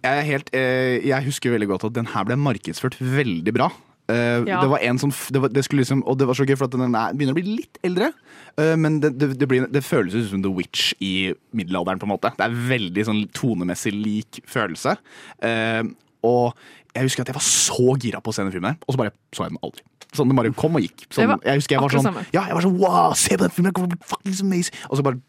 [0.01, 3.69] Jeg, er helt, eh, jeg husker veldig godt at den her ble markedsført veldig bra.
[4.11, 4.59] Eh, Ja.
[4.63, 6.65] Det var en som det var, det skulle liksom, Og det var så gøy, for
[6.67, 8.11] at den er, begynner å bli litt eldre.
[8.57, 12.07] eh, men det, det, det, blir, det føles ut som The Witch i middelalderen, på
[12.09, 12.33] en måte.
[12.35, 14.97] Det er veldig sånn tonemessig lik følelse.
[15.43, 15.83] Eh,
[16.27, 16.53] og
[16.93, 19.13] jeg husker at jeg var så gira på å se den filmen og så bare
[19.31, 19.83] så jeg den aldri.
[20.15, 21.05] Sånn, det bare kom og gikk.
[21.07, 22.17] Sånn, jeg husker jeg var sånn.
[22.35, 23.75] Ja, jeg var sånn wow, se på den filmen!
[23.75, 24.81] Kommer fucking amazing!
[24.89, 25.21] Og så bare,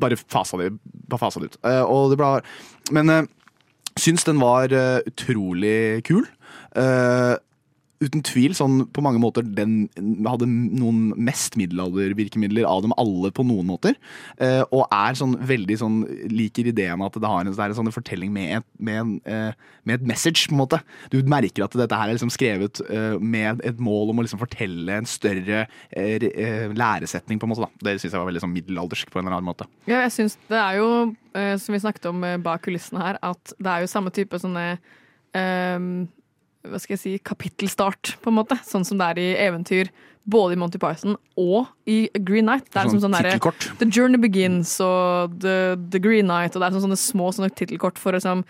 [0.00, 0.74] bare fasa det,
[1.16, 1.58] fasa det ut.
[1.64, 2.34] Eh, og det ble,
[2.94, 3.22] men uh,
[4.00, 6.26] syns den var eh, utrolig kul.
[8.04, 9.88] Uten tvil, sånn på mange måter, den
[10.26, 13.96] hadde noen mest middelaldervirkemidler av dem alle på noen måter.
[14.42, 16.00] Eh, og er sånn veldig sånn
[16.32, 20.00] liker ideen at det, har en, det sånn fortelling med et, med, en, eh, med
[20.00, 20.80] et message, på en måte.
[21.12, 24.42] Du merker at dette her er liksom skrevet eh, med et mål om å liksom
[24.42, 27.68] fortelle en større eh, eh, læresetning, på en måte.
[27.68, 27.88] Da.
[27.88, 29.68] Det syns jeg var veldig sånn middelaldersk på en eller annen måte.
[29.88, 30.90] Ja, jeg synes det er jo,
[31.38, 34.66] eh, som vi snakket om bak kulissene her, at det er jo samme type sånne
[35.36, 36.04] ehm,
[36.64, 38.56] Hva skal jeg si Kapittelstart, på en måte.
[38.64, 39.90] Sånn som det er i eventyr.
[40.24, 42.70] Både i Monty Python og i Green Night.
[42.70, 43.74] Det er Sånn liksom sånn der.
[43.82, 47.50] The Journey Begins og The, The Green Night, og det er sånne, sånne små sånne
[47.52, 48.40] tittelkort for å liksom,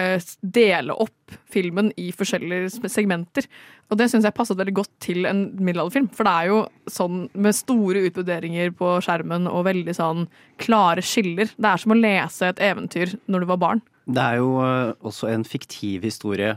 [0.00, 3.44] eh, dele opp filmen i forskjellige segmenter.
[3.90, 6.08] Og det syns jeg passet veldig godt til en middelalderfilm.
[6.16, 10.24] For det er jo sånn med store utbroderinger på skjermen og veldig sånn
[10.56, 11.52] klare skiller.
[11.56, 13.84] Det er som å lese et eventyr når du var barn.
[14.08, 16.56] Det er jo eh, også en fiktiv historie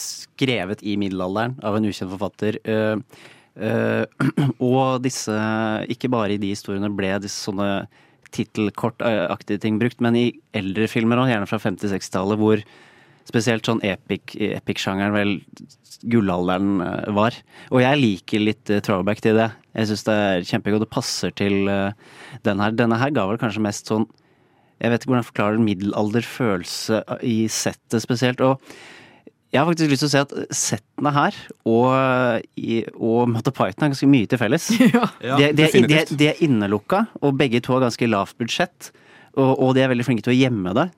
[0.00, 2.58] skrevet i middelalderen av en ukjent forfatter.
[2.64, 2.96] eh,
[3.56, 4.04] eh,
[4.70, 5.36] og disse,
[5.92, 7.86] ikke bare i de historiene ble disse sånne
[8.36, 10.26] tittelkortaktige ting brukt, men i
[10.56, 12.64] eldre filmer, og gjerne fra 50-60-tallet, hvor
[13.26, 15.32] spesielt sånn epic- epic-sjangeren vel
[16.12, 17.38] gullalderen eh, var.
[17.72, 19.48] Og jeg liker litt throwback til det.
[19.78, 20.84] Jeg syns det er kjempegodt.
[20.84, 21.66] Det passer til
[22.46, 22.76] den her.
[22.76, 24.06] Denne her ga vel kanskje mest sånn
[24.76, 28.42] jeg vet ikke hvordan jeg forklarer middelalderfølelse i settet spesielt.
[28.44, 28.60] Og
[29.54, 31.36] jeg har faktisk lyst til å si at settene her
[31.68, 32.46] og,
[32.98, 34.68] og Monty Python har ganske mye til felles.
[35.22, 38.90] Ja, de, de, de, de er innelukka, og begge to har ganske lavt budsjett.
[39.36, 40.88] Og, og de er veldig flinke til å gjemme det.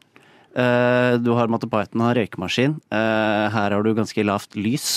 [0.58, 2.78] Uh, du har Monty Python har røykemaskin.
[2.90, 4.88] Uh, her har du ganske lavt lys.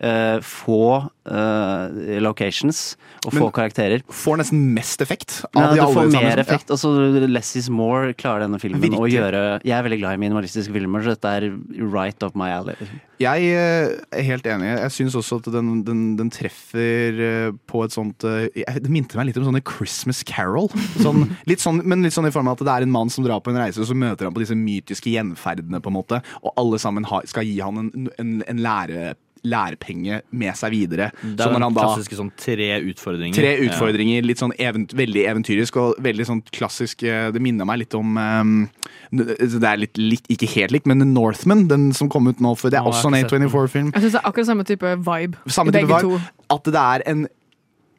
[0.00, 2.78] Eh, få uh, locations
[3.26, 4.00] og få karakterer.
[4.08, 6.40] Får nesten mest effekt av Ja, de du alle får sammen, mer liksom.
[6.40, 6.72] effekt.
[6.72, 6.92] Altså,
[7.28, 11.04] less is more klarer denne filmen å gjøre Jeg er veldig glad i minimalistiske filmer,
[11.04, 11.50] så dette er
[11.84, 12.80] right up my alley.
[13.20, 14.72] Jeg eh, er helt enig.
[14.86, 19.28] Jeg syns også at den, den, den treffer på et sånt jeg- Det minte meg
[19.28, 20.72] litt om sånne Christmas Carol.
[20.96, 23.28] Sånn, litt sånn, men litt sånn i form av at det er en mann som
[23.28, 26.24] drar på en reise, og så møter han på disse mytiske gjenferdene, på en måte,
[26.40, 29.10] og alle sammen har, skal gi han en, en, en lære
[29.46, 31.10] lærepenge med seg videre.
[31.22, 33.36] Det Så er når den klassiske sånn tre utfordringer.
[33.38, 37.82] Tre utfordringer, litt sånn event veldig eventyrisk og veldig sånn klassisk eh, Det minner meg
[37.84, 38.68] litt om um,
[39.10, 42.54] Det er litt, litt ikke helt likt, men The Northman, den som kom ut nå
[42.60, 43.48] for Det er Å, også en ikke sett den.
[43.48, 43.90] A24-film.
[43.94, 46.20] Jeg syns det er akkurat samme type vibe Samme type begge vibe.
[46.20, 46.44] to.
[46.50, 47.26] At det er en,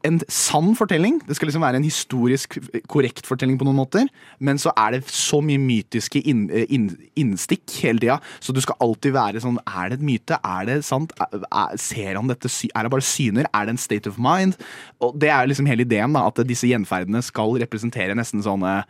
[0.07, 1.19] en sann fortelling.
[1.27, 2.57] Det skal liksom være en historisk
[2.91, 4.07] korrekt fortelling på noen måter.
[4.39, 8.17] Men så er det så mye mytiske inn, inn, innstikk hele tida.
[8.43, 10.39] Så du skal alltid være sånn Er det et myte?
[10.43, 11.13] Er det sant?
[11.21, 12.51] Er, er, ser han dette?
[12.71, 13.49] Er det bare syner?
[13.53, 14.57] Er det en state of mind?
[15.01, 16.25] Og det er liksom hele ideen, da.
[16.31, 18.81] At disse gjenferdene skal representere nesten sånne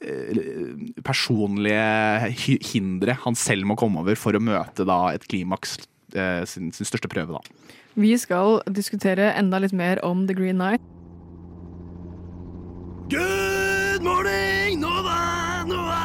[0.00, 0.42] eh,
[1.04, 2.32] personlige
[2.72, 5.78] hindre han selv må komme over for å møte da et klimaks.
[6.14, 7.78] eh, Sin, sin største prøve, da.
[7.94, 10.80] Vi skal diskutere enda litt mer om The Green Knight.
[13.12, 15.18] Good morning, Nova
[15.68, 16.00] Nova!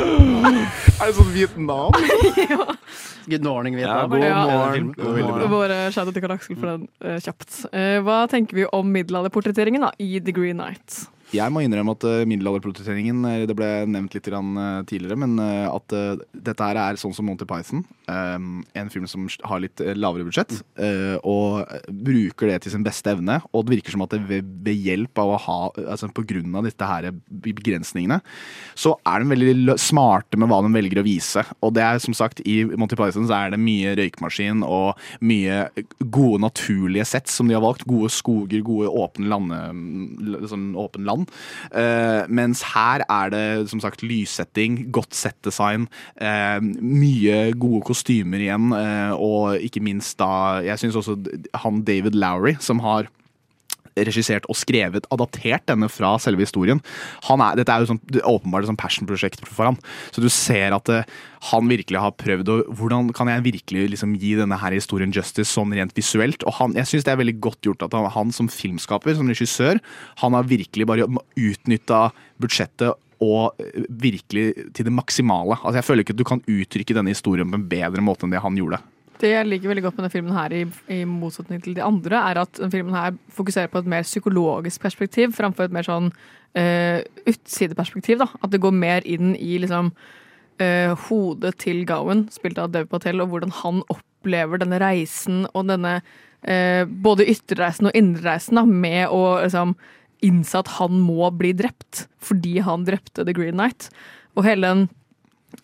[0.00, 1.94] Er det sånn Vietnam?
[3.30, 4.22] Good morning, Ja, Vietnam.
[4.24, 4.40] ja.
[4.42, 4.90] god morgen.
[5.20, 5.48] Ja.
[5.52, 7.60] Våre shout-out til Karl Aksel for den uh, kjapt.
[7.70, 11.04] Uh, hva tenker vi om middelalderportretteringen da, i The Green Knight?
[11.30, 15.94] Jeg må innrømme at uh, eh, Det ble nevnt litt eh, tidligere, men eh, at
[15.94, 17.84] eh, dette her er sånn som Monty Python.
[18.10, 18.38] eh,
[18.80, 22.86] en film som har litt eh, lavere budsjett, eh, og eh, bruker det til sin
[22.86, 23.40] beste evne.
[23.54, 25.58] Og det virker som at det ved, hjelp av å ha
[25.90, 27.08] Altså på grunn av disse her
[27.44, 28.20] begrensningene,
[28.78, 31.42] så er de veldig smarte med hva de velger å vise.
[31.64, 35.62] Og det er som sagt, i Monty Python så er det mye røykmaskin og mye
[36.00, 37.86] gode naturlige sett som de har valgt.
[37.90, 39.60] Gode skoger, gode åpne lande,
[40.50, 41.19] sånn åpen land.
[41.70, 45.86] Eh, mens her er det som sagt lyssetting, godt settdesign,
[46.20, 51.16] uh, mye gode kostymer igjen, eh, og ikke minst da Jeg syns også
[51.62, 53.08] han David Lowry, som har
[53.96, 56.80] regissert og skrevet, adaptert denne fra selve historien.
[57.30, 59.80] Er, dette er jo sånn, åpenbart et sånn passion-prosjekt for han.
[60.14, 61.18] Så du ser at uh,
[61.50, 65.50] han virkelig har prøvd å Hvordan kan jeg virkelig liksom gi denne her historien justice
[65.50, 66.44] sånn rent visuelt?
[66.48, 69.30] Og han, jeg syns det er veldig godt gjort at han, han som filmskaper, som
[69.30, 69.80] regissør,
[70.22, 71.08] han har virkelig bare
[71.38, 72.08] utnytta
[72.40, 75.58] budsjettet og eh, virkelig til det maksimale.
[75.60, 78.34] Altså Jeg føler ikke at du kan uttrykke denne historien på en bedre måte enn
[78.34, 78.80] det han gjorde.
[79.20, 82.22] Det jeg liker veldig godt med denne filmen her, i, i motsetning til de andre,
[82.30, 86.08] er at denne filmen her fokuserer på et mer psykologisk perspektiv framfor et mer sånn
[86.10, 86.98] uh,
[87.28, 88.22] utsideperspektiv.
[88.22, 88.30] da.
[88.40, 93.20] At det går mer inn i liksom uh, hodet til Gowan, spilt av Dev Patel,
[93.20, 99.12] og hvordan han opplever denne reisen og denne uh, både ytterreisen og indrereisen da, med
[99.12, 99.76] å liksom
[100.24, 103.88] innse at han må bli drept fordi han drepte The Green Knight.
[104.36, 104.88] Og hele den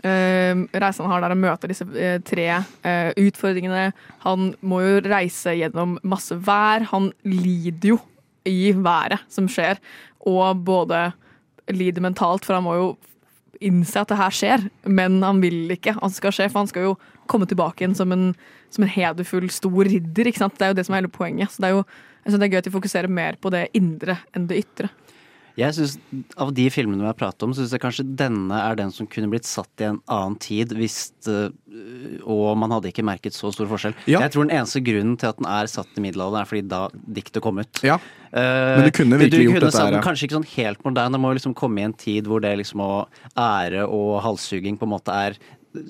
[0.04, 3.92] reisen han har der han møter disse eh, tre eh, utfordringene.
[4.26, 6.86] Han må jo reise gjennom masse vær.
[6.92, 8.00] Han lider jo
[8.46, 9.80] i været som skjer,
[10.26, 11.10] og både
[11.72, 12.88] lider mentalt, for han må jo
[13.64, 16.70] innse at det her skjer, men han vil ikke at det skal skje, for han
[16.70, 16.96] skal jo
[17.26, 18.28] komme tilbake igjen som en,
[18.70, 20.28] som en hederfull, stor ridder.
[20.28, 20.58] Ikke sant?
[20.58, 21.50] Det er jo det som er hele poenget.
[21.50, 21.86] Så det er jo
[22.26, 24.88] jeg det er gøy at de fokuserer mer på det indre enn det ytre.
[25.56, 25.94] Jeg synes,
[26.36, 29.30] Av de filmene vi har pratet om, syns jeg kanskje denne er den som kunne
[29.32, 30.98] blitt satt i en annen tid hvis
[31.32, 31.48] øh,
[32.26, 33.96] Og man hadde ikke merket så stor forskjell.
[34.04, 34.20] Ja.
[34.26, 36.82] Jeg tror den eneste grunnen til at den er satt i middelalderen, er fordi da
[37.18, 37.82] diktet kom ut.
[37.86, 37.98] Ja.
[38.32, 40.00] Eh, Men du kunne virkelig du gjort kunne dette her.
[40.04, 42.52] Kanskje ikke sånn helt moderne, det må jo liksom komme i en tid hvor det
[42.60, 42.90] liksom å
[43.32, 45.38] ære og halshuging på en måte er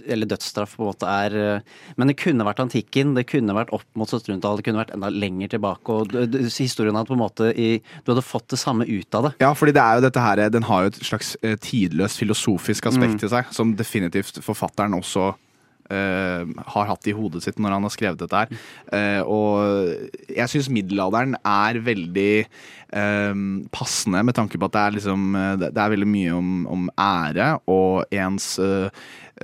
[0.07, 1.61] eller dødsstraff på en måte er eh,
[1.97, 5.11] Men det kunne vært antikken, det kunne vært opp mot 1700-tallet, det kunne vært enda
[5.13, 5.89] lenger tilbake.
[5.89, 6.13] og
[6.57, 7.71] Historien hadde på en måte i,
[8.05, 9.33] Du hadde fått det samme ut av det.
[9.45, 12.87] Ja, fordi det er jo dette her, Den har jo et slags eh, tidløst filosofisk
[12.93, 13.25] aspekt Mm.
[13.27, 15.35] i seg, som definitivt forfatteren også
[15.89, 18.65] har hatt i hodet sitt når han har skrevet dette her.
[18.95, 23.45] Eh, og jeg syns middelalderen er veldig eh,
[23.75, 26.91] passende, med tanke på at det er liksom eh, Det er veldig mye om, om
[26.97, 28.89] ære og ens Uh,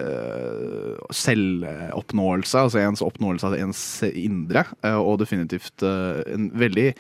[0.01, 6.95] eh, selvoppnåelse, altså ens oppnåelse av ens indre, uh, og definitivt uh, en veldig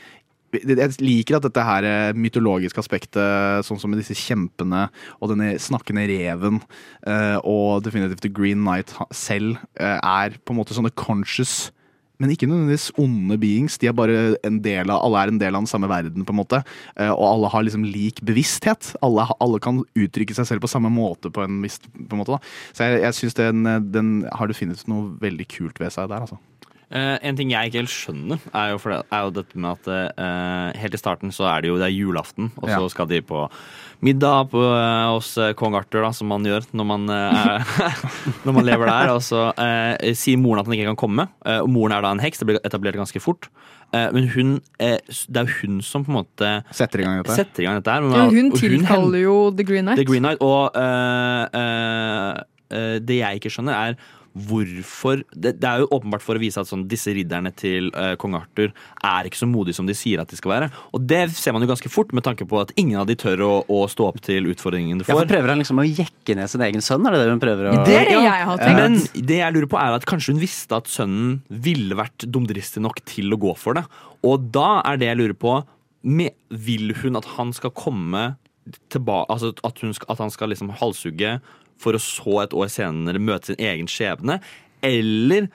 [0.52, 4.86] jeg liker at dette her eh, mytologiske aspektet, sånn som med disse kjempene
[5.18, 6.60] og denne snakkende reven,
[7.08, 11.70] eh, og definitivt The Green Knight selv, eh, er på en måte sånne conscious
[12.22, 13.80] men ikke nødvendigvis onde beings.
[13.82, 16.30] De er bare en del av, alle er en del av den samme verden, på
[16.30, 16.60] en måte.
[17.02, 18.92] Og alle har liksom lik bevissthet.
[19.02, 22.36] Alle, alle kan uttrykke seg selv på samme måte, på en på en måte.
[22.36, 22.54] Da.
[22.78, 26.38] Så jeg, jeg syns den, den har definitivt noe veldig kult ved seg der, altså.
[26.92, 29.78] Eh, en ting jeg ikke helt skjønner, er jo, for det, er jo dette med
[29.78, 29.88] at
[30.20, 32.88] uh, helt i starten så er det jo det er julaften, og så Ja.
[32.92, 33.46] skal de på
[34.04, 37.06] middag på, uh, hos kong Arthur, da, som man gjør når man,
[38.44, 39.12] når man lever der.
[39.14, 41.28] Og så eh, sier moren at han ikke kan komme,
[41.62, 42.42] og moren er da en heks.
[42.42, 43.48] Det blir etablert ganske fort.
[43.92, 47.36] Eh, men hun, det er jo hun som på en måte Setter i gang dette.
[47.36, 48.04] Setter i gang dette her.
[48.04, 50.00] Men, Ja, hun tilkaller jo The Green Knight.
[50.00, 52.42] The Green Knight og eh, eh,
[52.72, 56.60] eh, det jeg ikke skjønner, er hvorfor det, det er jo åpenbart for å vise
[56.60, 58.70] at sånn, disse ridderne til uh, kong Arthur
[59.04, 60.70] er ikke så modige som de sier at de skal være.
[60.96, 63.44] Og det ser man jo ganske fort, med tanke på at ingen av de tør
[63.44, 66.52] å, å stå opp til utfordringen de Ja, for prøver han liksom å jekke ned
[66.52, 67.04] sin egen sønn?
[67.08, 68.80] Er det det hun prøver å Det er det jeg har tenkt.
[68.80, 72.82] Men det jeg lurer på er at kanskje hun visste at sønnen ville vært dumdristig
[72.84, 73.84] nok til å gå for det.
[74.26, 75.60] Og da er det jeg lurer på
[76.02, 78.32] med, Vil hun at han skal komme
[78.90, 81.36] tilbake Altså at, hun skal, at han skal liksom halshugge
[81.82, 84.38] for å så et år senere møte sin egen skjebne?
[84.82, 85.50] Eller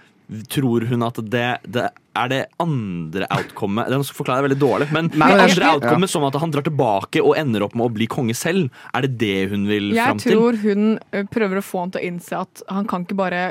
[0.52, 1.86] tror hun at det, det
[2.18, 6.12] er det andre outcomet Den forklarer jeg veldig dårlig, men Nei, det andre outcomet ja.
[6.12, 9.14] som at han drar tilbake og ender opp med å bli konge selv, er det
[9.22, 10.34] det hun vil fram til?
[10.34, 13.46] Jeg tror hun prøver å få han til å innse at han kan ikke bare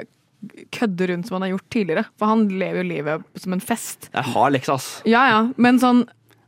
[0.75, 2.05] kødde rundt som han har gjort tidligere.
[2.21, 4.11] For han lever jo livet som en fest.
[4.13, 4.91] Jeg har leksa, ass.
[5.09, 6.05] Ja ja, men sånn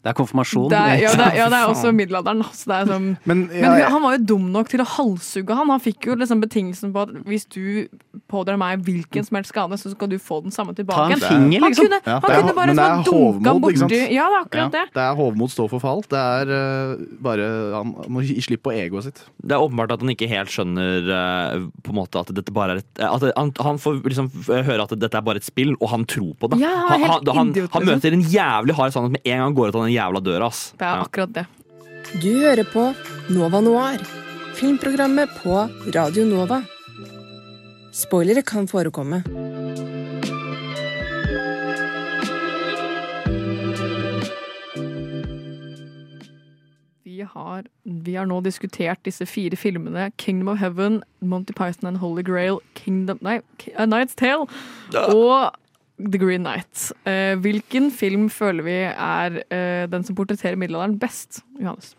[0.09, 0.68] Det er konfirmasjon.
[0.72, 2.40] det er, ja, det, er- ja, det er også middelalderen.
[2.47, 4.86] Altså, det er som, Men, men ja, men han var jo dum nok til å
[4.89, 5.68] halshugge han.
[5.74, 7.89] Han fikk jo liksom betingelsen på at hvis du
[8.32, 10.97] pådrar meg hvilken som helst skade, så skal du få den samme tilbake.
[10.97, 11.90] Ta en finger, finger, Han liksom.
[11.93, 13.93] kunne, han kunne bare sånn er dunka han ikke sant?
[13.93, 14.01] borti.
[14.16, 14.85] Ja, det er akkurat Ja, det.
[14.97, 16.02] det er hovmod står for fall.
[16.09, 19.22] Det er uh, bare Han må gi slipp på egoet sitt.
[19.44, 22.78] Det er åpenbart at han ikke helt skjønner uh, på en måte at dette bare
[22.78, 25.89] er et at han, han får liksom høre at dette er bare et spill, og
[25.93, 26.60] han tror på det.
[26.62, 27.86] Ja, han han, han, han liksom.
[27.89, 30.47] møter en jævlig hard sannhet med en gang går ut av den jævla døra.
[30.53, 30.73] Ass.
[30.79, 31.05] Det er Ja.
[31.05, 31.47] akkurat det.
[32.23, 32.95] Du hører på
[33.31, 33.99] Nova Noir,
[34.55, 35.59] filmprogrammet på
[35.95, 36.62] Radio Nova.
[37.93, 39.23] Spoilere kan forekomme.
[47.03, 50.11] Vi har, vi har nå diskutert disse fire filmene.
[50.20, 53.39] Kingdom of Heaven, Monty Python and Holy Grail, Kingdom, nei,
[53.77, 54.45] A Knight's Tale
[55.09, 55.55] og
[55.99, 56.91] The Green Knight.
[57.05, 61.43] Eh, hvilken film føler vi er eh, den som portretterer middelalderen best?
[61.61, 61.95] Johannes.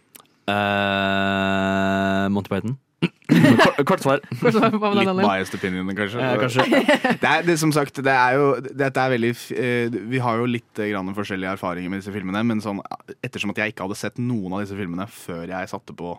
[0.50, 2.78] Uh, Monty Python.
[3.30, 4.22] kort, kort svar.
[4.42, 6.24] Kort svar, Litt biased opinion, kanskje.
[6.24, 6.66] Ja, kanskje.
[7.22, 10.48] det er, det, som sagt, det er jo Dette er veldig eh, Vi har jo
[10.50, 12.82] litt eh, grann forskjellige erfaringer med disse filmene, men sånn,
[13.24, 16.16] ettersom at jeg ikke hadde sett noen av disse filmene før jeg satte på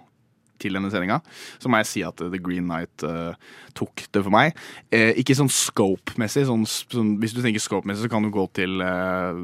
[0.61, 1.21] til denne sendinga,
[1.61, 3.33] så må jeg si at eh, The Green Knight uh,
[3.77, 4.59] tok det for meg.
[4.95, 6.47] Eh, ikke sånn scope-messig.
[6.49, 9.41] Sånn, sånn, hvis du tenker scope-messig, så kan du gå til uh,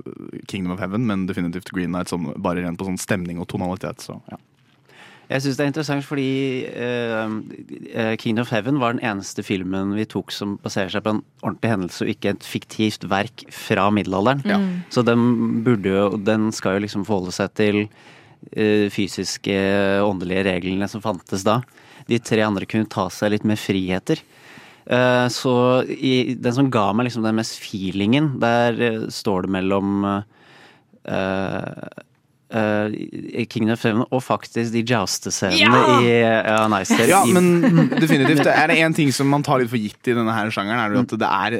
[0.51, 4.05] Kingdom of Heaven, men definitivt Green Knight sånn, bare rent på sånn stemning og tonalitet.
[4.06, 4.40] Så, ja.
[5.26, 6.30] Jeg syns det er interessant fordi
[6.70, 7.32] uh,
[7.90, 11.22] eh, King of Heaven var den eneste filmen vi tok som baserer seg på en
[11.43, 14.44] ordentlig hendelse, og ikke et fiktivt verk fra middelalderen.
[14.47, 14.60] Ja.
[14.94, 18.15] Så den burde jo Den skal jo liksom forholde seg til eh,
[18.93, 19.55] fysiske,
[20.07, 21.61] åndelige reglene som fantes da.
[22.07, 24.23] De tre andre kunne ta seg litt mer friheter.
[24.87, 29.55] Eh, så i, den som ga meg liksom den mest feelingen, der eh, står det
[29.57, 30.21] mellom uh,
[32.55, 32.87] uh,
[33.51, 35.99] King of Heaven og faktisk de joustescenene Ja!
[35.99, 37.01] i ja, Nice.
[37.11, 38.47] Ja, men definitivt.
[38.47, 40.95] Er det én ting som man tar litt for gitt i denne her sjangeren, er
[40.95, 41.59] det at det er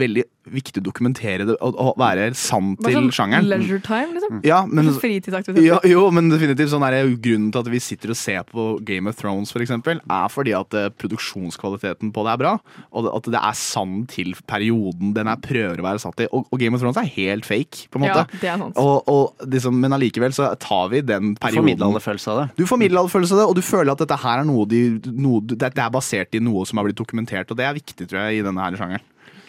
[0.00, 3.48] veldig viktig å dokumentere det og, og være sann til sånn sjangeren.
[3.50, 4.40] leisure time, liksom.
[4.46, 5.66] Ja, men, Fritidsaktiviteter.
[5.66, 8.66] ja, jo, men definitivt sånn er det grunnen til at vi sitter og ser på
[8.88, 12.54] Game of Thrones for eksempel, er fordi at eh, produksjonskvaliteten på det er bra,
[12.96, 16.30] og at det er sann til perioden den er prøver å være satt i.
[16.32, 18.24] Og, og Game of Thrones er helt fake, på en måte.
[18.24, 18.80] Ja, det er sant.
[18.80, 21.58] Og, og liksom, men allikevel så tar vi den perioden.
[21.58, 22.48] Du får middelalderfølelse av det.
[22.56, 25.44] du får middelalderfølelse av det, og du føler at dette her er noe de noe,
[25.44, 28.26] det det er basert i noe som har blitt dokumentert, og det er viktig, tror
[28.26, 29.04] jeg, i denne her sjangeren.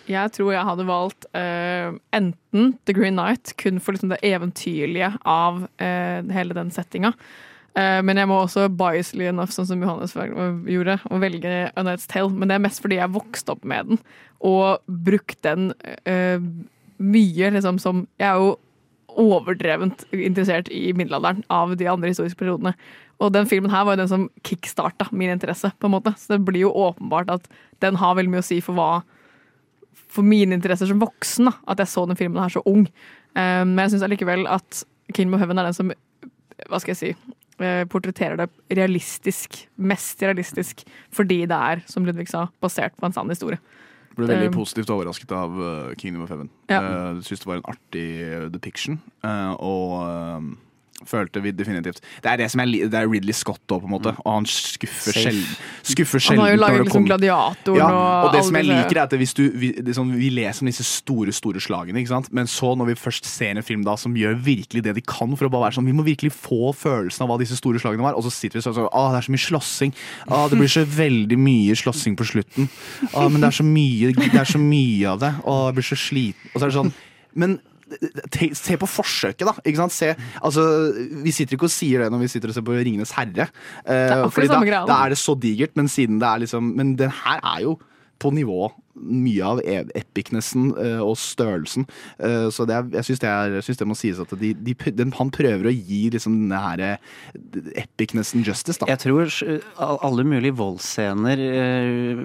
[0.09, 5.11] Jeg tror jeg hadde valgt uh, enten The Green Knight, kun for liksom det eventyrlige
[5.29, 7.13] av uh, hele den settinga.
[7.77, 12.09] Uh, men jeg må også biasly enough, sånn som Johannes gjorde, å velge A Night's
[12.09, 12.33] Tale.
[12.33, 14.01] Men det er mest fordi jeg vokste opp med den,
[14.45, 15.73] og brukt den
[16.07, 16.39] eh,
[16.99, 18.53] mye liksom som Jeg er jo
[19.19, 22.71] overdrevent interessert i middelalderen av de andre historiske periodene.
[23.19, 26.13] Og den filmen her var jo den som kickstarta min interesse, på en måte.
[26.15, 27.49] Så det blir jo åpenbart at
[27.83, 29.01] den har veldig mye å si for hva
[30.09, 32.87] for mine interesser som voksen, da, at jeg så den filmen her så ung.
[33.37, 34.83] Um, men jeg syns allikevel at
[35.13, 35.91] Kingdom of Heaven er den som
[36.69, 39.61] hva skal jeg si, eh, portretterer det realistisk.
[39.79, 40.83] Mest realistisk.
[41.15, 43.61] Fordi det er, som Ludvig sa, basert på en sann historie.
[44.17, 45.55] Ble veldig um, positivt overrasket av
[46.01, 46.49] Kingdom of Heaven.
[46.67, 46.81] Ja.
[46.83, 48.07] Uh, Syns det var en artig
[48.51, 49.95] depiction, og
[51.07, 53.93] følte vi definitivt Det er det som er, det er Ridley Scott òg, på en
[53.93, 55.45] måte, og han skuffer sjelden.
[55.87, 59.03] Skuffer Han har jo laget liksom Gladiatoren ja, og og det som jeg liker, er
[59.05, 62.31] at hvis du, vi, sånn, vi leser om disse store store slagene, ikke sant?
[62.35, 65.35] men så når vi først ser en film da som gjør virkelig det de kan
[65.37, 68.05] for å bare være sånn Vi må virkelig få følelsen av hva disse store slagene
[68.05, 69.95] var, og så sitter vi sånn sånn Å, det er så mye slåssing.
[70.27, 72.69] Å, det blir så veldig mye slåssing på slutten.
[73.13, 75.33] Å, men det er så mye Det er så mye av det.
[75.43, 76.51] Å, jeg blir så sliten.
[76.53, 76.93] Og så er det sånn
[77.39, 77.59] Men
[78.57, 79.53] Se på forsøket, da.
[79.63, 79.95] Ikke sant?
[79.95, 80.65] Se, altså,
[81.23, 83.49] vi sitter ikke og sier det når vi sitter og ser på Ringenes herre.
[83.83, 86.73] Uh, det er fordi da, da er det så digert, men siden det er liksom
[86.77, 87.79] Men den her er jo
[88.19, 88.67] på nivå
[88.99, 91.85] mye av e- epicnessen eh, og størrelsen.
[92.19, 95.31] Eh, så det er, jeg syns det, det må sies at de, de, den, han
[95.33, 96.97] prøver å gi liksom denne her eh,
[97.83, 98.89] epicnessen justice, da.
[98.91, 99.31] Jeg tror
[99.79, 101.39] alle mulige voldsscener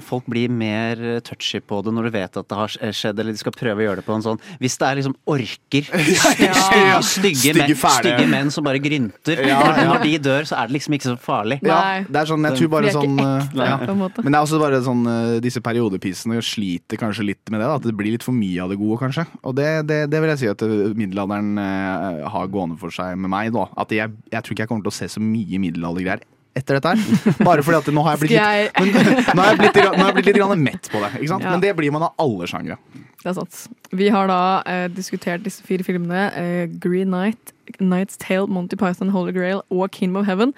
[0.05, 3.41] Folk blir mer touchy på det når du vet at det har skjedd, eller de
[3.41, 6.99] skal prøve å gjøre det på en sånn Hvis det er liksom orker, stygge, Ja.
[7.03, 9.87] stygge, stygge, Stygge, menn, stygge menn som bare grynter Ja, ja.
[9.93, 11.61] når de dør, så er det liksom ikke så farlig.
[11.67, 14.23] Ja, det er sånn, jeg tror bare sånn ekte.
[14.25, 15.05] Men det er også bare sånn
[15.45, 16.64] disse periodepisene sliter
[17.01, 17.69] kanskje litt med det.
[17.69, 19.27] Da, at det blir litt for mye av det gode, kanskje.
[19.43, 20.65] Og det, det, det vil jeg si at
[20.99, 23.53] middelalderen eh, har gående for seg med meg.
[23.55, 23.69] Da.
[23.81, 26.25] At jeg, jeg tror ikke jeg kommer til å se så mye middelaldergreier
[26.55, 27.43] etter dette her.
[27.47, 30.11] Bare fordi at nå har jeg blitt litt, men, nå har jeg blitt, nå har
[30.11, 31.11] jeg blitt litt grann mett på det.
[31.19, 31.47] Ikke sant?
[31.47, 31.55] Ja.
[31.55, 32.79] Men det blir man av alle sjangre.
[33.25, 33.61] Det er sant.
[33.97, 36.29] Vi har da eh, diskutert disse fire filmene.
[36.39, 40.55] Eh, Green Night, Night's Tale, Monty Python, Holy Grail og Kingdom of Heaven.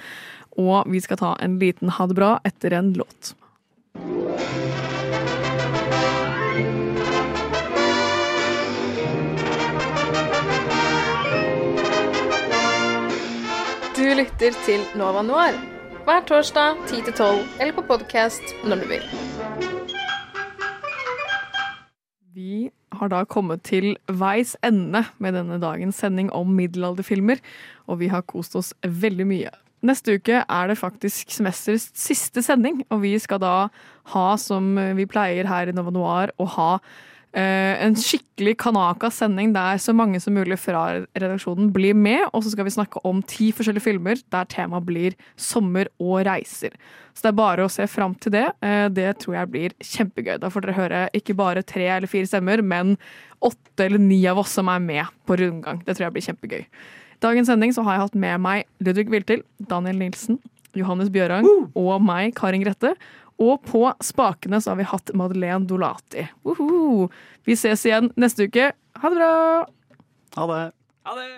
[0.60, 3.34] Og vi skal ta en liten ha det bra etter en låt.
[14.06, 15.56] Du lytter til Nova Noir
[16.06, 19.06] hver torsdag 10-12 eller på podkast når du vil.
[22.36, 22.68] Vi
[23.00, 27.42] har da kommet til veis ende med denne dagens sending om middelalderfilmer,
[27.90, 29.50] og vi har kost oss veldig mye.
[29.82, 33.56] Neste uke er det faktisk semesterets siste sending, og vi skal da
[34.14, 36.70] ha, som vi pleier her i Nova Noir, å ha
[37.42, 40.84] en skikkelig Kanaka-sending der så mange som mulig fra
[41.16, 45.16] redaksjonen blir med, og så skal vi snakke om ti forskjellige filmer der temaet blir
[45.36, 46.72] sommer og reiser.
[47.12, 48.46] Så det er bare å se fram til det.
[48.64, 50.38] Eh, Det tror jeg blir kjempegøy.
[50.40, 52.96] Da får dere høre ikke bare tre eller fire stemmer, men
[53.44, 55.84] åtte eller ni av oss som er med på rundgang.
[55.84, 56.64] Det tror jeg blir kjempegøy.
[57.20, 60.38] Dagens sending så har jeg hatt med meg Ludvig Viltil, Daniel Nilsen,
[60.76, 62.94] Johannes Bjørang og meg, Karin Grette.
[63.42, 66.24] Og på spakene så har vi hatt Madeleine Dolati.
[66.48, 67.12] Uhuh.
[67.44, 68.70] Vi ses igjen neste uke.
[68.96, 69.34] Ha det bra!
[70.36, 70.62] Ha det.
[71.04, 71.28] Ha det!